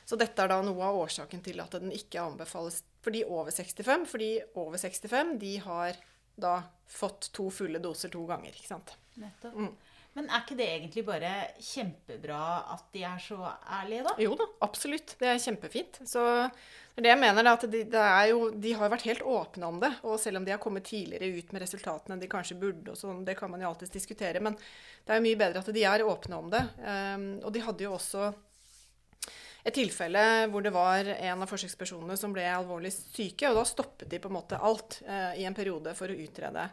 Så 0.05 0.19
dette 0.19 0.43
er 0.43 0.51
da 0.51 0.59
noe 0.65 0.83
av 0.87 0.99
årsaken 1.05 1.43
til 1.45 1.61
at 1.63 1.77
den 1.79 1.93
ikke 1.95 2.23
anbefales 2.23 2.81
for 3.03 3.15
de 3.15 3.23
over 3.25 3.51
65. 3.51 4.07
For 4.09 4.23
de 4.23 4.31
over 4.59 4.81
65 4.81 5.37
de 5.41 5.55
har 5.63 5.99
da 6.35 6.59
fått 6.89 7.31
to 7.35 7.49
fulle 7.53 7.81
doser 7.81 8.11
to 8.13 8.25
ganger. 8.29 8.53
ikke 8.53 8.71
sant? 8.71 8.95
Nettopp. 9.21 9.57
Mm. 9.57 9.73
Men 10.13 10.29
er 10.29 10.43
ikke 10.43 10.57
det 10.59 10.65
egentlig 10.69 11.03
bare 11.07 11.29
kjempebra 11.57 12.39
at 12.75 12.85
de 12.93 13.01
er 13.07 13.21
så 13.21 13.39
ærlige, 13.49 14.03
da? 14.05 14.13
Jo 14.21 14.35
da, 14.37 14.45
absolutt. 14.65 15.15
Det 15.17 15.29
er 15.29 15.41
kjempefint. 15.41 15.97
Så 16.05 16.21
det 16.93 17.09
jeg 17.09 17.17
mener 17.17 17.41
er 17.41 17.49
at 17.49 17.65
de, 17.65 17.81
jo, 18.29 18.51
de, 18.53 18.75
har 18.77 18.91
vært 18.93 19.07
helt 19.09 19.25
åpne 19.25 19.71
om 19.71 19.79
det. 19.81 19.89
Og 20.05 20.19
selv 20.21 20.37
om 20.37 20.45
de 20.45 20.53
har 20.53 20.61
kommet 20.61 20.85
tidligere 20.85 21.31
ut 21.33 21.49
med 21.55 21.65
resultatene 21.65 22.13
enn 22.13 22.21
de 22.21 22.29
kanskje 22.29 22.59
burde, 22.61 22.93
og 22.93 22.99
sånn, 22.99 23.23
det 23.25 23.33
kan 23.39 23.49
man 23.49 23.65
jo 23.65 23.71
alltids 23.71 23.95
diskutere. 23.95 24.41
Men 24.43 24.53
det 24.53 25.15
er 25.15 25.21
jo 25.21 25.25
mye 25.25 25.41
bedre 25.41 25.65
at 25.65 25.73
de 25.73 25.87
er 25.89 26.05
åpne 26.05 26.41
om 26.43 26.53
det. 26.53 26.61
Um, 26.85 27.27
og 27.41 27.49
de 27.55 27.65
hadde 27.65 27.87
jo 27.87 27.97
også 27.97 28.29
et 29.63 29.75
tilfelle 29.75 30.23
hvor 30.51 30.63
det 30.65 30.73
var 30.75 31.07
en 31.13 31.43
av 31.43 31.49
forsøkspersonene 31.49 32.17
som 32.19 32.33
ble 32.35 32.43
alvorlig 32.51 32.91
syke. 32.93 33.49
Og 33.49 33.59
da 33.59 33.63
stoppet 33.67 34.09
de 34.11 34.19
på 34.19 34.31
en 34.31 34.37
måte 34.37 34.59
alt 34.59 34.99
eh, 35.07 35.39
i 35.41 35.45
en 35.47 35.55
periode 35.55 35.95
for 35.97 36.11
å 36.11 36.17
utrede 36.25 36.65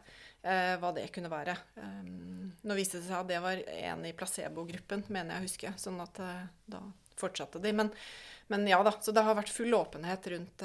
eh, 0.42 0.74
hva 0.80 0.90
det 0.96 1.06
kunne 1.14 1.30
være. 1.30 1.54
Um, 1.78 2.50
nå 2.66 2.78
viste 2.78 2.98
det 2.98 3.06
seg 3.06 3.20
at 3.20 3.30
det 3.30 3.38
var 3.44 3.62
en 3.76 4.02
i 4.08 4.14
placebo-gruppen, 4.16 5.06
mener 5.08 5.36
jeg 5.36 5.42
å 5.42 5.46
huske. 5.46 5.74
Sånn 5.78 6.02
at 6.02 6.18
eh, 6.24 6.48
da 6.74 6.82
fortsatte 7.20 7.62
de. 7.62 7.74
Men, 7.76 7.92
men, 8.50 8.66
ja 8.66 8.80
da, 8.82 8.94
så 8.98 9.14
det 9.14 9.22
har 9.22 9.38
vært 9.38 9.52
full 9.54 9.76
åpenhet 9.76 10.26
rundt, 10.32 10.64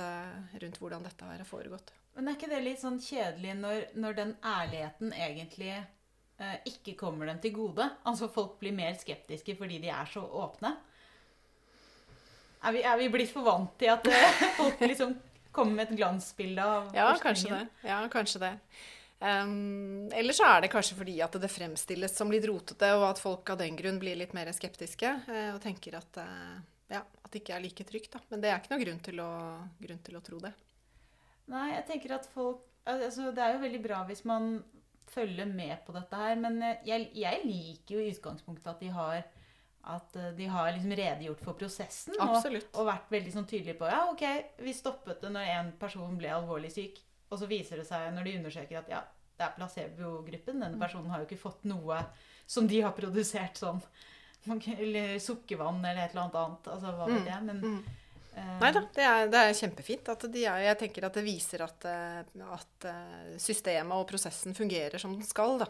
rundt 0.61 0.81
hvordan 0.81 1.05
dette 1.05 1.27
har 1.27 1.45
foregått. 1.45 1.91
Men 2.15 2.29
er 2.29 2.37
ikke 2.37 2.47
det 2.47 2.61
litt 2.63 2.79
sånn 2.79 2.97
kjedelig 3.03 3.57
når, 3.59 3.81
når 3.99 4.17
den 4.17 4.33
ærligheten 4.39 5.11
egentlig 5.11 5.73
eh, 5.75 6.57
ikke 6.71 6.95
kommer 6.99 7.27
dem 7.27 7.41
til 7.43 7.51
gode? 7.57 7.89
Altså 8.07 8.31
folk 8.31 8.55
blir 8.61 8.75
mer 8.75 8.95
skeptiske 8.97 9.57
fordi 9.59 9.81
de 9.83 9.91
er 9.91 10.07
så 10.09 10.23
åpne? 10.23 10.71
Er 12.65 12.73
vi, 12.73 12.81
er 12.81 12.97
vi 12.97 13.07
blitt 13.13 13.31
for 13.33 13.45
vant 13.45 13.73
til 13.79 13.93
at 13.93 14.07
folk 14.59 14.81
liksom 14.81 15.13
kommer 15.55 15.79
med 15.79 15.91
et 15.91 15.97
glansbilde 15.99 16.65
av 16.65 16.91
ja, 16.95 17.07
forskningen? 17.13 17.23
Kanskje 17.23 17.55
det. 17.55 17.89
Ja, 17.89 17.99
kanskje 18.11 18.43
det. 18.43 18.53
Um, 19.19 20.09
eller 20.11 20.35
så 20.35 20.47
er 20.49 20.65
det 20.65 20.71
kanskje 20.73 20.97
fordi 20.99 21.15
at 21.23 21.35
det 21.39 21.49
fremstilles 21.49 22.17
som 22.17 22.31
litt 22.33 22.45
rotete, 22.49 22.89
og 22.97 23.07
at 23.07 23.21
folk 23.21 23.53
av 23.53 23.61
den 23.61 23.77
grunn 23.79 23.99
blir 24.01 24.17
litt 24.19 24.35
mer 24.35 24.51
skeptiske 24.53 25.11
uh, 25.29 25.51
og 25.53 25.61
tenker 25.63 25.95
at, 26.01 26.19
uh, 26.19 26.57
ja, 26.91 27.01
at 27.01 27.31
det 27.31 27.41
ikke 27.43 27.55
er 27.55 27.63
like 27.63 27.87
trygt. 27.87 28.11
Da. 28.17 28.23
Men 28.33 28.43
det 28.43 28.51
er 28.51 28.59
ikke 28.59 28.73
noen 28.73 28.85
grunn 28.85 29.03
til, 29.07 29.21
å, 29.23 29.31
grunn 29.85 30.03
til 30.09 30.19
å 30.19 30.23
tro 30.25 30.41
det. 30.43 30.51
Nei, 31.53 31.67
jeg 31.75 31.85
tenker 31.91 32.15
at 32.17 32.25
folk 32.33 32.63
altså, 32.89 33.29
Det 33.29 33.43
er 33.43 33.53
jo 33.53 33.61
veldig 33.61 33.81
bra 33.83 33.99
hvis 34.09 34.23
man 34.25 34.55
følger 35.13 35.45
med 35.45 35.77
på 35.85 35.93
dette 35.93 36.17
her, 36.17 36.33
men 36.41 36.57
jeg, 36.83 37.11
jeg 37.13 37.43
liker 37.45 37.95
jo 37.95 38.01
i 38.01 38.09
utgangspunktet 38.09 38.71
at 38.71 38.81
de 38.81 38.89
har 38.91 39.21
at 39.85 40.15
eh, 40.15 40.31
de 40.37 40.47
har 40.49 40.71
liksom 40.71 40.93
redegjort 40.97 41.41
for 41.45 41.57
prosessen 41.59 42.15
og, 42.17 42.37
og, 42.45 42.85
vært 42.87 43.11
veldig 43.13 43.33
sånn 43.35 43.49
tydelige 43.49 43.77
på 43.79 43.89
ja, 43.89 44.05
ok, 44.11 44.23
vi 44.65 44.73
stoppet 44.73 45.21
det 45.21 45.33
når 45.33 45.51
en 45.57 45.73
person 45.81 46.15
ble 46.19 46.31
alvorlig 46.33 46.71
syk. 46.73 47.01
Og 47.29 47.41
så 47.41 47.49
viser 47.49 47.81
det 47.81 47.87
seg 47.87 48.11
når 48.13 48.27
de 48.27 48.37
undersøker 48.39 48.79
at 48.81 48.89
ja, 48.91 49.01
det 49.35 49.45
er 49.45 49.53
placebo-gruppen. 49.57 50.61
Denne 50.61 50.77
mm. 50.77 50.81
personen 50.81 51.11
har 51.11 51.21
jo 51.21 51.27
ikke 51.29 51.41
fått 51.41 51.65
noe 51.69 51.99
som 52.45 52.69
de 52.69 52.81
har 52.85 52.95
produsert 52.97 53.59
sånn. 53.61 53.81
Eller 54.77 55.17
sukkervann 55.21 55.81
eller 55.81 56.05
et 56.05 56.13
eller 56.13 56.27
annet. 56.29 56.69
Altså, 56.69 56.93
hva 56.93 57.09
vet 57.09 57.23
mm. 57.23 57.29
jeg. 57.31 57.45
Men, 57.49 57.61
mm. 57.65 58.25
uh, 58.37 58.51
Nei 58.61 58.71
da, 58.77 58.83
det 58.95 59.09
det 59.33 59.41
er 59.41 59.59
kjempefint. 59.59 60.13
De 60.29 60.45
er, 60.45 60.63
jeg 60.69 60.79
tenker 60.83 61.09
at 61.09 61.17
det 61.17 61.25
viser 61.25 61.65
at, 61.65 61.87
eh, 61.89 62.45
at, 62.45 62.89
systemet 63.41 63.97
og 63.97 64.05
prosessen 64.09 64.57
fungerer 64.57 65.01
som 65.01 65.17
den 65.17 65.25
skal. 65.25 65.57
da. 65.65 65.69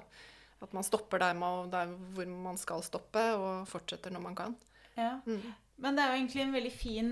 At 0.63 0.73
man 0.73 0.85
stopper 0.87 1.19
der, 1.21 1.35
man, 1.37 1.69
der, 1.71 1.91
hvor 2.15 2.29
man 2.47 2.57
skal 2.57 2.83
stoppe, 2.85 3.23
og 3.35 3.67
fortsetter 3.69 4.13
når 4.13 4.23
man 4.23 4.37
kan. 4.37 4.55
Ja. 4.95 5.17
Mm. 5.25 5.53
Men 5.83 5.97
det 5.97 6.03
er 6.03 6.13
jo 6.13 6.19
egentlig 6.19 6.43
en 6.45 6.55
veldig 6.55 6.71
fin 6.71 7.09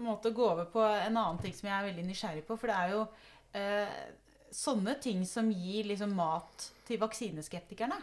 måte 0.00 0.30
å 0.30 0.36
gå 0.36 0.46
over 0.46 0.68
på 0.72 0.80
en 0.80 1.18
annen 1.18 1.40
ting 1.42 1.54
som 1.54 1.68
jeg 1.68 1.76
er 1.76 1.88
veldig 1.90 2.06
nysgjerrig 2.06 2.46
på. 2.46 2.56
For 2.56 2.70
det 2.70 2.78
er 2.78 2.94
jo 2.94 3.02
eh, 3.58 3.98
sånne 4.54 4.96
ting 5.02 5.24
som 5.28 5.50
gir 5.52 5.90
liksom 5.90 6.14
mat 6.16 6.70
til 6.88 7.00
vaksineskeptikerne. 7.02 7.98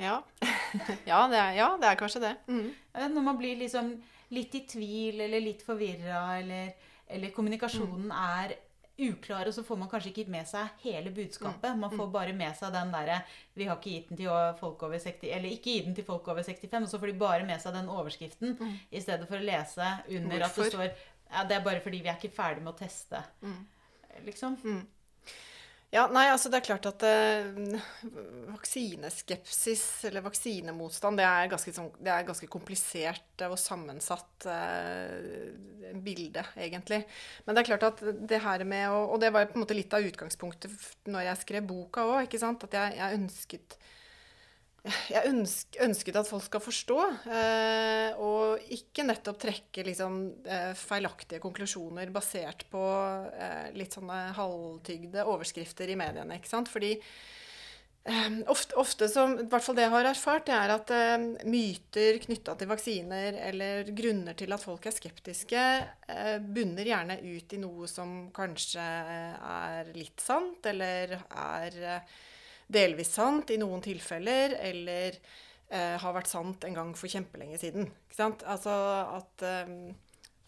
Ja. 0.00 0.20
ja, 1.10 1.20
det 1.28 1.38
er, 1.38 1.52
ja, 1.58 1.68
det 1.80 1.88
er 1.88 2.00
kanskje 2.00 2.24
det. 2.24 2.34
Mm. 2.48 2.68
Når 3.16 3.26
man 3.26 3.38
blir 3.40 3.58
liksom 3.60 3.92
litt 4.32 4.54
i 4.56 4.64
tvil 4.68 5.20
eller 5.26 5.44
litt 5.44 5.64
forvirra, 5.64 6.24
eller, 6.38 6.70
eller 7.12 7.34
kommunikasjonen 7.34 8.08
mm. 8.08 8.20
er 8.38 8.54
uklar, 8.98 9.48
og 9.48 9.54
så 9.56 9.64
får 9.64 9.78
man 9.80 9.88
kanskje 9.88 10.10
ikke 10.12 10.30
med 10.30 10.48
seg 10.48 10.82
hele 10.84 11.10
budskapet. 11.14 11.70
Mm. 11.72 11.80
Man 11.84 11.94
får 11.94 12.06
mm. 12.06 12.12
bare 12.12 12.34
med 12.36 12.56
seg 12.58 12.74
den 12.74 12.92
derre 12.92 13.20
Vi 13.56 13.68
har 13.68 13.78
ikke 13.78 13.94
gitt 13.94 14.10
den 14.10 14.20
til 14.20 14.58
folk 14.60 14.82
over 14.84 15.00
60 15.00 15.30
Eller 15.32 15.48
ikke 15.48 15.76
gitt 15.76 15.88
den 15.88 15.96
til 15.96 16.06
folk 16.06 16.28
over 16.28 16.44
65, 16.44 16.84
og 16.84 16.90
så 16.92 17.00
får 17.00 17.12
de 17.12 17.18
bare 17.24 17.46
med 17.48 17.62
seg 17.62 17.76
den 17.76 17.90
overskriften 17.92 18.56
mm. 18.60 18.74
i 18.90 19.02
stedet 19.02 19.28
for 19.30 19.40
å 19.40 19.46
lese 19.48 19.88
under 20.12 20.44
Hvorfor? 20.44 20.48
at 20.48 20.58
det 20.58 20.70
står 20.72 21.10
ja, 21.32 21.44
det 21.48 21.56
er 21.56 21.64
bare 21.64 21.80
fordi 21.80 22.02
vi 22.04 22.10
er 22.12 22.18
ikke 22.18 22.34
ferdig 22.34 22.60
med 22.60 22.74
å 22.74 22.76
teste, 22.76 23.22
liksom. 24.26 24.58
Ja, 25.92 26.06
nei, 26.08 26.24
altså 26.32 26.48
det 26.48 26.56
er 26.62 26.64
klart 26.64 26.86
at 26.88 27.02
eh, 27.04 27.50
vaksineskepsis 28.48 29.82
eller 30.08 30.24
vaksinemotstand 30.24 31.20
det 31.20 31.26
er 31.28 31.50
ganske, 31.52 31.74
sånn, 31.76 31.90
det 32.00 32.08
er 32.14 32.24
ganske 32.24 32.48
komplisert 32.48 33.44
og 33.44 33.58
sammensatt 33.60 34.46
eh, 34.48 35.50
bilde, 36.00 36.46
egentlig. 36.56 37.02
Men 37.44 37.52
det 37.52 37.60
er 37.60 37.68
klart 37.68 37.84
at 37.90 38.00
det 38.24 38.40
her 38.40 38.64
med 38.64 38.88
å 38.88 39.02
Og 39.12 39.20
det 39.20 39.34
var 39.36 39.50
på 39.50 39.58
en 39.58 39.66
måte 39.66 39.76
litt 39.76 39.92
av 39.92 40.08
utgangspunktet 40.08 40.72
når 41.12 41.26
jeg 41.28 41.42
skrev 41.42 41.68
boka 41.68 42.06
òg. 42.08 42.38
At 42.40 42.78
jeg, 42.78 42.96
jeg 42.96 43.18
ønsket 43.20 43.76
jeg 44.82 45.28
ønsk, 45.30 45.76
ønsket 45.84 46.16
at 46.18 46.26
folk 46.26 46.42
skal 46.48 46.62
forstå, 46.62 46.96
eh, 47.30 48.16
og 48.18 48.72
ikke 48.74 49.04
nettopp 49.06 49.38
trekke 49.44 49.84
liksom, 49.86 50.16
eh, 50.42 50.72
feilaktige 50.78 51.42
konklusjoner 51.42 52.10
basert 52.14 52.64
på 52.72 52.82
eh, 53.30 53.68
litt 53.78 53.94
sånne 53.94 54.32
halvtygde 54.34 55.22
overskrifter 55.22 55.92
i 55.92 55.98
mediene. 56.00 56.40
ikke 56.40 56.50
sant? 56.50 56.70
Fordi 56.72 56.96
eh, 56.96 58.40
ofte, 58.50 58.74
ofte 58.82 59.06
som, 59.12 59.36
i 59.38 59.46
hvert 59.46 59.62
fall 59.68 59.78
det 59.78 59.86
jeg 59.86 59.94
har 59.94 60.10
erfart, 60.10 60.48
det 60.50 60.58
er 60.58 60.74
at 60.74 60.90
eh, 60.98 61.28
myter 61.46 62.18
knytta 62.26 62.58
til 62.58 62.72
vaksiner, 62.74 63.38
eller 63.52 63.94
grunner 63.94 64.34
til 64.34 64.50
at 64.58 64.66
folk 64.66 64.90
er 64.90 64.98
skeptiske, 64.98 65.64
eh, 66.10 66.34
bunner 66.42 66.90
gjerne 66.90 67.20
ut 67.22 67.54
i 67.54 67.62
noe 67.62 67.86
som 67.86 68.32
kanskje 68.34 68.82
er 68.82 69.94
litt 69.94 70.26
sant, 70.26 70.58
eller 70.74 71.20
er 71.30 71.80
eh, 71.94 72.20
delvis 72.72 73.12
sant 73.16 73.50
i 73.52 73.58
noen 73.60 73.82
tilfeller, 73.84 74.56
eller 74.70 75.18
eh, 75.68 75.96
har 76.00 76.16
vært 76.16 76.30
sant 76.30 76.64
en 76.68 76.78
gang 76.78 76.94
for 76.98 77.12
kjempelenge 77.12 77.60
siden. 77.62 77.90
Altså 78.18 78.76
at 79.18 79.44
eh, 79.48 79.74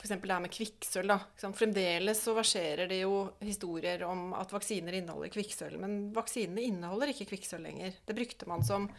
F.eks. 0.05 0.15
det 0.21 0.35
her 0.35 0.45
med 0.45 0.53
kvikksølv. 0.53 1.27
Fremdeles 1.57 2.23
så 2.27 2.35
verserer 2.37 2.91
det 2.91 3.01
jo 3.01 3.23
historier 3.41 4.03
om 4.05 4.33
at 4.37 4.53
vaksiner 4.53 4.99
inneholder 4.99 5.33
kvikksølv. 5.33 5.79
Men 5.81 5.99
vaksinene 6.17 6.67
inneholder 6.67 7.15
ikke 7.15 7.31
kvikksølv 7.31 7.65
lenger. 7.65 7.97
Det 8.05 8.17
brukte 8.17 8.49
man 8.51 8.65
som, 8.67 8.91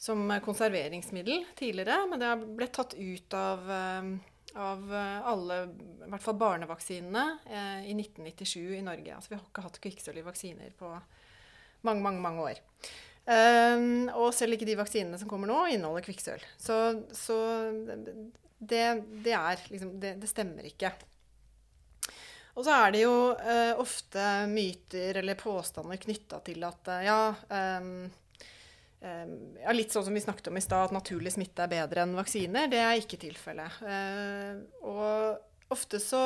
som 0.00 0.32
konserveringsmiddel 0.44 1.44
tidligere, 1.58 2.06
men 2.08 2.22
det 2.22 2.30
har 2.30 2.46
blitt 2.60 2.72
tatt 2.78 2.96
ut 2.96 3.36
av 3.36 3.74
eh, 3.76 4.12
av 4.54 4.94
eh, 4.94 5.26
alle, 5.26 5.58
i 6.06 6.10
hvert 6.10 6.22
fall 6.22 6.38
barnevaksinene, 6.40 7.24
eh, 7.46 7.90
i 7.90 7.94
1997 7.96 8.76
i 8.76 8.82
Norge. 8.84 9.16
Altså 9.16 9.32
Vi 9.32 9.38
har 9.38 9.46
ikke 9.46 9.64
hatt 9.66 9.80
kvikksølv 9.82 10.20
i 10.20 10.26
vaksiner 10.26 10.74
på 10.78 10.92
mange, 11.86 12.02
mange, 12.04 12.22
mange 12.22 12.46
år. 12.50 12.62
Um, 13.22 14.08
og 14.18 14.32
selv 14.34 14.56
ikke 14.56 14.66
de 14.66 14.74
vaksinene 14.80 15.18
som 15.20 15.30
kommer 15.30 15.50
nå, 15.50 15.60
inneholder 15.70 16.02
kvikksølv. 16.02 16.46
Så, 16.58 16.76
så 17.14 17.36
det, 18.58 18.86
det 19.22 19.34
er 19.38 19.62
liksom 19.70 19.94
det, 20.02 20.16
det 20.22 20.30
stemmer 20.30 20.66
ikke. 20.66 20.90
Og 22.52 22.66
så 22.66 22.74
er 22.74 22.90
det 22.92 23.04
jo 23.04 23.14
uh, 23.32 23.78
ofte 23.80 24.24
myter 24.50 25.22
eller 25.22 25.38
påstander 25.40 26.00
knytta 26.02 26.42
til 26.44 26.66
at 26.66 26.90
uh, 26.90 27.04
ja, 27.06 27.20
um, 27.78 27.94
ja 29.02 29.72
Litt 29.74 29.94
sånn 29.94 30.04
som 30.06 30.14
vi 30.14 30.22
snakket 30.22 30.50
om 30.50 30.58
i 30.58 30.62
stad, 30.62 30.90
at 30.90 30.94
naturlig 30.94 31.32
smitte 31.34 31.64
er 31.64 31.70
bedre 31.72 32.04
enn 32.04 32.18
vaksiner. 32.18 32.68
Det 32.70 32.78
er 32.78 33.00
ikke 33.00 33.18
tilfellet. 33.18 33.80
Og 34.86 35.72
ofte 35.74 35.98
så 35.98 36.20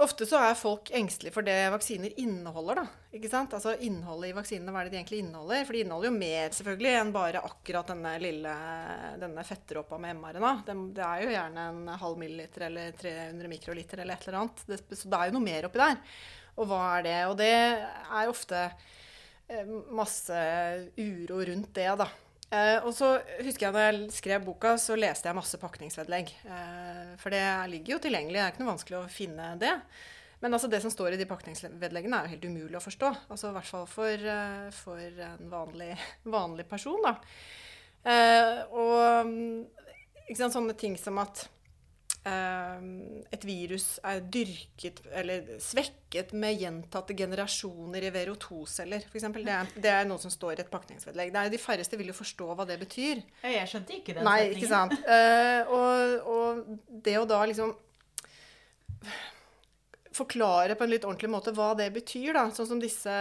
Ofte 0.00 0.24
så 0.24 0.38
er 0.40 0.54
folk 0.56 0.88
engstelige 0.96 1.34
for 1.34 1.44
det 1.44 1.56
vaksiner 1.74 2.14
inneholder. 2.20 2.80
da, 2.80 2.84
ikke 3.12 3.28
sant? 3.28 3.52
Altså 3.52 3.74
Innholdet 3.84 4.30
i 4.30 4.36
vaksinene, 4.38 4.72
hva 4.72 4.80
er 4.80 4.88
det 4.88 4.94
de 4.94 4.98
egentlig 5.02 5.20
inneholder? 5.20 5.66
For 5.68 5.76
de 5.76 5.82
inneholder 5.84 6.08
jo 6.08 6.14
mer 6.16 6.54
selvfølgelig 6.56 6.94
enn 7.00 7.12
bare 7.12 7.42
akkurat 7.44 7.92
denne 7.92 8.12
lille 8.22 8.54
denne 9.20 9.44
fettdråpa 9.44 9.98
med 10.00 10.16
mRNA. 10.16 10.54
Det, 10.64 10.78
det 10.96 11.04
er 11.04 11.26
jo 11.26 11.34
gjerne 11.34 11.66
en 11.74 11.92
halv 12.00 12.22
milliliter 12.24 12.66
eller 12.70 12.96
300 13.02 13.52
mikroliter 13.52 14.00
eller 14.00 14.16
et 14.16 14.26
eller 14.28 14.40
annet. 14.40 14.64
Det, 14.70 14.80
så 14.96 15.12
det 15.12 15.20
er 15.20 15.28
jo 15.28 15.36
noe 15.36 15.48
mer 15.50 15.68
oppi 15.68 15.84
der. 15.84 16.02
Og 16.56 16.68
hva 16.72 16.80
er 16.96 17.06
det? 17.10 17.18
Og 17.28 17.36
det 17.42 17.52
er 17.52 18.32
ofte 18.32 18.64
eh, 18.64 19.76
masse 19.92 20.42
uro 20.96 21.44
rundt 21.52 21.74
det, 21.76 21.90
da. 22.00 22.08
Eh, 22.52 22.78
og 22.84 22.92
så 22.92 23.14
husker 23.40 23.66
jeg 23.66 23.72
når 23.72 23.86
jeg 23.86 24.16
skrev 24.18 24.42
boka, 24.44 24.74
så 24.80 24.96
leste 24.98 25.28
jeg 25.28 25.38
masse 25.38 25.60
pakningsvedlegg. 25.60 26.32
Eh, 26.44 27.14
for 27.20 27.32
det 27.32 27.44
ligger 27.72 27.94
jo 27.94 28.02
tilgjengelig, 28.04 28.36
det 28.36 28.42
er 28.44 28.52
ikke 28.52 28.64
noe 28.64 28.72
vanskelig 28.74 28.98
å 28.98 29.12
finne 29.12 29.54
det. 29.60 29.72
Men 30.42 30.56
altså 30.56 30.68
det 30.68 30.82
som 30.82 30.92
står 30.92 31.14
i 31.14 31.20
de 31.20 31.28
pakningsvedleggene, 31.30 32.18
er 32.18 32.26
jo 32.26 32.34
helt 32.34 32.48
umulig 32.50 32.76
å 32.76 32.84
forstå. 32.84 33.12
Altså 33.32 33.48
I 33.48 33.56
hvert 33.56 33.70
fall 33.70 33.86
for, 33.88 34.28
eh, 34.36 34.68
for 34.76 35.24
en 35.30 35.52
vanlig, 35.52 35.92
vanlig 36.28 36.68
person. 36.68 37.00
da. 37.06 37.16
Og 38.74 39.28
mm, 39.28 39.60
sant, 40.34 40.52
sånne 40.52 40.74
ting 40.74 40.96
som 40.98 41.20
at 41.22 41.46
et 42.22 43.44
virus 43.44 43.86
er 44.06 44.20
dyrket 44.30 45.00
eller 45.10 45.56
svekket 45.58 46.30
med 46.38 46.54
gjentatte 46.60 47.16
generasjoner 47.18 48.06
i 48.06 48.12
VRO2-celler, 48.14 49.08
Det, 49.10 49.56
det 49.82 49.90
er 49.90 50.06
noe 50.06 50.22
som 50.22 50.30
står 50.30 50.54
i 50.54 50.62
et 50.62 50.70
pakningsvedlegg. 50.70 51.32
Det 51.34 51.40
er, 51.40 51.50
de 51.50 51.58
færreste 51.58 51.98
vil 51.98 52.12
jo 52.12 52.14
forstå 52.14 52.46
hva 52.54 52.66
det 52.68 52.78
betyr. 52.78 53.24
Jeg 53.42 53.66
skjønte 53.72 53.96
ikke 53.98 54.14
den 54.14 54.28
Nei, 54.28 54.52
ikke 54.54 54.70
sant. 54.70 54.94
Eh, 55.02 55.66
og, 55.66 56.30
og 56.30 56.78
det 57.02 57.18
å 57.18 57.26
da 57.26 57.42
liksom 57.50 57.74
forklare 60.14 60.76
på 60.78 60.86
en 60.86 60.92
litt 60.92 61.08
ordentlig 61.08 61.30
måte 61.32 61.54
hva 61.56 61.72
det 61.74 61.90
betyr, 61.94 62.36
da. 62.36 62.46
Sånn 62.54 62.70
som 62.70 62.80
disse, 62.82 63.18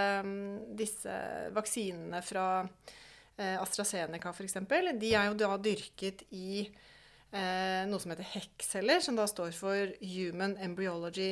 disse 0.77 1.17
vaksinene 1.55 2.21
fra 2.25 2.47
eh, 2.61 3.57
AstraZeneca 3.57 4.33
f.eks. 4.35 4.59
De 5.01 5.13
er 5.15 5.31
jo 5.31 5.37
da 5.41 5.55
dyrket 5.57 6.25
i 6.37 6.67
eh, 7.31 7.83
noe 7.89 7.99
som 8.01 8.11
heter 8.13 8.27
HEC-celler, 8.33 9.01
som 9.03 9.17
da 9.19 9.25
står 9.29 9.51
for 9.55 9.93
Human 10.01 10.57
Embryology 10.61 11.31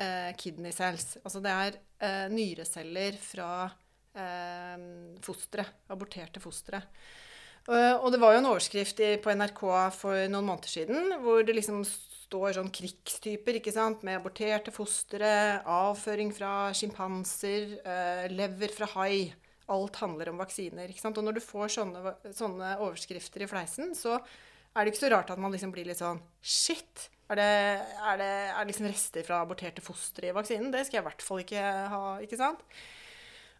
eh, 0.00 0.32
Kidney 0.40 0.72
Cells. 0.72 1.16
Altså 1.24 1.42
det 1.44 1.54
er 1.54 1.78
eh, 2.00 2.26
nyreceller 2.32 3.18
fra 3.22 3.50
eh, 4.14 4.76
fostre, 5.24 5.64
aborterte 5.92 6.40
fostre. 6.42 6.82
Eh, 7.68 7.94
Og 8.00 8.12
det 8.12 8.20
var 8.22 8.34
jo 8.34 8.42
en 8.42 8.50
overskrift 8.54 9.02
på 9.24 9.34
NRK 9.36 9.64
for 9.96 10.28
noen 10.32 10.46
måneder 10.48 10.72
siden 10.72 11.18
hvor 11.24 11.42
det 11.44 11.56
liksom 11.58 11.82
står 12.28 12.58
sånn 12.58 12.72
krigstyper, 12.74 13.56
ikke 13.56 13.72
sant, 13.72 14.02
med 14.04 14.18
aborterte 14.18 14.72
fostre, 14.74 15.62
avføring 15.64 16.32
fra 16.36 16.70
sjimpanser, 16.76 17.78
eh, 17.88 18.26
lever 18.32 18.72
fra 18.74 18.88
hai. 18.98 19.30
Alt 19.68 19.96
handler 20.00 20.30
om 20.30 20.38
vaksiner. 20.40 20.88
ikke 20.88 21.00
sant? 21.00 21.18
Og 21.20 21.24
når 21.24 21.38
du 21.38 21.40
får 21.44 21.68
sånne, 21.74 22.12
sånne 22.32 22.74
overskrifter 22.80 23.44
i 23.44 23.48
fleisen, 23.50 23.94
så 23.96 24.18
er 24.78 24.86
det 24.86 24.92
ikke 24.94 25.04
så 25.04 25.10
rart 25.12 25.30
at 25.34 25.40
man 25.42 25.54
liksom 25.54 25.72
blir 25.74 25.88
litt 25.88 26.00
sånn 26.00 26.20
Shit! 26.38 27.08
Er 27.28 27.36
det, 27.36 27.48
er 28.08 28.16
det, 28.16 28.30
er 28.56 28.68
liksom 28.68 28.86
rester 28.88 29.26
fra 29.26 29.42
aborterte 29.44 29.82
fostre 29.84 30.30
i 30.30 30.32
vaksinen? 30.32 30.70
Det 30.72 30.86
skal 30.86 30.98
jeg 30.98 31.04
i 31.04 31.08
hvert 31.10 31.24
fall 31.24 31.42
ikke 31.42 31.64
ha, 31.92 32.00
ikke 32.24 32.38
sant? 32.40 32.62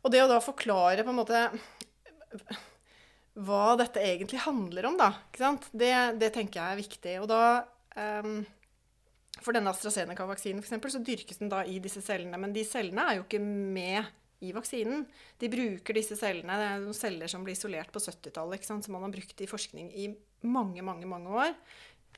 Og 0.01 0.14
det 0.14 0.23
å 0.25 0.31
da 0.31 0.39
forklare 0.41 1.05
på 1.05 1.12
en 1.12 1.19
måte 1.19 1.43
hva 3.39 3.75
dette 3.79 4.03
egentlig 4.03 4.41
handler 4.43 4.89
om, 4.89 4.97
da. 4.99 5.11
Ikke 5.29 5.43
sant? 5.43 5.69
Det, 5.71 5.91
det 6.19 6.31
tenker 6.35 6.61
jeg 6.62 6.73
er 6.73 6.81
viktig. 6.81 7.12
Og 7.23 7.29
da 7.31 7.43
um, 8.25 8.41
For 9.45 9.55
denne 9.55 9.71
AstraZeneca-vaksinen 9.75 10.62
eksempel, 10.64 10.91
så 10.95 11.03
dyrkes 11.05 11.43
den 11.43 11.53
da 11.53 11.61
i 11.69 11.77
disse 11.83 12.03
cellene. 12.05 12.41
Men 12.41 12.57
de 12.57 12.64
cellene 12.66 13.05
er 13.05 13.21
jo 13.21 13.27
ikke 13.27 13.43
med 13.45 14.09
i 14.43 14.55
vaksinen. 14.55 15.05
De 15.39 15.51
bruker 15.51 15.99
disse 15.99 16.16
cellene. 16.19 16.57
Det 16.59 16.71
er 16.71 16.83
noen 16.83 16.99
celler 16.99 17.31
som 17.31 17.45
ble 17.47 17.55
isolert 17.55 17.93
på 17.95 18.03
70-tallet, 18.03 18.66
som 18.66 18.83
man 18.95 19.07
har 19.07 19.14
brukt 19.14 19.45
i 19.45 19.51
forskning 19.51 19.93
i 19.93 20.09
mange, 20.43 20.82
mange, 20.82 21.07
mange 21.07 21.28
år. 21.28 21.55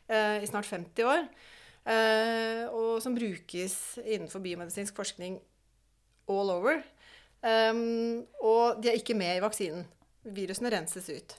eh, 0.09 0.43
I 0.43 0.47
snart 0.47 0.66
50 0.66 1.05
år. 1.05 1.29
eh, 1.87 2.66
og 2.68 3.01
som 3.03 3.14
brukes 3.16 3.99
innenfor 4.05 4.41
biomedisinsk 4.45 4.95
forskning 4.97 5.41
all 6.29 6.51
over. 6.51 6.83
Um, 7.43 8.27
og 8.45 8.83
de 8.83 8.89
er 8.91 8.95
ikke 9.01 9.14
med 9.16 9.37
i 9.39 9.41
vaksinen. 9.41 9.87
Virusene 10.25 10.71
renses 10.71 11.09
ut. 11.09 11.35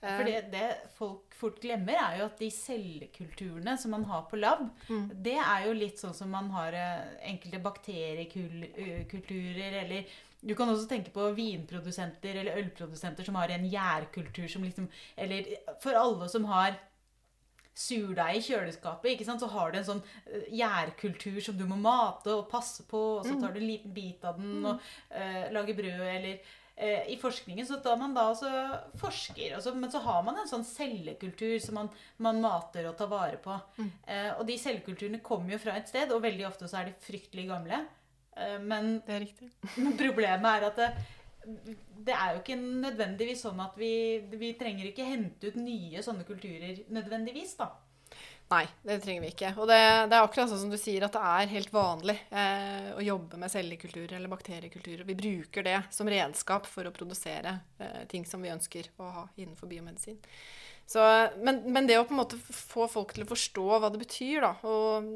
Eh, 0.00 0.16
For 0.16 0.24
det, 0.24 0.50
det 0.52 0.76
folk 0.96 1.34
fort 1.34 1.60
glemmer, 1.60 1.92
er 1.98 2.18
jo 2.20 2.24
at 2.30 2.38
de 2.38 2.50
cellekulturene 2.54 3.76
som 3.76 3.90
man 3.90 4.04
har 4.04 4.22
på 4.30 4.36
lab, 4.38 4.70
Mm. 4.88 5.10
det 5.22 5.34
er 5.36 5.64
jo 5.66 5.72
litt 5.74 5.98
sånn 5.98 6.14
som 6.14 6.30
man 6.30 6.48
har 6.54 6.72
eh, 6.72 7.02
enkelte 7.32 7.58
bakteriekulturer, 7.60 9.72
eller 9.82 10.04
du 10.40 10.54
kan 10.56 10.70
også 10.72 10.88
tenke 10.88 11.12
på 11.12 11.26
vinprodusenter 11.36 12.40
eller 12.40 12.60
ølprodusenter 12.62 13.26
som 13.26 13.36
har 13.36 13.52
en 13.52 13.66
gjærkultur 13.68 14.46
som 14.48 14.64
liksom 14.64 14.88
Eller 15.16 15.56
for 15.82 15.96
alle 15.98 16.28
som 16.32 16.46
har 16.48 16.78
surdeig 17.80 18.40
i 18.40 18.44
kjøleskapet, 18.44 19.12
ikke 19.14 19.26
sant? 19.26 19.42
så 19.42 19.48
har 19.52 19.70
du 19.70 19.78
en 19.78 19.86
sånn 19.86 20.00
eh, 20.26 20.48
gjærkultur 20.58 21.38
som 21.44 21.56
du 21.56 21.64
må 21.68 21.78
mate 21.80 22.32
og 22.34 22.48
passe 22.50 22.84
på, 22.88 23.02
og 23.20 23.26
så 23.26 23.36
tar 23.40 23.54
du 23.54 23.60
en 23.60 23.68
liten 23.68 23.94
bit 23.94 24.24
av 24.26 24.40
den 24.40 24.66
og 24.66 24.82
uh, 25.14 25.44
lager 25.54 25.78
brød, 25.78 26.02
eller 26.10 26.50
eh, 26.74 27.06
I 27.14 27.16
forskningen 27.22 27.68
så 27.68 27.78
tar 27.84 27.96
man 28.00 28.16
da 28.16 28.26
også 28.32 28.50
forsker, 29.00 29.54
også, 29.56 29.72
men 29.78 29.92
så 29.92 30.02
har 30.04 30.26
man 30.26 30.42
en 30.42 30.50
sånn 30.50 30.66
cellekultur 30.66 31.56
som 31.62 31.78
man, 31.80 31.92
man 32.18 32.42
mater 32.42 32.90
og 32.90 32.98
tar 32.98 33.08
vare 33.12 33.40
på. 33.40 33.56
Eh, 33.80 34.32
og 34.34 34.44
de 34.50 34.58
cellekulturene 34.60 35.22
kommer 35.24 35.54
jo 35.54 35.62
fra 35.62 35.78
et 35.78 35.88
sted, 35.88 36.12
og 36.12 36.26
veldig 36.26 36.50
ofte 36.50 36.68
så 36.68 36.82
er 36.82 36.90
de 36.90 37.00
fryktelig 37.06 37.48
gamle. 37.48 37.84
Eh, 38.36 38.58
men 38.62 38.98
Det 39.06 39.16
er 39.16 39.24
riktig. 39.26 39.50
men 39.82 39.96
problemet 39.98 40.50
er 40.50 40.68
at 40.70 40.80
det, 40.80 40.90
det 42.06 42.16
er 42.16 42.34
jo 42.34 42.42
ikke 42.42 42.58
nødvendigvis 42.60 43.44
sånn 43.46 43.60
at 43.64 43.78
vi, 43.80 43.92
vi 44.34 44.54
trenger 44.60 44.90
ikke 44.90 45.08
hente 45.08 45.52
ut 45.52 45.60
nye 45.60 46.02
sånne 46.04 46.26
kulturer 46.28 46.84
nødvendigvis, 46.92 47.56
da. 47.60 47.72
Nei, 48.50 48.64
det 48.82 48.96
trenger 49.04 49.22
vi 49.22 49.28
ikke. 49.30 49.52
Og 49.62 49.68
det, 49.70 49.78
det, 50.10 50.16
er 50.16 50.24
akkurat 50.24 50.50
sånn 50.50 50.64
som 50.64 50.72
du 50.72 50.78
sier, 50.80 51.04
at 51.06 51.14
det 51.14 51.20
er 51.22 51.52
helt 51.52 51.70
vanlig 51.70 52.16
eh, 52.34 52.88
å 52.98 53.04
jobbe 53.04 53.38
med 53.38 53.52
cellekulturer 53.52 54.16
eller 54.16 54.32
bakteriekulturer. 54.32 55.04
Vi 55.06 55.18
bruker 55.20 55.66
det 55.68 55.76
som 55.94 56.10
redskap 56.10 56.66
for 56.66 56.88
å 56.88 56.94
produsere 56.94 57.60
eh, 57.78 58.02
ting 58.10 58.26
som 58.26 58.42
vi 58.42 58.50
ønsker 58.50 58.90
å 58.98 59.12
ha 59.20 59.22
innenfor 59.36 59.70
biomedisin. 59.70 60.18
Så, 60.90 60.98
men, 61.38 61.62
men, 61.70 61.86
det 61.86 62.00
å 62.00 62.08
på 62.08 62.16
en 62.16 62.22
måte 62.24 62.40
få 62.42 62.88
folk 62.90 63.14
til 63.14 63.22
å 63.22 63.30
forstå 63.30 63.66
hva 63.78 63.92
det 63.94 64.02
betyr, 64.02 64.42
da, 64.42 64.56
og 64.66 65.06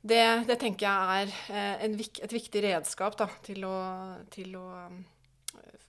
det, 0.00 0.24
det 0.48 0.56
tenker 0.60 0.86
jeg 0.86 1.22
er 1.22 1.32
eh, 1.52 1.86
en, 1.86 1.96
et 1.98 2.32
viktig 2.32 2.62
redskap 2.64 3.18
da, 3.20 3.28
til 3.44 3.64
å, 3.68 3.76
til 4.32 4.54
å 4.56 4.66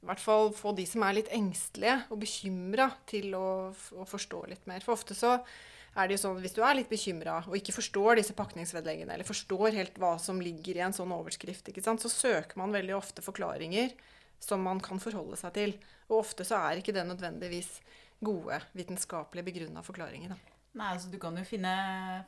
i 0.01 0.07
hvert 0.09 0.22
fall 0.22 0.49
få 0.57 0.74
de 0.74 0.84
som 0.89 1.03
er 1.05 1.20
litt 1.20 1.30
engstelige 1.36 1.99
og 2.09 2.22
bekymra, 2.24 2.88
til 3.09 3.36
å, 3.38 3.70
å 3.72 4.07
forstå 4.09 4.39
litt 4.49 4.66
mer. 4.70 4.82
For 4.82 4.97
ofte 4.97 5.14
så 5.18 5.36
er 5.38 6.07
det 6.07 6.16
jo 6.16 6.22
sånn 6.24 6.39
at 6.39 6.45
hvis 6.45 6.55
du 6.57 6.62
er 6.66 6.78
litt 6.80 6.89
bekymra 6.89 7.41
og 7.43 7.57
ikke 7.59 7.76
forstår 7.76 8.18
disse 8.18 8.36
pakningsvedleggene, 8.38 9.14
eller 9.14 9.28
forstår 9.28 9.78
helt 9.78 9.99
hva 10.01 10.16
som 10.22 10.41
ligger 10.41 10.80
i 10.80 10.86
en 10.88 10.95
sånn 10.95 11.14
overskrift, 11.14 11.70
så 11.86 12.12
søker 12.12 12.57
man 12.57 12.74
veldig 12.74 12.97
ofte 12.97 13.24
forklaringer 13.24 13.93
som 14.41 14.64
man 14.66 14.82
kan 14.82 14.99
forholde 15.03 15.38
seg 15.38 15.53
til. 15.53 15.76
Og 16.09 16.24
ofte 16.24 16.47
så 16.47 16.57
er 16.57 16.82
ikke 16.82 16.95
det 16.95 17.05
nødvendigvis 17.05 17.76
gode 18.22 18.57
vitenskapelig 18.74 19.45
begrunna 19.45 19.86
forklaringer. 19.86 20.34
Da. 20.34 20.51
Nei, 20.80 20.88
altså 20.93 21.09
Du 21.11 21.17
kan 21.19 21.36
jo 21.36 21.43
finne 21.47 21.72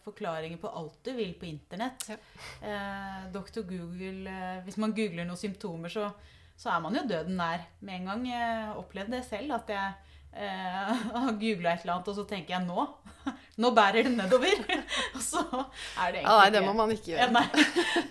forklaringer 0.04 0.60
på 0.60 0.72
alt 0.76 0.98
du 1.06 1.14
vil 1.16 1.34
på 1.40 1.48
internett. 1.48 2.08
Ja. 2.12 2.18
Eh, 2.60 3.20
Dr. 3.32 3.64
Google, 3.68 4.30
eh, 4.30 4.64
Hvis 4.66 4.80
man 4.82 4.96
googler 4.96 5.28
noen 5.28 5.40
symptomer, 5.40 5.92
så, 5.92 6.10
så, 6.56 6.74
er 6.74 6.82
man 6.84 6.98
jo 6.98 7.06
døden 7.08 7.38
nær 7.40 7.64
med 7.80 8.02
en 8.02 8.10
gang. 8.12 8.26
Jeg 8.34 8.74
opplevde 8.82 9.16
det 9.16 9.24
selv. 9.30 9.56
at 9.56 9.72
jeg 9.72 9.94
eh, 10.36 11.04
har 11.16 11.40
googla 11.40 11.74
et 11.74 11.86
eller 11.86 11.96
annet, 11.96 12.12
og 12.12 12.20
så 12.20 12.28
tenker 12.28 12.58
jeg 12.58 12.68
nå. 12.68 12.88
Nå 13.64 13.72
bærer 13.72 14.10
det 14.10 14.16
nedover. 14.18 14.66
og 15.16 15.22
så 15.24 15.46
er 15.48 16.12
det 16.12 16.24
egentlig 16.24 16.28
ja, 16.28 16.40
Nei, 16.42 16.50
det 16.58 16.66
må 16.68 16.76
man 16.76 16.92
ikke 16.92 17.14
gjøre. 17.14 17.46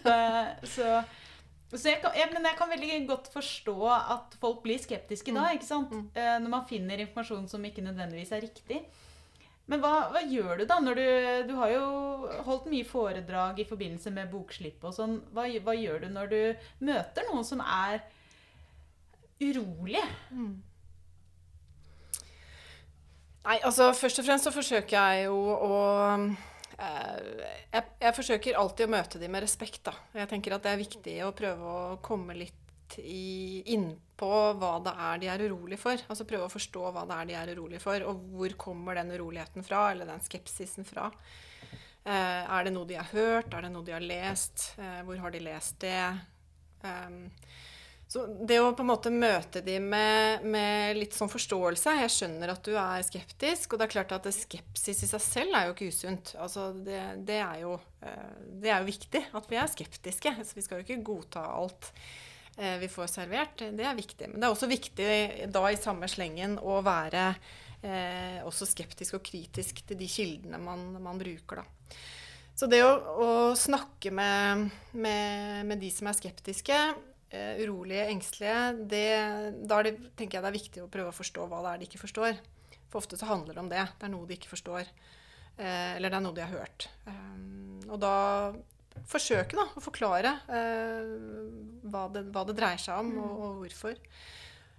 Ja, 0.07 0.25
så, 0.65 1.03
så 1.77 1.89
jeg 1.89 2.01
kan, 2.01 2.17
jeg, 2.17 2.33
men 2.33 2.49
jeg 2.49 2.57
kan 2.57 2.73
veldig 2.73 3.05
godt 3.09 3.29
forstå 3.37 3.79
at 3.93 4.41
folk 4.41 4.65
blir 4.65 4.81
skeptiske 4.81 5.33
da. 5.33 5.45
Mm. 5.45 5.61
ikke 5.61 5.69
sant? 5.69 5.93
Mm. 5.93 6.11
Eh, 6.17 6.35
når 6.41 6.57
man 6.57 6.69
finner 6.69 7.05
informasjon 7.05 7.49
som 7.53 7.69
ikke 7.69 7.85
nødvendigvis 7.85 8.33
er 8.33 8.47
riktig. 8.49 8.85
Men 9.71 9.83
hva, 9.83 9.93
hva 10.11 10.23
gjør 10.27 10.59
du 10.59 10.65
da 10.67 10.79
når 10.83 10.99
du 10.99 11.07
Du 11.49 11.55
har 11.61 11.71
jo 11.71 11.85
holdt 12.47 12.67
mye 12.71 12.87
foredrag 12.87 13.61
i 13.63 13.69
forbindelse 13.69 14.11
med 14.15 14.31
bokslipp 14.33 14.83
og 14.89 14.97
sånn. 14.97 15.21
Hva, 15.35 15.47
hva, 15.63 15.77
gjør 15.79 16.05
du 16.05 16.11
når 16.13 16.33
du 16.33 16.41
møter 16.89 17.29
noen 17.31 17.47
som 17.47 17.63
er 17.63 18.03
urolige? 19.43 20.07
Mm. 20.31 20.55
Nei, 23.43 23.59
altså 23.67 23.91
først 23.99 24.21
og 24.23 24.27
fremst 24.27 24.47
så 24.47 24.55
forsøker 24.55 24.95
jeg 24.95 25.25
jo 25.27 25.39
å 25.51 25.79
eh, 26.15 27.23
jeg, 27.73 27.83
jeg, 28.05 28.15
forsøker 28.15 28.59
alltid 28.59 28.87
å 28.87 28.93
møte 28.93 29.19
dem 29.19 29.35
med 29.35 29.43
respekt, 29.43 29.81
da. 29.89 29.97
Jeg 30.15 30.31
tenker 30.31 30.55
at 30.55 30.63
det 30.63 30.75
er 30.75 30.83
viktig 30.83 31.17
å 31.27 31.33
prøve 31.35 31.73
å 31.73 31.97
komme 32.07 32.37
litt 32.39 32.62
innpå 32.99 34.33
hva 34.59 34.73
det 34.85 34.93
er 35.07 35.23
de 35.23 35.31
er 35.33 35.47
urolig 35.49 35.79
for. 35.81 36.01
Altså 36.09 36.27
prøve 36.29 36.49
å 36.49 36.53
forstå 36.53 36.85
hva 36.95 37.07
det 37.09 37.19
er 37.19 37.31
de 37.31 37.39
er 37.41 37.55
urolig 37.57 37.81
for, 37.83 38.05
og 38.09 38.23
hvor 38.37 38.59
kommer 38.61 39.01
den 39.01 39.15
uroligheten 39.15 39.67
fra, 39.67 39.89
eller 39.93 40.09
den 40.09 40.23
skepsisen 40.25 40.89
fra. 40.89 41.11
Eh, 42.03 42.43
er 42.45 42.67
det 42.67 42.75
noe 42.75 42.89
de 42.89 42.99
har 42.99 43.11
hørt? 43.15 43.53
Er 43.55 43.67
det 43.67 43.73
noe 43.75 43.87
de 43.87 43.95
har 43.95 44.05
lest? 44.05 44.73
Eh, 44.79 45.03
hvor 45.07 45.21
har 45.23 45.35
de 45.35 45.43
lest 45.45 45.79
det? 45.85 46.01
Um, 46.83 47.29
så 48.13 48.27
det 48.29 48.59
å 48.61 48.73
på 48.77 48.85
en 48.85 48.91
måte 48.91 49.11
møte 49.15 49.63
de 49.65 49.79
med, 49.81 50.43
med, 50.45 50.99
litt 50.99 51.15
sånn 51.17 51.31
forståelse 51.33 51.95
Jeg 51.97 52.11
skjønner 52.13 52.51
at 52.53 52.67
du 52.67 52.75
er 52.77 53.05
skeptisk, 53.07 53.73
og 53.73 53.81
det 53.81 53.87
er 53.87 53.95
klart 53.95 54.13
at 54.13 54.29
skepsis 54.37 55.01
i 55.07 55.09
seg 55.09 55.23
selv 55.25 55.57
er 55.57 55.69
jo 55.69 55.77
ikke 55.77 55.89
usunt. 55.95 56.35
Altså 56.43 56.67
det, 56.77 57.01
det, 57.25 57.39
er 57.41 57.63
jo, 57.63 57.79
eh, 58.05 58.35
det, 58.51 58.69
er 58.69 58.83
jo, 58.83 58.91
viktig 58.91 59.23
at 59.39 59.49
vi 59.49 59.61
er 59.63 59.73
skeptiske. 59.73 60.35
Så 60.45 60.59
vi 60.59 60.67
skal 60.67 60.83
jo 60.83 60.85
ikke 60.85 61.07
godta 61.07 61.47
alt 61.55 61.89
vi 62.53 62.89
får 62.93 63.09
servert. 63.09 63.63
Det 63.73 63.85
er 63.89 63.97
viktig. 63.97 64.27
Men 64.29 64.43
det 64.43 64.47
er 64.47 64.53
også 64.53 64.69
viktig 64.69 65.07
da 65.55 65.63
i 65.73 65.79
samme 65.81 66.09
slengen 66.11 66.59
å 66.61 66.81
være 66.85 67.23
eh, 67.83 68.41
også 68.47 68.69
skeptisk 68.69 69.19
og 69.19 69.25
kritisk 69.27 69.83
til 69.87 69.99
de 69.99 70.09
kildene 70.11 70.61
man, 70.63 70.85
man 71.03 71.21
bruker, 71.21 71.63
da. 71.63 71.97
Så 72.53 72.69
det 72.69 72.83
å, 72.85 72.93
å 72.93 73.29
snakke 73.57 74.13
med, 74.15 74.69
med, 74.93 75.65
med 75.67 75.81
de 75.81 75.89
som 75.91 76.11
er 76.11 76.19
skeptiske 76.19 76.77
eh, 76.77 77.63
urolige, 77.65 78.11
engstelige, 78.13 78.59
det, 78.93 79.07
da 79.69 79.81
det, 79.87 79.97
tenker 80.19 80.39
jeg 80.39 80.45
det 80.45 80.51
er 80.51 80.59
viktig 80.59 80.85
å 80.85 80.91
prøve 80.93 81.15
å 81.15 81.17
forstå 81.17 81.49
hva 81.49 81.63
det 81.65 81.73
er 81.73 81.81
de 81.81 81.89
ikke 81.89 82.03
forstår. 82.05 82.37
For 82.93 83.01
ofte 83.01 83.17
så 83.19 83.31
handler 83.31 83.57
det 83.57 83.65
om 83.65 83.73
det. 83.73 83.87
Det 83.97 84.07
er 84.07 84.13
noe 84.13 84.29
de 84.29 84.37
ikke 84.37 84.53
forstår. 84.53 84.85
Eh, 85.57 85.97
eller 85.97 86.13
det 86.13 86.19
er 86.19 86.27
noe 86.27 86.37
de 86.37 86.45
har 86.45 86.61
hørt. 86.61 86.91
Um, 87.09 87.81
og 87.89 87.99
da 88.05 88.17
forsøke 89.09 89.59
da, 89.59 89.67
å 89.77 89.83
forklare 89.83 90.37
eh, 90.53 91.11
hva, 91.89 92.07
det, 92.13 92.27
hva, 92.33 92.45
det, 92.49 92.57
dreier 92.59 92.81
seg 92.81 93.03
om, 93.03 93.13
og, 93.23 93.33
og 93.33 93.51
hvorfor. 93.63 93.99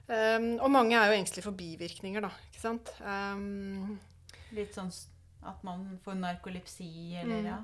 Um, 0.04 0.50
og 0.60 0.70
mange 0.74 0.98
er 1.00 1.10
jo 1.10 1.20
engstelige 1.22 1.48
for 1.48 1.56
bivirkninger, 1.56 2.26
da. 2.26 2.32
Ikke 2.50 2.64
sant? 2.64 2.92
Um, 3.00 3.96
Litt 4.54 4.76
sånn 4.76 4.92
at 5.48 5.64
man 5.66 5.86
får 6.04 6.18
narkolepsi, 6.20 6.90
eller 7.22 7.40
mm. 7.40 7.48
ja? 7.48 7.62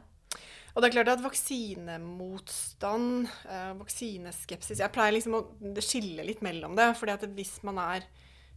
Og 0.76 0.84
det 0.84 0.89
er 0.89 0.93
klart 0.93 1.10
at 1.16 1.24
vaksinemotstand, 1.24 3.30
eh, 3.50 3.72
vaksineskepsis 3.80 4.82
Jeg 4.84 4.93
pleier 4.93 5.16
liksom 5.16 5.38
å 5.39 5.41
skille 5.84 6.26
litt 6.28 6.43
mellom 6.45 6.76
det. 6.78 6.91
fordi 6.95 7.16
at 7.16 7.26
hvis 7.36 7.56
man 7.68 7.78
er 7.82 8.06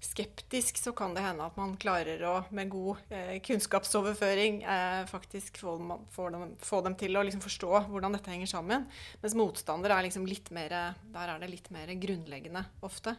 skeptisk, 0.02 0.78
så 0.82 0.92
kan 0.96 1.14
det 1.14 1.22
hende 1.24 1.46
at 1.46 1.56
man 1.58 1.76
klarer 1.80 2.22
å 2.26 2.34
med 2.54 2.70
god 2.72 3.00
eh, 3.14 3.36
kunnskapsoverføring 3.44 4.62
eh, 4.66 5.02
faktisk 5.10 5.60
få 5.62 5.76
dem, 5.78 5.92
få, 6.12 6.28
dem, 6.34 6.54
få 6.62 6.82
dem, 6.86 6.96
til 6.98 7.16
å 7.16 7.24
liksom 7.26 7.42
forstå 7.44 7.84
hvordan 7.88 8.18
dette 8.18 8.32
henger 8.34 8.50
sammen. 8.50 8.88
Mens 9.22 9.36
motstander 9.38 9.94
er 9.94 10.06
liksom 10.08 10.26
litt 10.28 10.50
mer 10.54 10.72
Der 10.72 11.28
er 11.28 11.38
det 11.42 11.52
litt 11.52 11.70
mer 11.74 11.92
grunnleggende 12.02 12.64
ofte. 12.86 13.16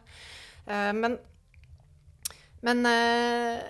Eh, 0.66 0.92
men 0.96 1.18
men 2.64 2.86
eh, 2.88 3.60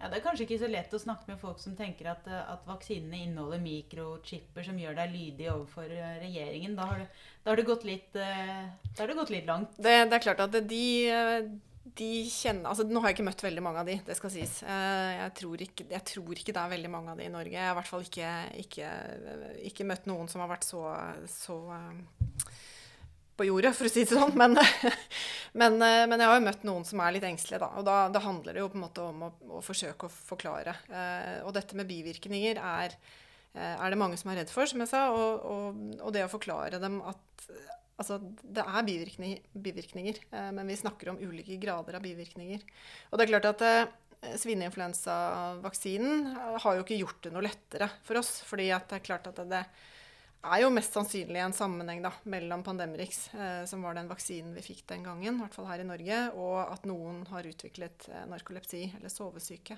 ja, 0.00 0.08
Det 0.08 0.18
er 0.18 0.24
kanskje 0.24 0.46
ikke 0.46 0.60
så 0.62 0.68
lett 0.70 0.94
å 0.96 1.00
snakke 1.00 1.28
med 1.28 1.40
folk 1.42 1.58
som 1.60 1.74
tenker 1.76 2.08
at, 2.14 2.28
eh, 2.30 2.52
at 2.52 2.66
vaksinene 2.68 3.24
inneholder 3.26 3.60
mikrochipper 3.62 4.64
som 4.64 4.78
gjør 4.80 4.96
deg 4.96 5.12
lydig 5.12 5.50
overfor 5.52 5.90
eh, 5.92 6.20
regjeringen. 6.22 6.76
Da 6.78 6.86
har, 6.88 7.02
du, 7.02 7.24
da 7.44 7.52
har, 7.52 7.60
det, 7.60 7.66
gått 7.68 7.84
litt, 7.88 8.16
eh, 8.16 8.70
det 8.96 9.18
gått 9.18 9.34
litt 9.34 9.50
langt. 9.50 9.76
Det, 9.76 9.96
det 10.08 10.16
er 10.16 10.24
klart 10.24 10.40
at 10.46 10.56
de, 10.56 10.84
de, 12.00 12.10
kjenner 12.32 12.70
altså 12.70 12.86
Nå 12.88 13.02
har 13.02 13.12
jeg 13.12 13.18
ikke 13.18 13.28
møtt 13.28 13.44
veldig 13.44 13.66
mange 13.66 13.82
av 13.82 13.92
de, 13.92 13.98
det 14.06 14.16
skal 14.16 14.32
sies. 14.32 14.62
Jeg 14.64 15.34
tror 15.36 15.66
ikke, 15.66 15.88
jeg 15.92 16.06
tror 16.14 16.32
ikke 16.40 16.56
det 16.56 16.64
er 16.64 16.74
veldig 16.76 16.92
mange 16.96 17.12
av 17.12 17.20
de 17.20 17.28
i 17.28 17.34
Norge. 17.36 17.58
Jeg 17.58 17.66
har 17.66 17.76
i 17.76 17.80
hvert 17.82 17.92
fall 17.92 18.08
ikke, 18.08 18.32
ikke, 18.64 18.94
ikke 19.68 19.88
møtt 19.92 20.08
noen 20.08 20.32
som 20.32 20.44
har 20.46 20.54
vært 20.54 20.68
så, 20.68 20.86
så 21.28 21.60
på 23.40 23.48
jordet, 23.48 23.72
for 23.76 23.88
å 23.88 23.92
si 23.92 24.04
det 24.04 24.12
sånn. 24.12 24.36
Men, 24.38 24.58
men, 25.60 25.78
eh, 25.80 26.04
men, 26.10 26.20
jeg 26.20 26.28
har 26.28 26.36
jo 26.36 26.46
møtt 26.46 26.68
noen 26.68 26.84
som 26.88 27.00
er 27.00 27.16
litt 27.16 27.26
engstelige, 27.28 27.62
da. 27.64 27.70
Og 27.80 27.88
da, 27.88 27.96
da 28.12 28.22
handler 28.24 28.56
det 28.56 28.62
jo 28.62 28.68
på 28.72 28.78
en 28.80 28.84
måte 28.84 29.06
om 29.06 29.26
å, 29.26 29.32
å 29.58 29.64
forsøke 29.64 30.08
å 30.08 30.12
forklare. 30.12 30.76
Eh, 30.92 31.40
og 31.46 31.54
dette 31.56 31.78
med 31.78 31.88
bivirkninger 31.88 32.60
er, 32.60 32.96
eh, 33.54 33.74
er, 33.74 33.86
det 33.88 34.00
mange 34.00 34.20
som 34.20 34.32
er 34.32 34.42
redd 34.42 34.52
for, 34.52 34.68
som 34.70 34.84
jeg 34.84 34.92
sa. 34.92 35.06
Og, 35.16 35.46
og, 35.54 35.84
og 36.00 36.16
det 36.16 36.26
å 36.26 36.32
forklare 36.32 36.82
dem 36.82 37.00
at 37.08 37.26
Altså, 38.00 38.16
det 38.40 38.62
er 38.64 38.84
bivirkninger, 38.86 39.40
bivirkninger 39.60 40.20
men 40.56 40.70
vi 40.70 40.76
snakker 40.80 41.10
om 41.10 41.18
ulike 41.20 41.58
grader 41.60 41.98
av 41.98 42.00
bivirkninger. 42.00 42.62
Og 43.10 43.20
det 43.20 43.26
er 43.26 43.28
klart 43.34 43.48
at 43.50 43.64
eh, 43.66 43.90
svineinfluensavaksinen 44.40 46.30
har 46.64 46.78
jo 46.78 46.84
ikke 46.86 46.96
gjort 46.96 47.20
det 47.26 47.32
noe 47.34 47.44
lettere 47.44 47.90
for 48.06 48.16
oss. 48.22 48.38
fordi 48.48 48.70
det 48.72 48.96
er 48.96 49.04
klart 49.04 49.28
at 49.28 49.36
det, 49.42 49.46
det 49.52 49.60
er 50.40 50.62
jo 50.62 50.70
mest 50.72 50.94
sannsynlig 50.96 51.40
en 51.42 51.54
sammenheng 51.56 52.00
da, 52.04 52.12
mellom 52.32 52.62
Pandemrix, 52.64 53.26
eh, 53.34 53.64
som 53.68 53.84
var 53.84 53.96
den 53.96 54.08
vaksinen 54.08 54.54
vi 54.56 54.64
fikk 54.64 54.86
den 54.88 55.04
gangen, 55.04 55.36
i 55.36 55.44
hvert 55.44 55.56
fall 55.56 55.68
her 55.68 55.82
i 55.82 55.88
Norge, 55.88 56.22
og 56.32 56.56
at 56.64 56.88
noen 56.88 57.22
har 57.28 57.48
utviklet 57.50 58.08
eh, 58.08 58.26
narkolepsi 58.30 58.86
eller 58.96 59.12
sovesyke. 59.12 59.76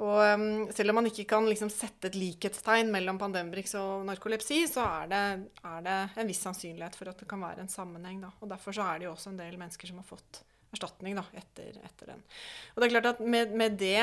Og 0.00 0.16
um, 0.16 0.44
selv 0.72 0.92
om 0.92 0.96
man 0.96 1.10
ikke 1.10 1.26
kan 1.28 1.44
liksom, 1.44 1.68
sette 1.72 2.08
et 2.08 2.16
likhetstegn 2.16 2.88
mellom 2.92 3.18
Pandemrix 3.20 3.74
og 3.76 4.06
narkolepsi, 4.08 4.62
så 4.70 4.86
er 5.02 5.10
det, 5.10 5.24
er 5.60 5.82
det, 5.84 5.96
en 6.22 6.30
viss 6.30 6.40
sannsynlighet 6.46 6.96
for 6.96 7.10
at 7.12 7.20
det 7.20 7.28
kan 7.28 7.42
være 7.44 7.66
en 7.66 7.72
sammenheng. 7.72 8.22
Da. 8.24 8.30
Og 8.40 8.48
Derfor 8.48 8.80
er 8.80 9.00
det 9.00 9.10
jo 9.10 9.12
også 9.12 9.34
en 9.34 9.42
del 9.42 9.58
mennesker 9.60 9.90
som 9.90 10.00
har 10.00 10.08
fått 10.08 10.40
erstatning 10.72 11.18
da, 11.18 11.26
etter, 11.36 11.76
etter 11.84 12.14
den. 12.14 12.24
Og 12.72 12.80
det 12.80 12.88
er 12.88 12.94
klart 12.94 13.10
at 13.12 13.20
med, 13.20 13.52
med 13.52 13.76
det 13.80 14.00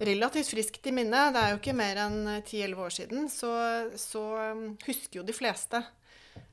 relativt 0.00 0.52
friskt 0.54 0.86
i 0.88 0.94
minne, 0.94 1.26
det 1.34 1.42
er 1.42 1.54
jo 1.54 1.60
ikke 1.60 1.76
mer 1.76 2.00
enn 2.06 2.20
10-11 2.40 2.84
år 2.86 2.94
siden, 2.96 3.28
så, 3.32 3.52
så, 4.00 4.24
um, 4.54 4.64
husker 4.86 5.20
jo 5.20 5.26
de 5.26 5.36
fleste 5.36 5.82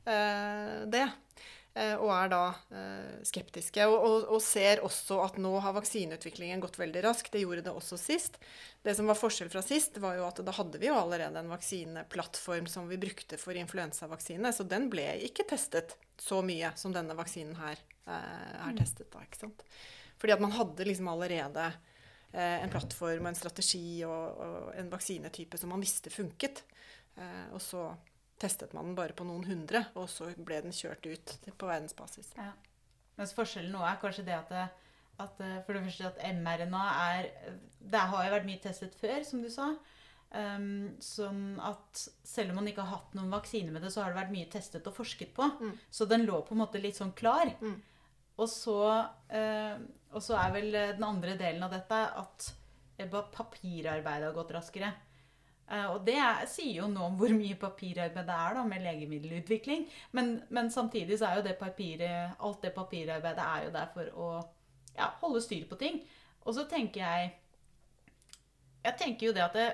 eh, 0.05 0.83
det. 0.91 1.07
Eh, 1.77 1.93
og 1.99 2.09
er 2.09 2.29
da 2.31 2.41
eh, 2.73 3.17
skeptiske. 3.27 3.83
Og, 3.85 3.97
og, 3.97 4.15
og, 4.33 4.41
ser 4.41 4.81
også 4.85 5.19
at 5.21 5.37
nå 5.41 5.51
har 5.61 5.75
vaksineutviklingen 5.75 6.61
gått 6.63 6.79
veldig 6.79 7.03
raskt. 7.05 7.29
Det 7.33 7.43
gjorde 7.43 7.65
det 7.67 7.73
også 7.73 7.99
sist. 8.01 8.39
Det 8.85 8.95
som 8.97 9.09
var 9.09 9.19
forskjell 9.19 9.51
fra 9.53 9.61
sist, 9.65 9.99
var 10.01 10.17
jo 10.17 10.25
at 10.25 10.41
da 10.45 10.55
hadde 10.57 10.81
vi 10.81 10.89
jo 10.89 10.97
allerede 10.97 11.43
en 11.43 11.53
vaksineplattform 11.53 12.69
som 12.71 12.89
vi 12.89 12.97
brukte 13.01 13.37
for 13.41 13.57
influensavaksine, 13.59 14.53
så 14.55 14.65
den 14.65 14.89
ble 14.93 15.05
ikke 15.27 15.45
testet 15.51 15.93
så 16.17 16.41
mye 16.45 16.71
som 16.79 16.95
denne 16.95 17.17
vaksinen 17.17 17.59
her 17.59 17.77
eh, 17.77 18.55
er 18.57 18.73
mm. 18.73 18.79
testet. 18.81 19.11
da, 19.13 19.21
ikke 19.27 19.43
sant? 19.45 19.61
Fordi 20.17 20.33
at 20.33 20.41
man 20.41 20.55
hadde 20.57 20.87
liksom 20.87 21.11
allerede 21.13 21.67
eh, 21.69 21.95
en 22.35 22.71
plattform 22.73 23.25
og 23.25 23.31
en 23.31 23.39
strategi 23.39 24.03
og, 24.07 24.41
og, 24.43 24.69
en 24.77 24.91
vaksinetype 24.91 25.59
som 25.59 25.71
man 25.73 25.83
visste 25.83 26.11
funket. 26.13 26.63
Eh, 27.15 27.45
og 27.55 27.61
så 27.63 27.89
testet 28.37 28.73
man 28.77 28.89
den 28.89 28.97
bare 28.97 29.15
på 29.17 29.25
noen 29.25 29.47
hundre, 29.47 29.85
og 29.97 30.09
så 30.11 30.29
ble 30.37 30.59
den 30.65 30.75
kjørt 30.75 31.07
ut 31.07 31.37
på 31.57 31.69
verdensbasis. 31.69 32.33
Ja. 32.37 32.51
Mens 33.17 33.33
forskjellen 33.33 33.73
nå 33.73 33.81
er 33.81 33.97
kanskje 34.01 34.27
det 34.27 34.35
at, 34.37 34.51
at 35.23 35.39
for 35.65 35.73
det 35.73 35.87
første 35.87 36.11
at 36.11 36.19
mRNA 36.37 36.83
er 37.07 37.29
Det 37.81 38.03
har 38.11 38.27
jo 38.27 38.35
vært 38.35 38.45
mye 38.45 38.61
testet 38.61 38.93
før, 38.99 39.23
som 39.25 39.41
du 39.41 39.49
sa. 39.49 39.71
Um, 40.27 40.97
sånn 40.99 41.55
at 41.63 42.01
selv 42.27 42.51
om 42.51 42.59
man 42.59 42.67
ikke 42.67 42.83
har 42.83 42.99
hatt 42.99 43.13
noen 43.15 43.31
vaksine 43.31 43.71
med 43.71 43.85
det, 43.85 43.93
så 43.93 44.03
har 44.03 44.11
det 44.11 44.19
vært 44.19 44.33
mye 44.33 44.49
testet 44.51 44.87
og 44.89 44.95
forsket 44.97 45.31
på. 45.37 45.45
Mm. 45.61 45.77
Så 45.89 46.07
den 46.09 46.25
lå 46.27 46.41
på 46.43 46.55
en 46.55 46.61
måte 46.65 46.81
litt 46.83 46.99
sånn 46.99 47.15
klar. 47.15 47.53
Mm. 47.61 47.77
Og, 48.37 48.49
så, 48.51 48.81
uh, 49.31 49.77
og, 50.17 50.23
så, 50.25 50.33
er 50.41 50.49
vel 50.55 50.71
den 50.73 51.03
andre 51.05 51.35
delen 51.39 51.63
av 51.65 51.71
dette 51.73 51.99
at 52.21 52.37
papirarbeidet 53.33 54.27
har 54.27 54.35
gått 54.35 54.53
raskere. 54.55 54.89
Uh, 55.67 55.97
og 55.97 56.05
det 56.07 56.15
er, 56.15 56.45
sier 56.47 56.77
jo 56.81 56.87
noe 56.89 57.05
om 57.11 57.17
hvor 57.19 57.33
mye 57.35 57.57
papirarbeid 57.59 58.27
det 58.29 58.35
er 58.35 58.53
da, 58.57 58.63
med 58.67 58.85
legemiddelutvikling. 58.85 59.81
Men, 60.17 60.25
men, 60.49 60.71
samtidig 60.73 61.15
så 61.19 61.25
er 61.29 61.35
jo 61.39 61.47
det 61.47 61.59
papiret, 61.59 62.17
alt 62.39 62.61
det 62.63 62.73
papirarbeidet 62.75 63.43
er 63.43 63.59
jo 63.67 63.71
der 63.75 63.87
for 63.93 64.05
å 64.15 64.27
ja, 64.97 65.07
holde 65.21 65.41
styr 65.43 65.65
på 65.69 65.75
ting. 65.79 65.95
Og 66.47 66.55
så 66.55 66.63
tenker 66.69 66.99
jeg 67.03 67.21
Jeg 68.87 68.95
tenker 69.01 69.25
jo 69.27 69.33
det 69.35 69.43
at 69.43 69.55
det, 69.57 69.69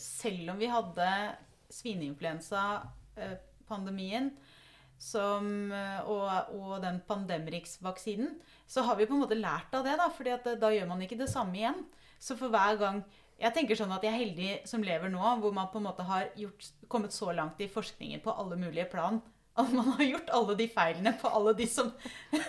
selv 0.00 0.50
om 0.52 0.58
vi 0.60 0.66
hadde 0.68 1.36
svineinfluensapandemien 1.72 4.30
eh, 4.30 6.00
og, 6.04 6.30
og, 6.56 6.82
den 6.82 7.00
Pandemrix-vaksinen, 7.08 8.40
så 8.70 8.84
har 8.86 8.98
vi 8.98 9.08
på 9.08 9.16
en 9.16 9.24
måte 9.24 9.38
lært 9.38 9.74
av 9.74 9.86
det. 9.86 9.96
Da 9.98 10.06
fordi 10.14 10.34
at 10.36 10.46
da 10.60 10.70
gjør 10.70 10.86
man 10.92 11.02
ikke 11.02 11.18
det 11.18 11.30
samme 11.32 11.58
igjen. 11.58 11.82
Så 12.20 12.36
for 12.38 12.52
hver 12.52 12.78
gang 12.80 13.02
Jeg 13.40 13.54
tenker 13.56 13.72
sånn 13.72 13.92
at 13.94 14.02
jeg 14.04 14.12
er 14.12 14.20
heldig 14.20 14.48
som 14.68 14.82
lever 14.84 15.08
nå, 15.08 15.20
hvor 15.40 15.54
man 15.56 15.70
på 15.72 15.80
en 15.80 15.86
måte 15.86 16.04
har 16.04 16.26
gjort, 16.36 16.66
kommet 16.92 17.14
så 17.16 17.32
langt 17.32 17.62
i 17.64 17.70
forskningen 17.72 18.20
på 18.20 18.34
alle 18.36 18.58
mulige 18.60 18.84
plan 18.92 19.16
at 19.60 19.72
man 19.72 19.88
har 19.96 20.04
gjort 20.04 20.30
alle 20.36 20.54
de 20.58 20.66
feilene 20.70 21.12
på 21.20 21.28
alle 21.28 21.54
de 21.58 21.66
som 21.68 21.90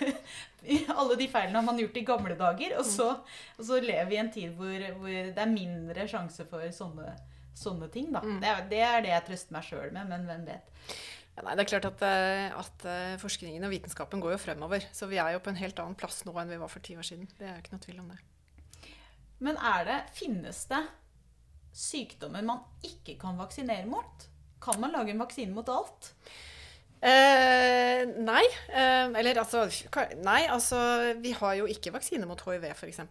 Alle 1.02 1.16
de 1.18 1.26
feilene 1.32 1.58
har 1.58 1.66
man 1.66 1.80
gjort 1.82 1.96
i 1.98 2.04
gamle 2.06 2.36
dager. 2.38 2.76
Og 2.78 2.86
så, 2.86 3.08
og 3.58 3.64
så 3.66 3.80
lever 3.82 4.10
vi 4.12 4.18
i 4.18 4.22
en 4.22 4.34
tid 4.34 4.52
hvor, 4.58 4.84
hvor, 5.00 5.16
det 5.34 5.42
er 5.42 5.50
mindre 5.50 6.06
sjanse 6.10 6.46
for 6.50 6.68
sånne, 6.76 7.16
sånne 7.58 7.90
ting. 7.94 8.12
Da. 8.14 8.22
Mm. 8.22 8.36
Det, 8.44 8.52
er, 8.52 8.68
det, 8.70 8.84
er, 8.86 9.00
det 9.02 9.14
jeg 9.16 9.26
trøster 9.32 9.56
meg 9.58 9.66
sjøl 9.66 9.90
med, 9.96 10.12
men 10.12 10.28
hvem 10.30 10.46
vet. 10.52 10.94
Ja, 11.42 11.48
nei, 11.48 11.56
det 11.58 11.64
er 11.64 11.70
klart 11.72 11.86
at, 11.90 12.02
eh, 12.06 12.54
at, 12.54 12.84
eh, 12.86 13.18
forskningen 13.18 13.64
og 13.66 13.72
vitenskapen 13.74 14.22
går 14.22 14.36
jo 14.36 14.42
fremover. 14.44 14.84
Så 14.94 15.08
vi 15.10 15.18
er 15.18 15.32
jo 15.34 15.40
på 15.42 15.50
en 15.50 15.58
helt 15.58 15.80
annen 15.82 15.98
plass 15.98 16.20
nå 16.24 16.36
enn 16.38 16.52
vi 16.54 16.60
var 16.62 16.70
for 16.70 16.86
ti 16.86 16.94
år 16.94 17.02
siden. 17.02 17.26
Det 17.40 17.48
er 17.48 17.56
jo 17.56 17.64
ikke 17.64 17.74
noe 17.74 17.82
tvil 17.82 18.00
om 18.04 18.12
det. 18.14 18.20
Men 19.42 19.58
er 19.58 19.88
det, 19.88 20.00
finnes 20.14 20.66
det 20.70 20.84
sykdommer 21.74 22.46
man 22.46 22.62
ikke 22.86 23.18
kan 23.18 23.42
vaksinere 23.42 23.90
mot? 23.90 24.28
Kan 24.62 24.78
man 24.84 24.94
lage 24.94 25.16
en 25.16 25.24
vaksine 25.24 25.56
mot 25.56 25.68
alt? 25.74 26.14
Eh, 27.02 28.06
nei. 28.22 28.46
Eh, 28.70 29.10
eller 29.10 29.42
altså 29.42 29.66
Nei, 30.22 30.46
altså 30.46 30.78
Vi 31.18 31.32
har 31.32 31.56
jo 31.58 31.66
ikke 31.66 31.96
vaksine 31.96 32.30
mot 32.30 32.42
hiv, 32.46 32.70
f.eks. 32.76 33.02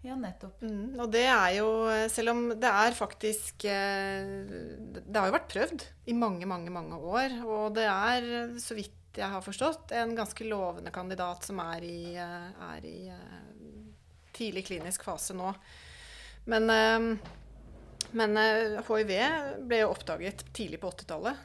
Ja, 0.00 0.14
nettopp. 0.16 0.62
Mm, 0.64 0.96
og 0.96 1.10
det 1.12 1.26
er 1.28 1.50
jo 1.58 1.68
Selv 2.08 2.32
om 2.32 2.46
det 2.56 2.68
er 2.68 2.96
faktisk 2.96 3.66
eh, 3.68 4.30
Det 4.96 5.12
har 5.12 5.28
jo 5.28 5.34
vært 5.34 5.50
prøvd 5.52 5.84
i 6.08 6.16
mange, 6.16 6.48
mange, 6.48 6.72
mange 6.72 6.96
år. 6.96 7.36
Og 7.44 7.74
det 7.76 7.84
er, 7.84 8.54
så 8.62 8.76
vidt 8.78 8.96
jeg 9.18 9.26
har 9.26 9.42
forstått, 9.42 9.90
en 9.98 10.14
ganske 10.14 10.44
lovende 10.46 10.92
kandidat 10.94 11.44
som 11.44 11.58
er 11.64 11.84
i, 11.84 12.14
eh, 12.14 12.64
er 12.70 12.86
i 12.86 12.98
tidlig 14.32 14.64
klinisk 14.70 15.04
fase 15.04 15.36
nå. 15.36 15.52
Men 16.50 17.18
men 18.16 18.34
hiv 18.34 19.10
ble 19.68 19.80
jo 19.82 19.90
oppdaget 19.92 20.40
tidlig 20.56 20.80
på 20.82 20.88
80-tallet. 20.90 21.42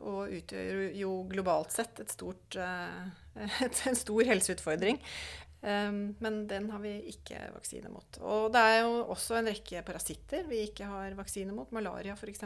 og 0.00 0.32
utgjør 0.34 0.80
jo 0.98 1.12
globalt 1.30 1.74
sett 1.74 2.00
et 2.02 2.10
stort, 2.10 2.56
et, 3.66 3.82
en 3.86 3.98
stor 3.98 4.30
helseutfordring. 4.32 4.98
Men 5.60 6.36
den 6.46 6.68
har 6.70 6.78
vi 6.78 6.92
ikke 7.10 7.40
vaksine 7.50 7.90
mot. 7.90 8.18
Og 8.22 8.52
det 8.54 8.60
er 8.62 8.76
jo 8.84 8.92
også 9.10 9.40
en 9.40 9.48
rekke 9.50 9.82
parasitter 9.82 10.46
vi 10.46 10.60
ikke 10.68 10.86
har 10.86 11.16
vaksine 11.18 11.54
mot. 11.56 11.72
Malaria 11.74 12.14
f.eks. 12.14 12.44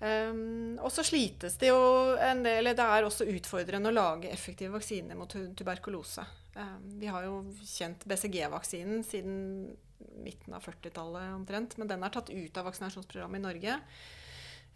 Um, 0.00 0.78
og 0.80 0.88
så 0.94 1.02
slites 1.04 1.58
det 1.60 1.68
jo 1.68 1.80
en 2.24 2.38
del 2.40 2.70
Det 2.72 2.80
er 2.80 3.04
også 3.04 3.26
utfordrende 3.28 3.90
å 3.90 3.92
lage 3.92 4.30
effektive 4.32 4.72
vaksiner 4.78 5.18
mot 5.18 5.28
tuberkulose. 5.28 6.24
Um, 6.54 6.86
vi 7.02 7.10
har 7.10 7.26
jo 7.26 7.42
kjent 7.68 8.06
BCG-vaksinen 8.08 9.04
siden 9.04 9.36
midten 10.24 10.56
av 10.56 10.64
40-tallet 10.64 11.34
omtrent. 11.34 11.76
Men 11.76 11.90
den 11.90 12.06
er 12.06 12.14
tatt 12.14 12.32
ut 12.32 12.56
av 12.60 12.70
vaksinasjonsprogrammet 12.70 13.42
i 13.42 13.44
Norge. 13.44 13.76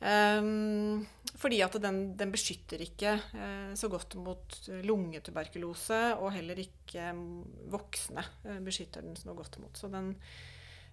Um, 0.04 1.06
fordi 1.40 1.62
at 1.64 1.76
den, 1.80 2.00
den 2.18 2.32
beskytter 2.34 2.82
ikke 2.84 3.14
uh, 3.16 3.70
så 3.78 3.88
godt 3.88 4.18
mot 4.20 4.58
lungetuberkulose, 4.84 6.00
og 6.20 6.34
heller 6.34 6.60
ikke 6.60 7.06
um, 7.14 7.40
voksne 7.72 8.24
uh, 8.44 8.58
beskytter 8.64 9.06
den 9.06 9.16
så 9.16 9.32
godt 9.36 9.56
mot. 9.62 9.72
Så, 9.80 9.88
den, 9.92 10.12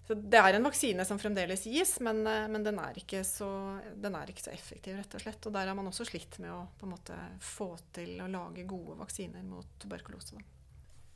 så, 0.08 0.16
det 0.16 0.40
er 0.40 0.56
en 0.56 0.64
vaksine 0.64 1.04
som 1.04 1.20
fremdeles 1.20 1.66
gis, 1.68 1.98
men, 2.00 2.24
uh, 2.24 2.48
men 2.48 2.64
den, 2.64 2.80
er 2.80 3.02
så, 3.28 3.50
den, 3.92 4.16
er 4.16 4.32
ikke 4.32 4.46
så, 4.46 4.56
effektiv, 4.56 4.96
rett 4.96 5.18
og 5.18 5.26
slett. 5.26 5.44
Og 5.44 5.56
der 5.58 5.68
har 5.68 5.76
man 5.76 5.92
også 5.92 6.08
slitt 6.08 6.40
med 6.40 6.54
å 6.54 6.88
måte, 6.88 7.18
få 7.44 7.74
til 7.92 8.16
å 8.24 8.32
lage 8.32 8.64
gode 8.64 8.96
vaksiner 9.04 9.44
mot 9.44 9.76
tuberkulose. 9.84 10.40
Da 10.40 10.61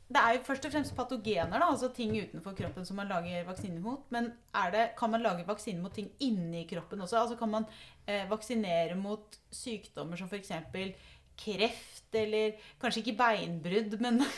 det 0.07 0.21
er 0.23 0.37
jo 0.37 0.45
først 0.47 0.67
og 0.69 0.71
fremst 0.71 0.95
patogener, 0.95 1.59
da, 1.59 1.67
altså 1.67 1.89
ting 1.95 2.13
utenfor 2.15 2.55
kroppen 2.55 2.87
som 2.87 3.01
man 3.01 3.09
lager 3.11 3.43
vaksiner 3.49 3.83
mot. 3.83 4.05
Men 4.15 4.31
det, 4.73 4.85
kan 4.99 5.11
man 5.11 5.25
lage 5.25 5.47
vaksiner 5.49 5.83
mot 5.83 5.95
ting 5.95 6.13
inni 6.23 6.63
kroppen 6.71 7.03
også? 7.03 7.19
Altså 7.25 7.37
Kan 7.41 7.51
man 7.51 7.67
eh, 8.07 8.23
vaksinere 8.31 8.95
mot 8.95 9.39
sykdommer 9.51 10.17
som 10.17 10.31
f.eks. 10.31 10.53
kreft, 11.37 12.07
eller 12.15 12.55
kanskje 12.81 13.03
ikke 13.03 13.17
beinbrudd, 13.19 13.99
men 14.01 14.23
uh, 14.23 14.31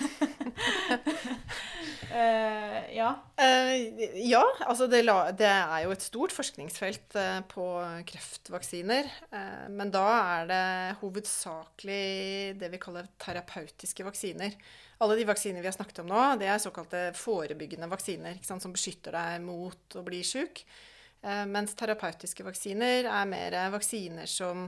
Ja. 2.98 3.12
Uh, 3.36 4.00
ja, 4.24 4.42
altså 4.64 4.88
det, 4.88 5.04
det, 5.38 5.52
er 5.52 5.84
jo 5.84 5.92
et 5.92 6.02
stort 6.02 6.32
forskningsfelt 6.32 7.12
uh, 7.20 7.44
på 7.52 7.68
kreftvaksiner. 8.08 9.04
men 9.68 9.92
da 9.92 10.08
er 10.16 10.48
det 10.48 10.98
hovedsakelig 11.04 12.58
det 12.58 12.72
vi 12.72 12.80
kaller 12.88 13.12
terapeutiske 13.20 14.08
vaksiner. 14.08 14.56
Alle 14.98 15.14
de 15.14 15.24
vaksiner 15.28 15.62
vi 15.62 15.68
har 15.70 15.76
snakket 15.76 16.02
om 16.02 16.08
nå, 16.10 16.22
det 16.40 16.48
er 16.50 16.58
såkalte 16.62 17.02
forebyggende 17.14 17.86
vaksiner 17.90 18.40
sant, 18.42 18.64
som 18.64 18.74
beskytter 18.74 19.14
deg 19.14 19.42
mot 19.44 19.98
å 19.98 20.02
bli 20.06 20.24
sjuk. 20.26 20.64
Eh, 21.22 21.44
mens 21.46 21.74
terapeutiske 21.78 22.46
vaksiner 22.46 23.06
er 23.06 23.30
mer 23.30 23.56
vaksiner 23.74 24.26
som, 24.30 24.66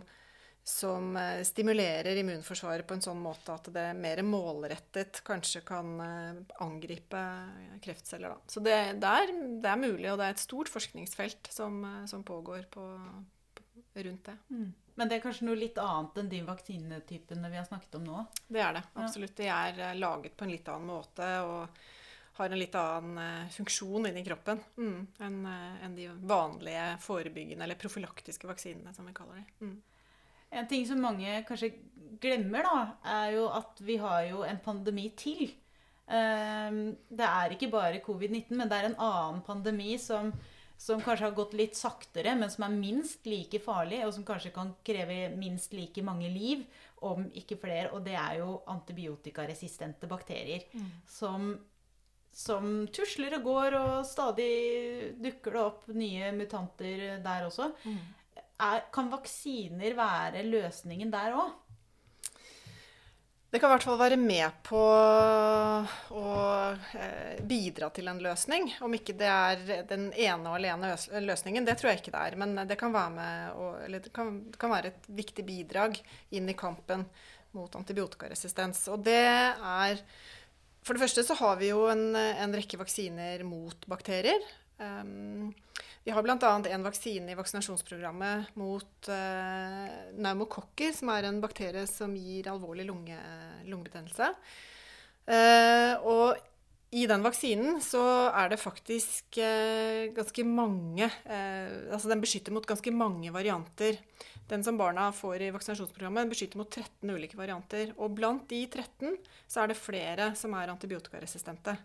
som 0.66 1.16
eh, 1.18 1.42
stimulerer 1.46 2.18
immunforsvaret 2.22 2.86
på 2.86 2.94
en 2.94 3.04
sånn 3.04 3.18
måte 3.22 3.54
at 3.54 3.72
det 3.74 3.88
mer 3.98 4.22
målrettet 4.26 5.22
kanskje 5.26 5.64
kan 5.66 5.92
eh, 6.06 6.40
angripe 6.62 7.24
kreftceller. 7.82 8.34
Da. 8.34 8.54
Så 8.54 8.62
det, 8.62 8.78
det, 9.02 9.16
er, 9.24 9.34
det, 9.34 9.66
er, 9.66 9.82
mulig, 9.82 10.08
og 10.12 10.18
det 10.22 10.30
er 10.30 10.38
et 10.38 10.46
stort 10.46 10.70
forskningsfelt 10.70 11.50
som, 11.54 11.82
som 12.10 12.26
pågår 12.26 12.70
på, 12.70 12.86
på, 12.86 13.39
rundt 14.06 14.30
det. 14.30 14.36
Mm. 14.50 14.68
Men 15.00 15.08
det 15.08 15.16
er 15.16 15.22
kanskje 15.24 15.46
noe 15.48 15.56
litt 15.56 15.78
annet 15.80 16.18
enn 16.20 16.28
de 16.28 16.42
vaksinetypene 16.44 17.50
vi 17.52 17.56
har 17.56 17.64
snakket 17.68 17.96
om 18.00 18.04
nå? 18.04 18.24
Det 18.48 18.60
er 18.60 18.76
det. 18.76 18.82
Absolutt. 19.00 19.36
De 19.38 19.46
er 19.48 19.78
eh, 19.80 19.96
laget 19.96 20.36
på 20.36 20.44
en 20.44 20.52
litt 20.52 20.68
annen 20.68 20.90
måte 20.90 21.28
og 21.46 21.80
har 22.40 22.52
en 22.52 22.60
litt 22.60 22.76
annen 22.78 23.20
uh, 23.20 23.48
funksjon 23.52 24.08
inni 24.08 24.22
kroppen 24.24 24.60
mm, 24.76 25.00
enn 25.26 25.38
uh, 25.44 25.80
en 25.84 25.96
de 25.96 26.06
vanlige 26.30 26.84
forebyggende 27.04 27.66
eller 27.66 27.76
profylaktiske 27.80 28.48
vaksinene, 28.48 28.94
som 28.96 29.08
vi 29.08 29.16
kaller 29.16 29.40
de. 29.40 29.66
Mm. 29.66 29.74
En 30.60 30.68
ting 30.70 30.86
som 30.88 31.02
mange 31.02 31.42
kanskje 31.48 31.74
glemmer, 32.22 32.64
da, 32.66 32.78
er 33.24 33.34
jo 33.36 33.48
at 33.54 33.82
vi 33.84 33.98
har 34.02 34.24
jo 34.30 34.44
en 34.46 34.60
pandemi 34.64 35.10
til. 35.18 35.50
Um, 36.10 36.80
det 37.06 37.26
er 37.26 37.54
ikke 37.54 37.70
bare 37.70 38.00
covid-19, 38.02 38.56
men 38.58 38.70
det 38.70 38.78
er 38.78 38.88
en 38.88 38.98
annen 38.98 39.44
pandemi 39.46 39.92
som 40.00 40.32
som 40.80 41.00
kanskje 41.04 41.26
har 41.26 41.34
gått 41.36 41.52
litt 41.58 41.76
saktere, 41.76 42.32
men 42.40 42.48
som 42.48 42.64
er 42.64 42.72
minst 42.72 43.26
like 43.28 43.58
farlig, 43.60 43.98
og 44.06 44.14
som 44.16 44.24
kanskje 44.24 44.52
kan 44.54 44.70
kreve 44.86 45.26
minst 45.36 45.74
like 45.76 46.00
mange 46.04 46.30
liv, 46.32 46.62
om 47.04 47.26
ikke 47.36 47.58
flere. 47.60 47.90
Og 47.92 48.00
det 48.06 48.14
er 48.16 48.38
jo 48.38 48.54
antibiotikaresistente 48.72 50.08
bakterier. 50.08 50.64
Mm. 50.72 50.86
Som, 51.04 51.50
som, 52.32 52.70
tusler 52.96 53.36
og 53.36 53.44
går, 53.50 53.76
og 53.76 54.08
stadig 54.08 54.54
dukker 55.20 55.58
det 55.58 55.66
opp 55.66 55.84
nye 55.92 56.32
mutanter 56.38 57.04
der 57.26 57.50
også. 57.50 57.68
Mm. 57.84 58.00
Er, 58.70 58.86
kan 58.92 59.12
vaksiner 59.12 59.98
være 60.00 60.46
løsningen 60.48 61.12
der 61.12 61.36
òg? 61.42 61.52
Det 63.50 63.58
kan 63.58 63.66
i 63.66 63.74
hvert 63.74 63.82
fall 63.82 63.98
være 63.98 64.16
med 64.20 64.60
på 64.62 64.80
å 64.80 66.34
eh, 66.94 67.40
bidra 67.42 67.88
til 67.90 68.06
en 68.06 68.20
løsning. 68.22 68.68
Om 68.86 68.94
ikke 68.94 69.16
det 69.18 69.30
er 69.30 69.64
den 69.90 70.04
ene 70.14 70.52
og 70.52 70.60
alene 70.60 70.92
løsningen, 71.26 71.66
det 71.66 71.74
tror 71.80 71.90
jeg 71.90 72.02
ikke 72.04 72.14
det 72.14 72.20
er. 72.28 72.36
Men 72.38 72.54
det 72.70 72.78
kan 72.78 72.94
være, 72.94 73.26
å, 73.58 73.72
det 73.90 74.12
kan, 74.14 74.36
det 74.52 74.60
kan 74.60 74.70
være 74.70 74.92
et 74.92 75.10
viktig 75.18 75.46
bidrag 75.48 75.98
inn 76.30 76.46
i 76.46 76.54
kampen 76.58 77.02
mot 77.58 77.74
antibiotikaresistens. 77.74 78.84
Og 78.94 79.02
det 79.10 79.18
er 79.18 79.98
for 80.86 80.94
det 80.94 81.02
første 81.02 81.26
så 81.26 81.34
har 81.42 81.58
vi 81.60 81.72
jo 81.72 81.88
en, 81.90 82.14
en 82.14 82.54
rekke 82.56 82.78
vaksiner 82.80 83.42
mot 83.44 83.82
bakterier. 83.90 84.46
Um, 84.78 85.50
vi 86.04 86.12
har 86.16 86.24
bl.a. 86.24 86.50
en 86.72 86.84
vaksine 86.86 87.32
i 87.32 87.36
vaksinasjonsprogrammet 87.36 88.54
mot 88.56 89.08
uh, 89.12 89.88
pneumokokker, 90.16 90.94
som 90.96 91.12
er 91.12 91.28
en 91.28 91.42
bakterie 91.42 91.84
som 91.90 92.14
gir 92.16 92.48
alvorlig 92.48 92.86
lunge, 92.88 93.18
lungebetennelse. 93.68 94.30
Uh, 95.28 95.94
og 96.08 96.46
i 96.96 97.04
den 97.06 97.22
vaksinen 97.22 97.82
så 97.84 98.02
er 98.34 98.48
det 98.50 98.56
faktisk 98.58 99.36
eh, 99.38 100.08
ganske 100.10 100.42
mange 100.42 101.06
Altså 101.06 102.08
den 102.10 102.18
beskytter 102.18 102.50
mot 102.50 102.66
ganske 102.66 102.90
mange 102.90 103.30
varianter. 103.30 104.00
Den 104.50 104.64
som 104.66 104.74
barna 104.74 105.04
får 105.14 105.44
i 105.46 105.52
vaksinasjonsprogrammet, 105.54 106.26
beskytter 106.32 106.58
mot 106.58 106.66
13 106.66 107.12
ulike 107.14 107.38
varianter. 107.38 107.92
Og 107.94 108.16
blant 108.18 108.42
de 108.50 108.64
13 108.66 109.14
så 109.46 109.62
er 109.62 109.70
det 109.70 109.78
flere 109.78 110.32
som 110.34 110.56
er 110.58 110.72
antibiotikaresistente. 110.74 111.76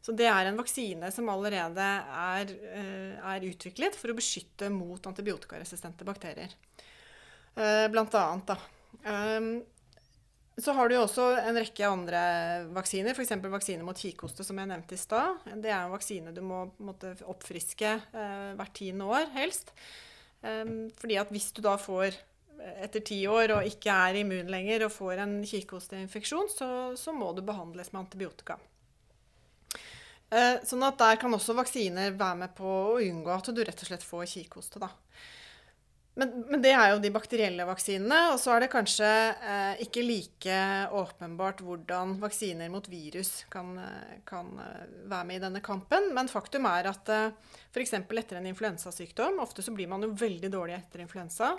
Så 0.00 0.14
det 0.16 0.28
er 0.32 0.48
en 0.48 0.58
vaksine 0.58 1.10
som 1.12 1.28
allerede 1.28 1.84
er, 1.84 2.54
eh, 2.72 3.18
er 3.20 3.48
utviklet 3.50 3.96
for 3.98 4.12
å 4.12 4.16
beskytte 4.16 4.70
mot 4.72 5.06
antibiotikaresistente 5.06 6.06
bakterier. 6.08 6.54
Eh, 7.56 7.88
blant 7.92 8.14
annet, 8.14 8.46
da. 8.46 8.56
Ehm, 9.04 9.62
så 10.56 10.72
har 10.72 10.88
du 10.88 10.94
jo 10.94 11.04
også 11.04 11.26
en 11.40 11.56
rekke 11.56 11.88
andre 11.88 12.20
vaksiner, 12.72 13.14
f.eks. 13.14 13.36
vaksine 13.52 13.84
mot 13.84 13.96
kikhoste, 13.96 14.44
som 14.44 14.58
jeg 14.60 14.68
nevnte 14.68 14.96
i 14.96 15.00
stad. 15.00 15.44
Det 15.56 15.70
er 15.70 15.84
en 15.84 15.94
vaksine 15.94 16.34
du 16.36 16.40
må 16.44 16.66
måtte, 16.78 17.14
oppfriske 17.28 17.92
eh, 18.00 18.50
hvert 18.56 18.74
tiende 18.76 19.08
år, 19.08 19.28
helst. 19.36 19.72
Um, 20.40 20.88
fordi 20.96 21.18
at 21.20 21.28
hvis 21.28 21.50
du 21.52 21.60
da 21.60 21.74
får 21.76 22.16
etter 22.80 23.02
ti 23.04 23.18
år 23.28 23.52
og 23.58 23.66
ikke 23.68 23.92
er 23.92 24.20
immun 24.22 24.48
lenger 24.52 24.86
og 24.86 24.94
får 24.94 25.20
en 25.24 25.34
kikhosteinfeksjon, 25.44 26.48
så, 26.52 26.68
så 26.96 27.12
må 27.12 27.32
du 27.36 27.42
behandles 27.44 27.92
med 27.92 28.06
antibiotika. 28.06 28.56
Eh, 30.30 30.60
sånn 30.66 30.86
at 30.86 30.98
der 31.00 31.18
kan 31.18 31.34
også 31.34 31.56
vaksiner 31.58 32.14
være 32.14 32.40
med 32.44 32.54
på 32.58 32.70
å 32.94 32.98
unngå 33.02 33.34
at 33.34 33.50
du 33.50 33.62
rett 33.64 33.82
og 33.82 33.90
slett 33.90 34.06
får 34.06 34.28
kikhoste. 34.30 34.82
da. 34.82 34.92
Men, 36.18 36.32
men, 36.50 36.58
det 36.62 36.72
er 36.74 36.90
jo 36.90 36.98
de 37.02 37.12
bakterielle 37.14 37.64
vaksinene. 37.68 38.18
Og 38.34 38.40
så 38.42 38.52
er 38.54 38.64
det 38.64 38.72
kanskje 38.72 39.08
eh, 39.08 39.82
ikke 39.86 40.04
like 40.04 40.56
åpenbart 40.96 41.62
hvordan 41.64 42.16
vaksiner 42.22 42.70
mot 42.72 42.86
virus 42.90 43.44
kan, 43.52 43.72
eh, 43.80 44.18
kan 44.28 44.50
eh, 44.60 44.82
være 45.10 45.28
med 45.28 45.38
i 45.38 45.44
denne 45.46 45.62
kampen. 45.64 46.10
Men 46.16 46.30
faktum 46.30 46.68
er 46.70 46.90
at 46.90 47.12
eh, 47.14 47.30
f.eks. 47.70 47.96
etter 48.02 48.40
en 48.40 48.50
influensasykdom 48.50 49.40
Ofte 49.40 49.64
så 49.64 49.74
blir 49.74 49.88
man 49.90 50.04
jo 50.04 50.12
veldig 50.18 50.50
dårlig 50.52 50.76
etter 50.80 51.06
influensa. 51.06 51.54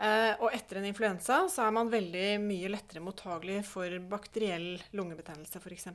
Eh, 0.00 0.32
og 0.38 0.54
etter 0.56 0.80
en 0.80 0.88
influensa 0.88 1.42
så 1.52 1.66
er 1.66 1.76
man 1.76 1.92
veldig 1.92 2.38
mye 2.40 2.70
lettere 2.72 3.04
mottagelig 3.04 3.64
for 3.68 3.98
bakteriell 4.08 4.72
lungebetennelse, 4.96 5.60
f.eks. 5.60 5.90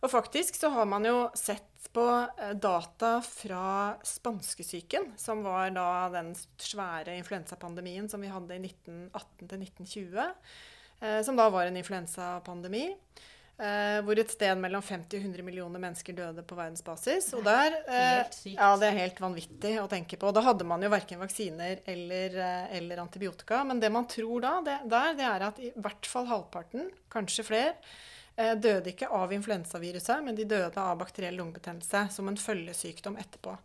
Og 0.00 0.08
faktisk 0.08 0.56
så 0.56 0.70
har 0.72 0.88
man 0.88 1.04
jo 1.04 1.28
sett 1.36 1.90
på 1.92 2.04
eh, 2.38 2.50
data 2.56 3.18
fra 3.24 3.96
spanskesyken, 4.02 5.12
som 5.16 5.42
var 5.44 5.72
da 5.74 6.08
den 6.14 6.32
svære 6.60 7.16
influensapandemien 7.18 8.08
som 8.08 8.22
vi 8.22 8.30
hadde 8.30 8.56
i 8.56 8.62
1918 8.62 9.50
1920. 9.60 10.22
Eh, 11.00 11.20
som 11.26 11.36
da 11.36 11.50
var 11.52 11.68
en 11.68 11.76
influensapandemi. 11.80 12.86
Eh, 13.60 13.98
hvor 14.06 14.16
et 14.16 14.32
sted 14.32 14.56
mellom 14.56 14.80
50 14.80 15.18
og 15.18 15.24
100 15.26 15.44
millioner 15.44 15.82
mennesker 15.82 16.16
døde 16.16 16.44
på 16.48 16.56
verdensbasis. 16.56 17.34
Og 17.36 17.44
der, 17.44 17.76
ja, 18.54 18.70
det 18.80 18.88
er 18.88 19.00
helt 19.02 19.20
vanvittig 19.20 19.74
å 19.82 19.88
tenke 19.90 20.16
på. 20.16 20.30
Da 20.32 20.44
hadde 20.46 20.64
man 20.64 20.80
jo 20.80 20.88
verken 20.92 21.20
vaksiner 21.20 21.82
eller, 21.84 22.38
eller 22.78 23.02
antibiotika. 23.04 23.60
Men 23.68 23.82
det 23.82 23.92
man 23.92 24.08
tror 24.08 24.46
da, 24.46 24.54
det, 24.64 24.78
der, 24.88 25.12
det 25.18 25.28
er 25.28 25.44
at 25.50 25.60
i 25.60 25.74
hvert 25.76 26.08
fall 26.08 26.30
halvparten, 26.30 26.88
kanskje 27.12 27.44
flere, 27.50 27.76
døde 28.36 28.92
ikke 28.92 29.08
av 29.12 29.32
influensaviruset, 29.34 30.22
men 30.24 30.36
de 30.38 30.46
døde 30.48 30.80
av 30.80 30.98
bakteriell 31.00 31.36
lungebetennelse 31.40 32.06
som 32.14 32.30
en 32.30 32.38
følgesykdom 32.40 33.18
etterpå. 33.20 33.56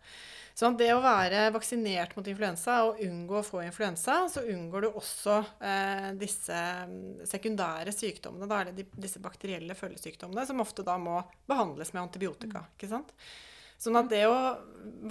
Så 0.55 0.70
det 0.80 0.88
å 0.95 1.01
være 1.03 1.49
vaksinert 1.51 2.13
mot 2.16 2.28
influensa 2.32 2.78
og 2.88 3.01
unngå 3.03 3.41
å 3.41 3.43
få 3.43 3.59
influensa, 3.66 4.22
så 4.32 4.45
unngår 4.53 4.86
du 4.86 4.93
også 4.93 5.41
eh, 5.59 6.05
disse 6.16 6.59
mm, 6.88 7.26
sekundære 7.28 7.91
sykdommene. 7.91 8.47
Da 8.47 8.61
er 8.61 8.70
det 8.70 8.78
de, 8.78 8.86
disse 9.03 9.20
bakterielle 9.20 9.76
følgesykdommene 9.76 10.45
som 10.47 10.63
ofte 10.63 10.86
da 10.88 10.95
må 11.01 11.18
behandles 11.51 11.91
med 11.91 12.05
antibiotika. 12.05 12.63
ikke 12.78 12.88
sant? 12.93 13.11
Sånn 13.76 13.99
at 13.99 14.07
det 14.07 14.22
å 14.32 14.38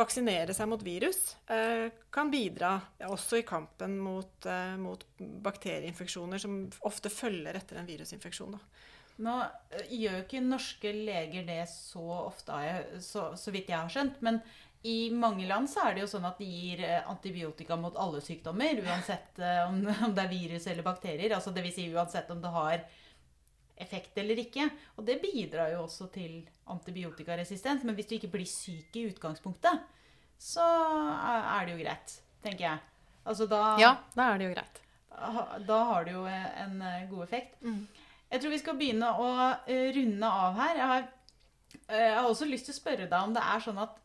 vaksinere 0.00 0.56
seg 0.56 0.70
mot 0.70 0.80
virus 0.80 1.34
eh, 1.52 1.92
kan 2.08 2.32
bidra 2.32 2.78
ja, 2.96 3.12
også 3.12 3.42
i 3.42 3.44
kampen 3.44 3.98
mot, 4.00 4.48
eh, 4.48 4.78
mot, 4.80 5.04
bakterieinfeksjoner 5.44 6.40
som 6.40 6.62
ofte 6.88 7.12
følger 7.12 7.60
etter 7.60 7.82
en 7.82 7.90
virusinfeksjon. 7.92 8.56
Da. 8.56 8.88
Nå 9.22 9.34
eh, 9.70 9.86
gjør 9.94 10.18
jo 10.18 10.24
ikke 10.24 10.42
norske 10.42 10.92
leger 10.96 11.46
det 11.46 11.62
så 11.70 12.04
ofte, 12.24 12.60
så, 13.04 13.28
så, 13.38 13.54
vidt 13.54 13.70
jeg 13.70 13.78
har 13.78 13.92
skjønt. 13.92 14.20
Men 14.26 14.40
i 14.84 15.08
mange 15.14 15.46
land 15.48 15.70
så 15.70 15.86
er 15.86 15.94
det 15.94 16.04
jo 16.04 16.10
sånn 16.10 16.26
at 16.28 16.40
de 16.42 16.48
gir 16.48 16.82
eh, 16.84 17.00
antibiotika 17.10 17.78
mot 17.80 17.96
alle 18.00 18.22
sykdommer. 18.24 18.82
Uansett 18.84 19.38
eh, 19.38 19.62
om, 19.68 19.80
om 20.08 20.16
det 20.16 20.26
er 20.26 20.32
virus 20.34 20.68
eller 20.70 20.86
bakterier. 20.86 21.36
Altså 21.36 21.54
Dvs. 21.54 21.78
Si 21.78 21.88
uansett 21.94 22.30
om 22.34 22.42
det 22.42 22.52
har 22.56 22.84
effekt 23.84 24.18
eller 24.18 24.38
ikke. 24.42 24.68
Og 24.98 25.06
det 25.06 25.20
bidrar 25.22 25.72
jo 25.74 25.84
også 25.86 26.10
til 26.14 26.42
antibiotikaresistens. 26.70 27.86
Men 27.86 27.98
hvis 27.98 28.10
du 28.10 28.18
ikke 28.18 28.32
blir 28.34 28.48
syk 28.50 28.98
i 28.98 29.08
utgangspunktet, 29.12 29.86
så 30.40 30.64
er 30.66 31.66
det 31.66 31.76
jo 31.76 31.82
greit, 31.84 32.16
tenker 32.42 32.66
jeg. 32.66 32.82
Altså 33.24 33.46
da 33.48 33.60
Ja, 33.80 33.92
da 34.12 34.32
er 34.32 34.40
det 34.40 34.48
jo 34.48 34.54
greit. 34.56 34.80
Da 35.64 35.76
har 35.88 36.04
det 36.04 36.12
jo 36.16 36.24
en 36.26 36.80
god 37.08 37.22
effekt. 37.22 37.54
Mm. 37.62 37.84
Jeg 38.34 38.42
tror 38.42 38.50
vi 38.50 38.58
skal 38.58 38.74
begynne 38.74 39.08
å 39.14 39.26
uh, 39.30 39.90
runde 39.94 40.28
av 40.28 40.56
her. 40.58 40.78
Jeg 40.80 40.88
har, 40.90 41.04
uh, 41.84 41.98
jeg 42.00 42.14
har, 42.16 42.24
også 42.26 42.48
lyst 42.50 42.66
til 42.66 42.74
å 42.74 42.78
spørre 42.80 43.04
deg 43.06 43.28
om 43.28 43.34
det 43.36 43.44
er 43.46 43.62
sånn 43.62 43.78
at 43.78 44.00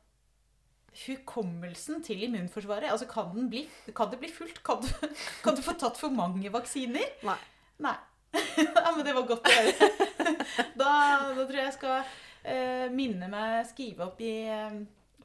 hukommelsen 1.00 2.04
til 2.06 2.24
immunforsvaret 2.26 2.90
altså 2.90 3.06
Kan, 3.10 3.30
den 3.36 3.48
bli, 3.50 3.62
kan 3.96 4.10
det 4.12 4.20
bli 4.22 4.30
fullt? 4.34 4.62
Kan 4.66 4.84
du, 4.84 4.90
kan 5.46 5.58
du, 5.58 5.64
få 5.66 5.74
tatt 5.82 5.98
for 5.98 6.14
mange 6.14 6.52
vaksiner? 6.54 7.16
Nei. 7.26 7.38
Nei. 7.82 7.96
ja, 8.38 8.92
men 8.94 9.02
det 9.08 9.16
var 9.18 9.26
godt 9.32 9.50
å 9.50 9.56
høre. 9.56 9.90
da, 10.82 10.92
da, 11.34 11.34
tror 11.40 11.58
jeg 11.58 11.66
jeg 11.66 11.78
skal 11.80 11.98
uh, 12.06 12.86
minne 12.94 13.32
meg 13.34 13.66
skrive 13.72 14.12
opp 14.12 14.22
i 14.22 14.36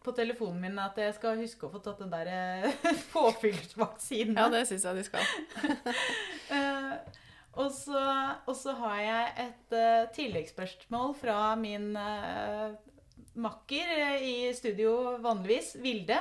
på 0.05 0.13
telefonen 0.17 0.61
min 0.61 0.81
at 0.81 0.97
jeg 1.01 1.13
skal 1.17 1.39
huske 1.41 1.65
å 1.65 1.73
få 1.73 1.81
tatt 1.85 2.01
den 2.01 2.13
der 2.13 2.73
påfyllsvaksinen. 3.13 4.37
Ja, 4.37 4.49
det 4.53 4.65
syns 4.69 4.85
jeg 4.85 5.01
de 5.01 5.05
skal. 5.09 5.25
Og 7.55 7.71
så, 7.71 8.01
og 8.47 8.57
så, 8.59 8.73
har 8.81 8.97
jeg 9.01 9.35
et 9.45 9.75
uh, 9.77 10.09
tilleggsspørsmål 10.17 11.15
fra 11.21 11.55
min 11.59 11.93
uh, 11.95 12.75
makker 13.39 13.93
uh, 13.95 14.17
i 14.23 14.51
studio 14.57 15.19
vanligvis, 15.23 15.77
Vilde. 15.83 16.19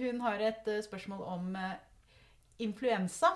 hun 0.00 0.20
har 0.20 0.40
et 0.44 0.66
spørsmål 0.84 1.20
om 1.22 1.54
influensa. 2.58 3.30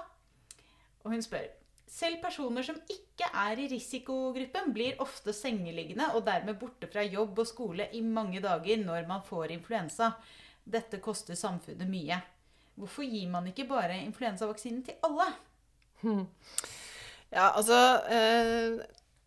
Og 1.05 1.15
hun 1.15 1.23
spør 1.23 1.47
selv 1.95 2.19
personer 2.23 2.67
som 2.67 2.81
ikke 2.91 3.29
er 3.31 3.61
i 3.63 3.69
risikogruppen, 3.71 4.73
blir 4.75 5.01
ofte 5.03 5.33
sengeliggende 5.37 6.11
og 6.17 6.25
dermed 6.27 6.59
borte 6.59 6.89
fra 6.91 7.05
jobb 7.07 7.39
og 7.39 7.49
skole 7.49 7.87
i 7.95 8.03
mange 8.03 8.43
dager 8.43 8.83
når 8.83 9.07
man 9.09 9.23
får 9.25 9.55
influensa. 9.55 10.11
Dette 10.65 10.99
koster 11.05 11.39
samfunnet 11.39 11.89
mye. 11.89 12.19
Hvorfor 12.75 13.07
gir 13.07 13.29
man 13.31 13.47
ikke 13.47 13.69
bare 13.71 14.01
influensavaksinen 14.03 14.83
til 14.89 14.99
alle? 15.07 15.29
Ja, 17.35 17.51
altså 17.51 17.79
eh, 18.13 18.83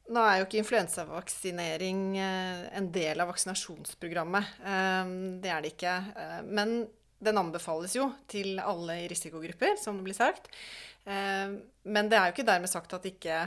Nå 0.08 0.22
er 0.24 0.38
jo 0.40 0.46
ikke 0.46 0.62
influensavaksinering 0.62 2.04
eh, 2.24 2.68
en 2.80 2.86
del 2.96 3.20
av 3.20 3.28
vaksinasjonsprogrammet. 3.34 4.54
Eh, 4.64 5.10
det 5.44 5.52
er 5.52 5.66
det 5.66 5.74
ikke. 5.74 5.96
Eh, 6.16 6.38
men 6.48 6.78
den 7.20 7.40
anbefales 7.42 7.98
jo 7.98 8.08
til 8.32 8.62
alle 8.64 9.02
i 9.02 9.10
risikogrupper, 9.12 9.76
som 9.82 10.00
det 10.00 10.06
blir 10.08 10.16
sagt. 10.16 10.48
Eh, 11.04 11.58
men 11.92 12.08
det 12.08 12.16
er 12.16 12.30
jo 12.30 12.38
ikke 12.38 12.48
dermed 12.48 12.72
sagt 12.72 12.96
at 12.96 13.10
ikke 13.10 13.42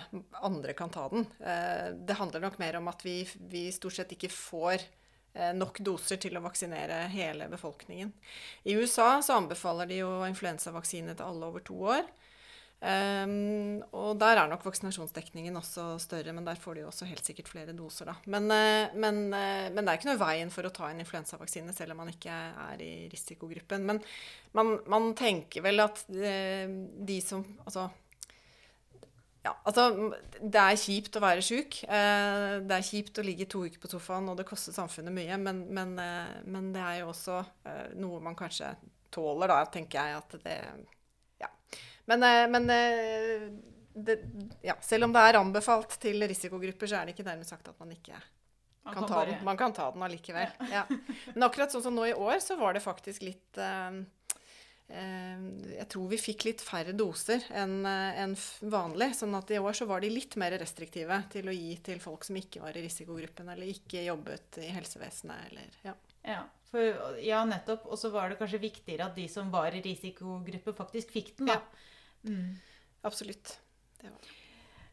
andre 0.44 0.76
kan 0.76 0.92
ta 0.92 1.06
den. 1.08 1.24
Eh, 1.40 1.96
det 1.96 2.18
handler 2.20 2.44
nok 2.44 2.60
mer 2.60 2.76
om 2.82 2.92
at 2.92 3.08
vi, 3.08 3.22
vi 3.48 3.70
stort 3.72 3.96
sett 3.96 4.16
ikke 4.16 4.32
får 4.32 4.88
nok 5.54 5.76
doser 5.86 6.18
til 6.18 6.34
å 6.34 6.40
vaksinere 6.42 7.04
hele 7.12 7.46
befolkningen. 7.46 8.08
I 8.66 8.74
USA 8.74 9.20
så 9.22 9.36
anbefaler 9.38 9.86
de 9.86 10.00
jo 10.00 10.08
influensavaksine 10.26 11.14
til 11.14 11.22
alle 11.22 11.46
over 11.46 11.62
to 11.62 11.76
år. 11.86 12.08
Um, 12.80 13.82
og 13.92 14.14
der 14.16 14.38
er 14.40 14.48
nok 14.48 14.62
vaksinasjonsdekningen 14.64 15.58
også 15.60 15.98
større, 16.00 16.32
men 16.32 16.46
der 16.46 16.56
får 16.56 16.78
de 16.78 16.80
jo 16.80 16.88
også 16.88 17.04
helt 17.10 17.26
sikkert 17.28 17.50
flere 17.52 17.74
doser, 17.76 18.08
da. 18.08 18.14
Men, 18.24 18.46
uh, 18.48 18.94
men, 18.96 19.18
uh, 19.34 19.66
men, 19.68 19.82
det 19.82 19.90
er 19.92 19.98
ikke 19.98 20.08
noe 20.08 20.20
veien 20.22 20.52
for 20.52 20.64
å 20.64 20.72
ta 20.72 20.88
en 20.88 21.02
influensavaksine 21.02 21.74
selv 21.76 21.92
om 21.92 21.98
man 22.00 22.12
ikke 22.12 22.32
er 22.32 22.80
i 22.80 22.92
risikogruppen. 23.12 23.84
Men 23.84 24.00
man, 24.56 24.78
man 24.88 25.10
tenker 25.18 25.66
vel 25.66 25.84
at 25.84 26.06
uh, 26.08 26.72
de 27.10 27.18
som 27.24 27.44
Altså 27.66 27.90
ja, 29.40 29.54
altså, 29.64 29.84
det 30.40 30.60
er 30.60 30.80
kjipt 30.80 31.16
å 31.16 31.22
være 31.24 31.40
sjuk. 31.40 31.78
det 31.88 32.74
er 32.76 32.84
kjipt 32.84 33.16
å 33.16 33.24
ligge 33.24 33.46
to 33.48 33.62
uker 33.64 33.80
på 33.80 33.88
sofaen, 33.88 34.28
og 34.28 34.36
det 34.36 34.44
koster 34.44 34.74
samfunnet 34.76 35.14
mye. 35.16 35.38
Men, 35.40 35.62
men, 35.72 35.94
men 36.44 36.66
det 36.74 36.82
er 36.84 36.98
jo 36.98 37.08
også 37.08 37.38
noe 37.96 38.20
man 38.20 38.36
kanskje 38.36 38.74
tåler, 39.08 39.48
da, 39.48 39.62
tenker 39.72 39.96
jeg. 39.96 40.18
At 40.20 40.36
det 40.44 40.58
men, 42.10 42.22
eh, 42.22 42.46
men, 42.50 42.70
eh, 42.70 43.48
det, 43.94 44.18
ja, 44.62 44.76
selv 44.80 45.04
om 45.04 45.14
det 45.14 45.22
er 45.22 45.38
anbefalt 45.40 45.96
til 46.02 46.22
risikogrupper, 46.26 46.90
så 46.90 47.00
er 47.00 47.08
det 47.08 47.16
ikke 47.16 47.26
dermed 47.26 47.48
sagt 47.48 47.68
at 47.68 47.78
man 47.80 47.92
ikke 47.94 48.16
Man 48.84 48.94
kan 48.94 49.02
kan 49.02 49.10
ta 49.10 49.24
den. 49.28 49.44
Man 49.44 49.58
kan 49.60 49.74
ta 49.76 49.90
den 49.92 50.02
allikevel. 50.02 50.54
Ja. 50.72 50.86
Men 51.34 51.44
akkurat 51.46 51.72
sånn 51.72 51.84
som 51.84 51.94
nå 51.94 52.06
i 52.08 52.16
år, 52.16 52.38
så 52.40 52.56
var 52.58 52.74
det 52.74 52.82
faktisk 52.82 53.26
litt 53.26 53.58
eh, 53.60 53.98
eh, 54.88 55.42
Jeg 55.76 55.88
tror 55.92 56.08
vi 56.08 56.20
fikk 56.22 56.46
litt 56.48 56.64
færre 56.64 56.94
doser 56.96 57.44
enn 57.50 57.84
en 57.84 58.36
vanlig. 58.72 59.12
Sånn 59.18 59.36
at 59.36 59.52
i 59.52 59.60
år 59.60 59.76
så 59.76 59.86
var 59.90 60.00
de 60.00 60.10
litt 60.14 60.38
mer 60.40 60.56
restriktive 60.58 61.20
til 61.34 61.50
å 61.50 61.54
gi 61.54 61.74
til 61.90 62.00
folk 62.00 62.24
som 62.24 62.40
ikke 62.40 62.64
var 62.64 62.78
i 62.78 62.86
risikogruppen, 62.86 63.52
eller 63.52 63.68
ikke 63.68 64.06
jobbet 64.06 64.62
i 64.64 64.72
helsevesenet, 64.72 65.50
eller 65.50 65.82
ja. 65.90 65.94
Ja, 66.24 66.42
for, 66.72 67.04
ja, 67.22 67.44
nettopp. 67.48 67.86
Og 67.90 68.00
så 68.00 68.12
var 68.14 68.30
det 68.30 68.40
kanskje 68.40 68.62
viktigere 68.62 69.10
at 69.10 69.16
de 69.18 69.26
som 69.30 69.50
var 69.52 69.74
i 69.76 69.82
risikogruppe, 69.84 70.76
faktisk 70.76 71.14
fikk 71.16 71.34
den, 71.38 71.52
da. 71.52 71.60
Ja. 71.60 72.30
Mm. 72.30 72.52
Absolutt. 73.06 73.56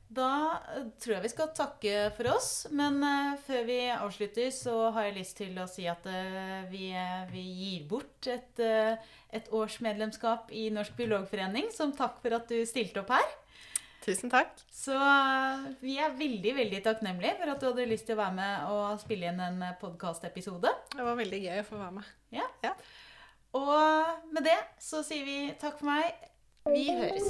Da 0.08 0.28
eh, 0.72 0.86
tror 1.04 1.18
jeg 1.18 1.26
vi 1.26 1.32
skal 1.34 1.50
takke 1.56 1.96
for 2.16 2.32
oss. 2.32 2.52
Men 2.72 3.02
eh, 3.04 3.34
før 3.48 3.66
vi 3.68 3.80
avslutter, 3.92 4.52
så 4.56 4.76
har 4.96 5.10
jeg 5.10 5.18
lyst 5.20 5.38
til 5.42 5.58
å 5.60 5.68
si 5.70 5.88
at 5.92 6.08
eh, 6.08 6.68
vi, 6.72 6.92
vi 7.34 7.44
gir 7.44 7.88
bort 7.90 8.30
et, 8.32 8.64
et 9.36 9.52
årsmedlemskap 9.52 10.54
i 10.56 10.70
Norsk 10.74 10.96
biologforening 11.00 11.72
som 11.76 11.96
takk 11.96 12.22
for 12.24 12.40
at 12.40 12.48
du 12.52 12.62
stilte 12.68 13.04
opp 13.04 13.12
her. 13.18 13.36
Tusen 14.08 14.32
takk. 14.32 14.54
Så 14.72 14.96
eh, 14.96 15.64
vi 15.84 15.98
er 16.00 16.14
veldig 16.16 16.54
veldig 16.62 16.80
takknemlige 16.86 17.34
for 17.42 17.52
at 17.52 17.60
du 17.60 17.66
hadde 17.68 17.88
lyst 17.90 18.08
til 18.08 18.16
å 18.16 18.22
være 18.22 18.38
med 18.38 18.70
og 18.72 19.02
spille 19.02 19.34
inn 19.34 19.42
en 19.44 19.66
podkastepisode. 19.82 20.72
Det 20.94 21.04
var 21.04 21.20
veldig 21.20 21.42
gøy 21.44 21.60
å 21.60 21.66
få 21.68 21.82
være 21.82 21.98
med. 21.98 22.08
Ja. 22.38 22.72
Og 23.60 24.32
med 24.32 24.48
det 24.48 24.56
så 24.80 25.04
sier 25.04 25.28
vi 25.28 25.38
takk 25.60 25.82
for 25.82 25.92
meg. 25.92 26.16
Vi 26.72 26.88
høres. 26.96 27.28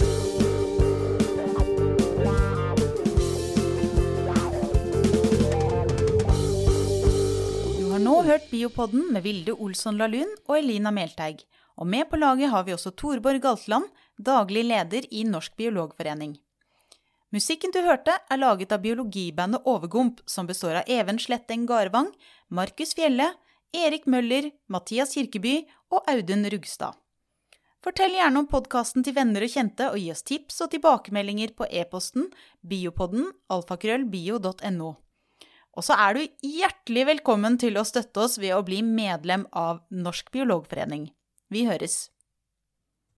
Du 7.74 7.86
har 7.90 8.06
nå 8.06 8.18
hørt 8.30 8.50
Biopodden 8.54 9.10
med 9.18 9.26
Vilde 9.26 9.58
Olsson 9.58 9.98
Lahlun 9.98 10.30
og 10.46 10.60
Elina 10.62 10.94
Melteig. 10.94 11.42
Og 11.78 11.90
med 11.90 12.06
på 12.10 12.22
laget 12.22 12.54
har 12.54 12.70
vi 12.70 12.78
også 12.78 12.94
Torborg 12.94 13.42
Galtland, 13.42 13.90
daglig 14.18 14.70
leder 14.70 15.10
i 15.10 15.26
Norsk 15.26 15.58
biologforening. 15.58 16.38
Musikken 17.36 17.74
du 17.76 17.82
hørte, 17.84 18.14
er 18.32 18.40
laget 18.40 18.72
av 18.72 18.86
biologibandet 18.86 19.66
Overgump, 19.68 20.22
som 20.26 20.48
består 20.48 20.80
av 20.80 20.88
Even 20.88 21.20
Sletteng 21.20 21.66
Garvang, 21.68 22.08
Markus 22.48 22.96
Fjelle, 22.96 23.34
Erik 23.76 24.08
Møller, 24.08 24.48
Mathias 24.72 25.12
Kirkeby 25.18 25.58
og 25.92 26.08
Audun 26.08 26.48
Rugstad. 26.54 26.96
Fortell 27.84 28.16
gjerne 28.16 28.42
om 28.42 28.48
podkasten 28.48 29.04
til 29.04 29.16
venner 29.16 29.44
og 29.44 29.52
kjente, 29.52 29.92
og 29.92 30.00
gi 30.00 30.08
oss 30.14 30.24
tips 30.28 30.64
og 30.64 30.72
tilbakemeldinger 30.72 31.52
på 31.60 31.68
e-posten 31.68 32.32
biopodden 32.64 33.28
alfakrøllbio.no. 33.54 34.90
Og 35.78 35.86
så 35.86 36.00
er 36.08 36.18
du 36.18 36.48
hjertelig 36.48 37.06
velkommen 37.12 37.60
til 37.62 37.78
å 37.78 37.86
støtte 37.86 38.24
oss 38.24 38.40
ved 38.42 38.56
å 38.56 38.64
bli 38.66 38.80
medlem 38.88 39.46
av 39.52 39.84
Norsk 39.92 40.32
biologforening. 40.34 41.12
Vi 41.54 41.68
høres. 41.68 42.08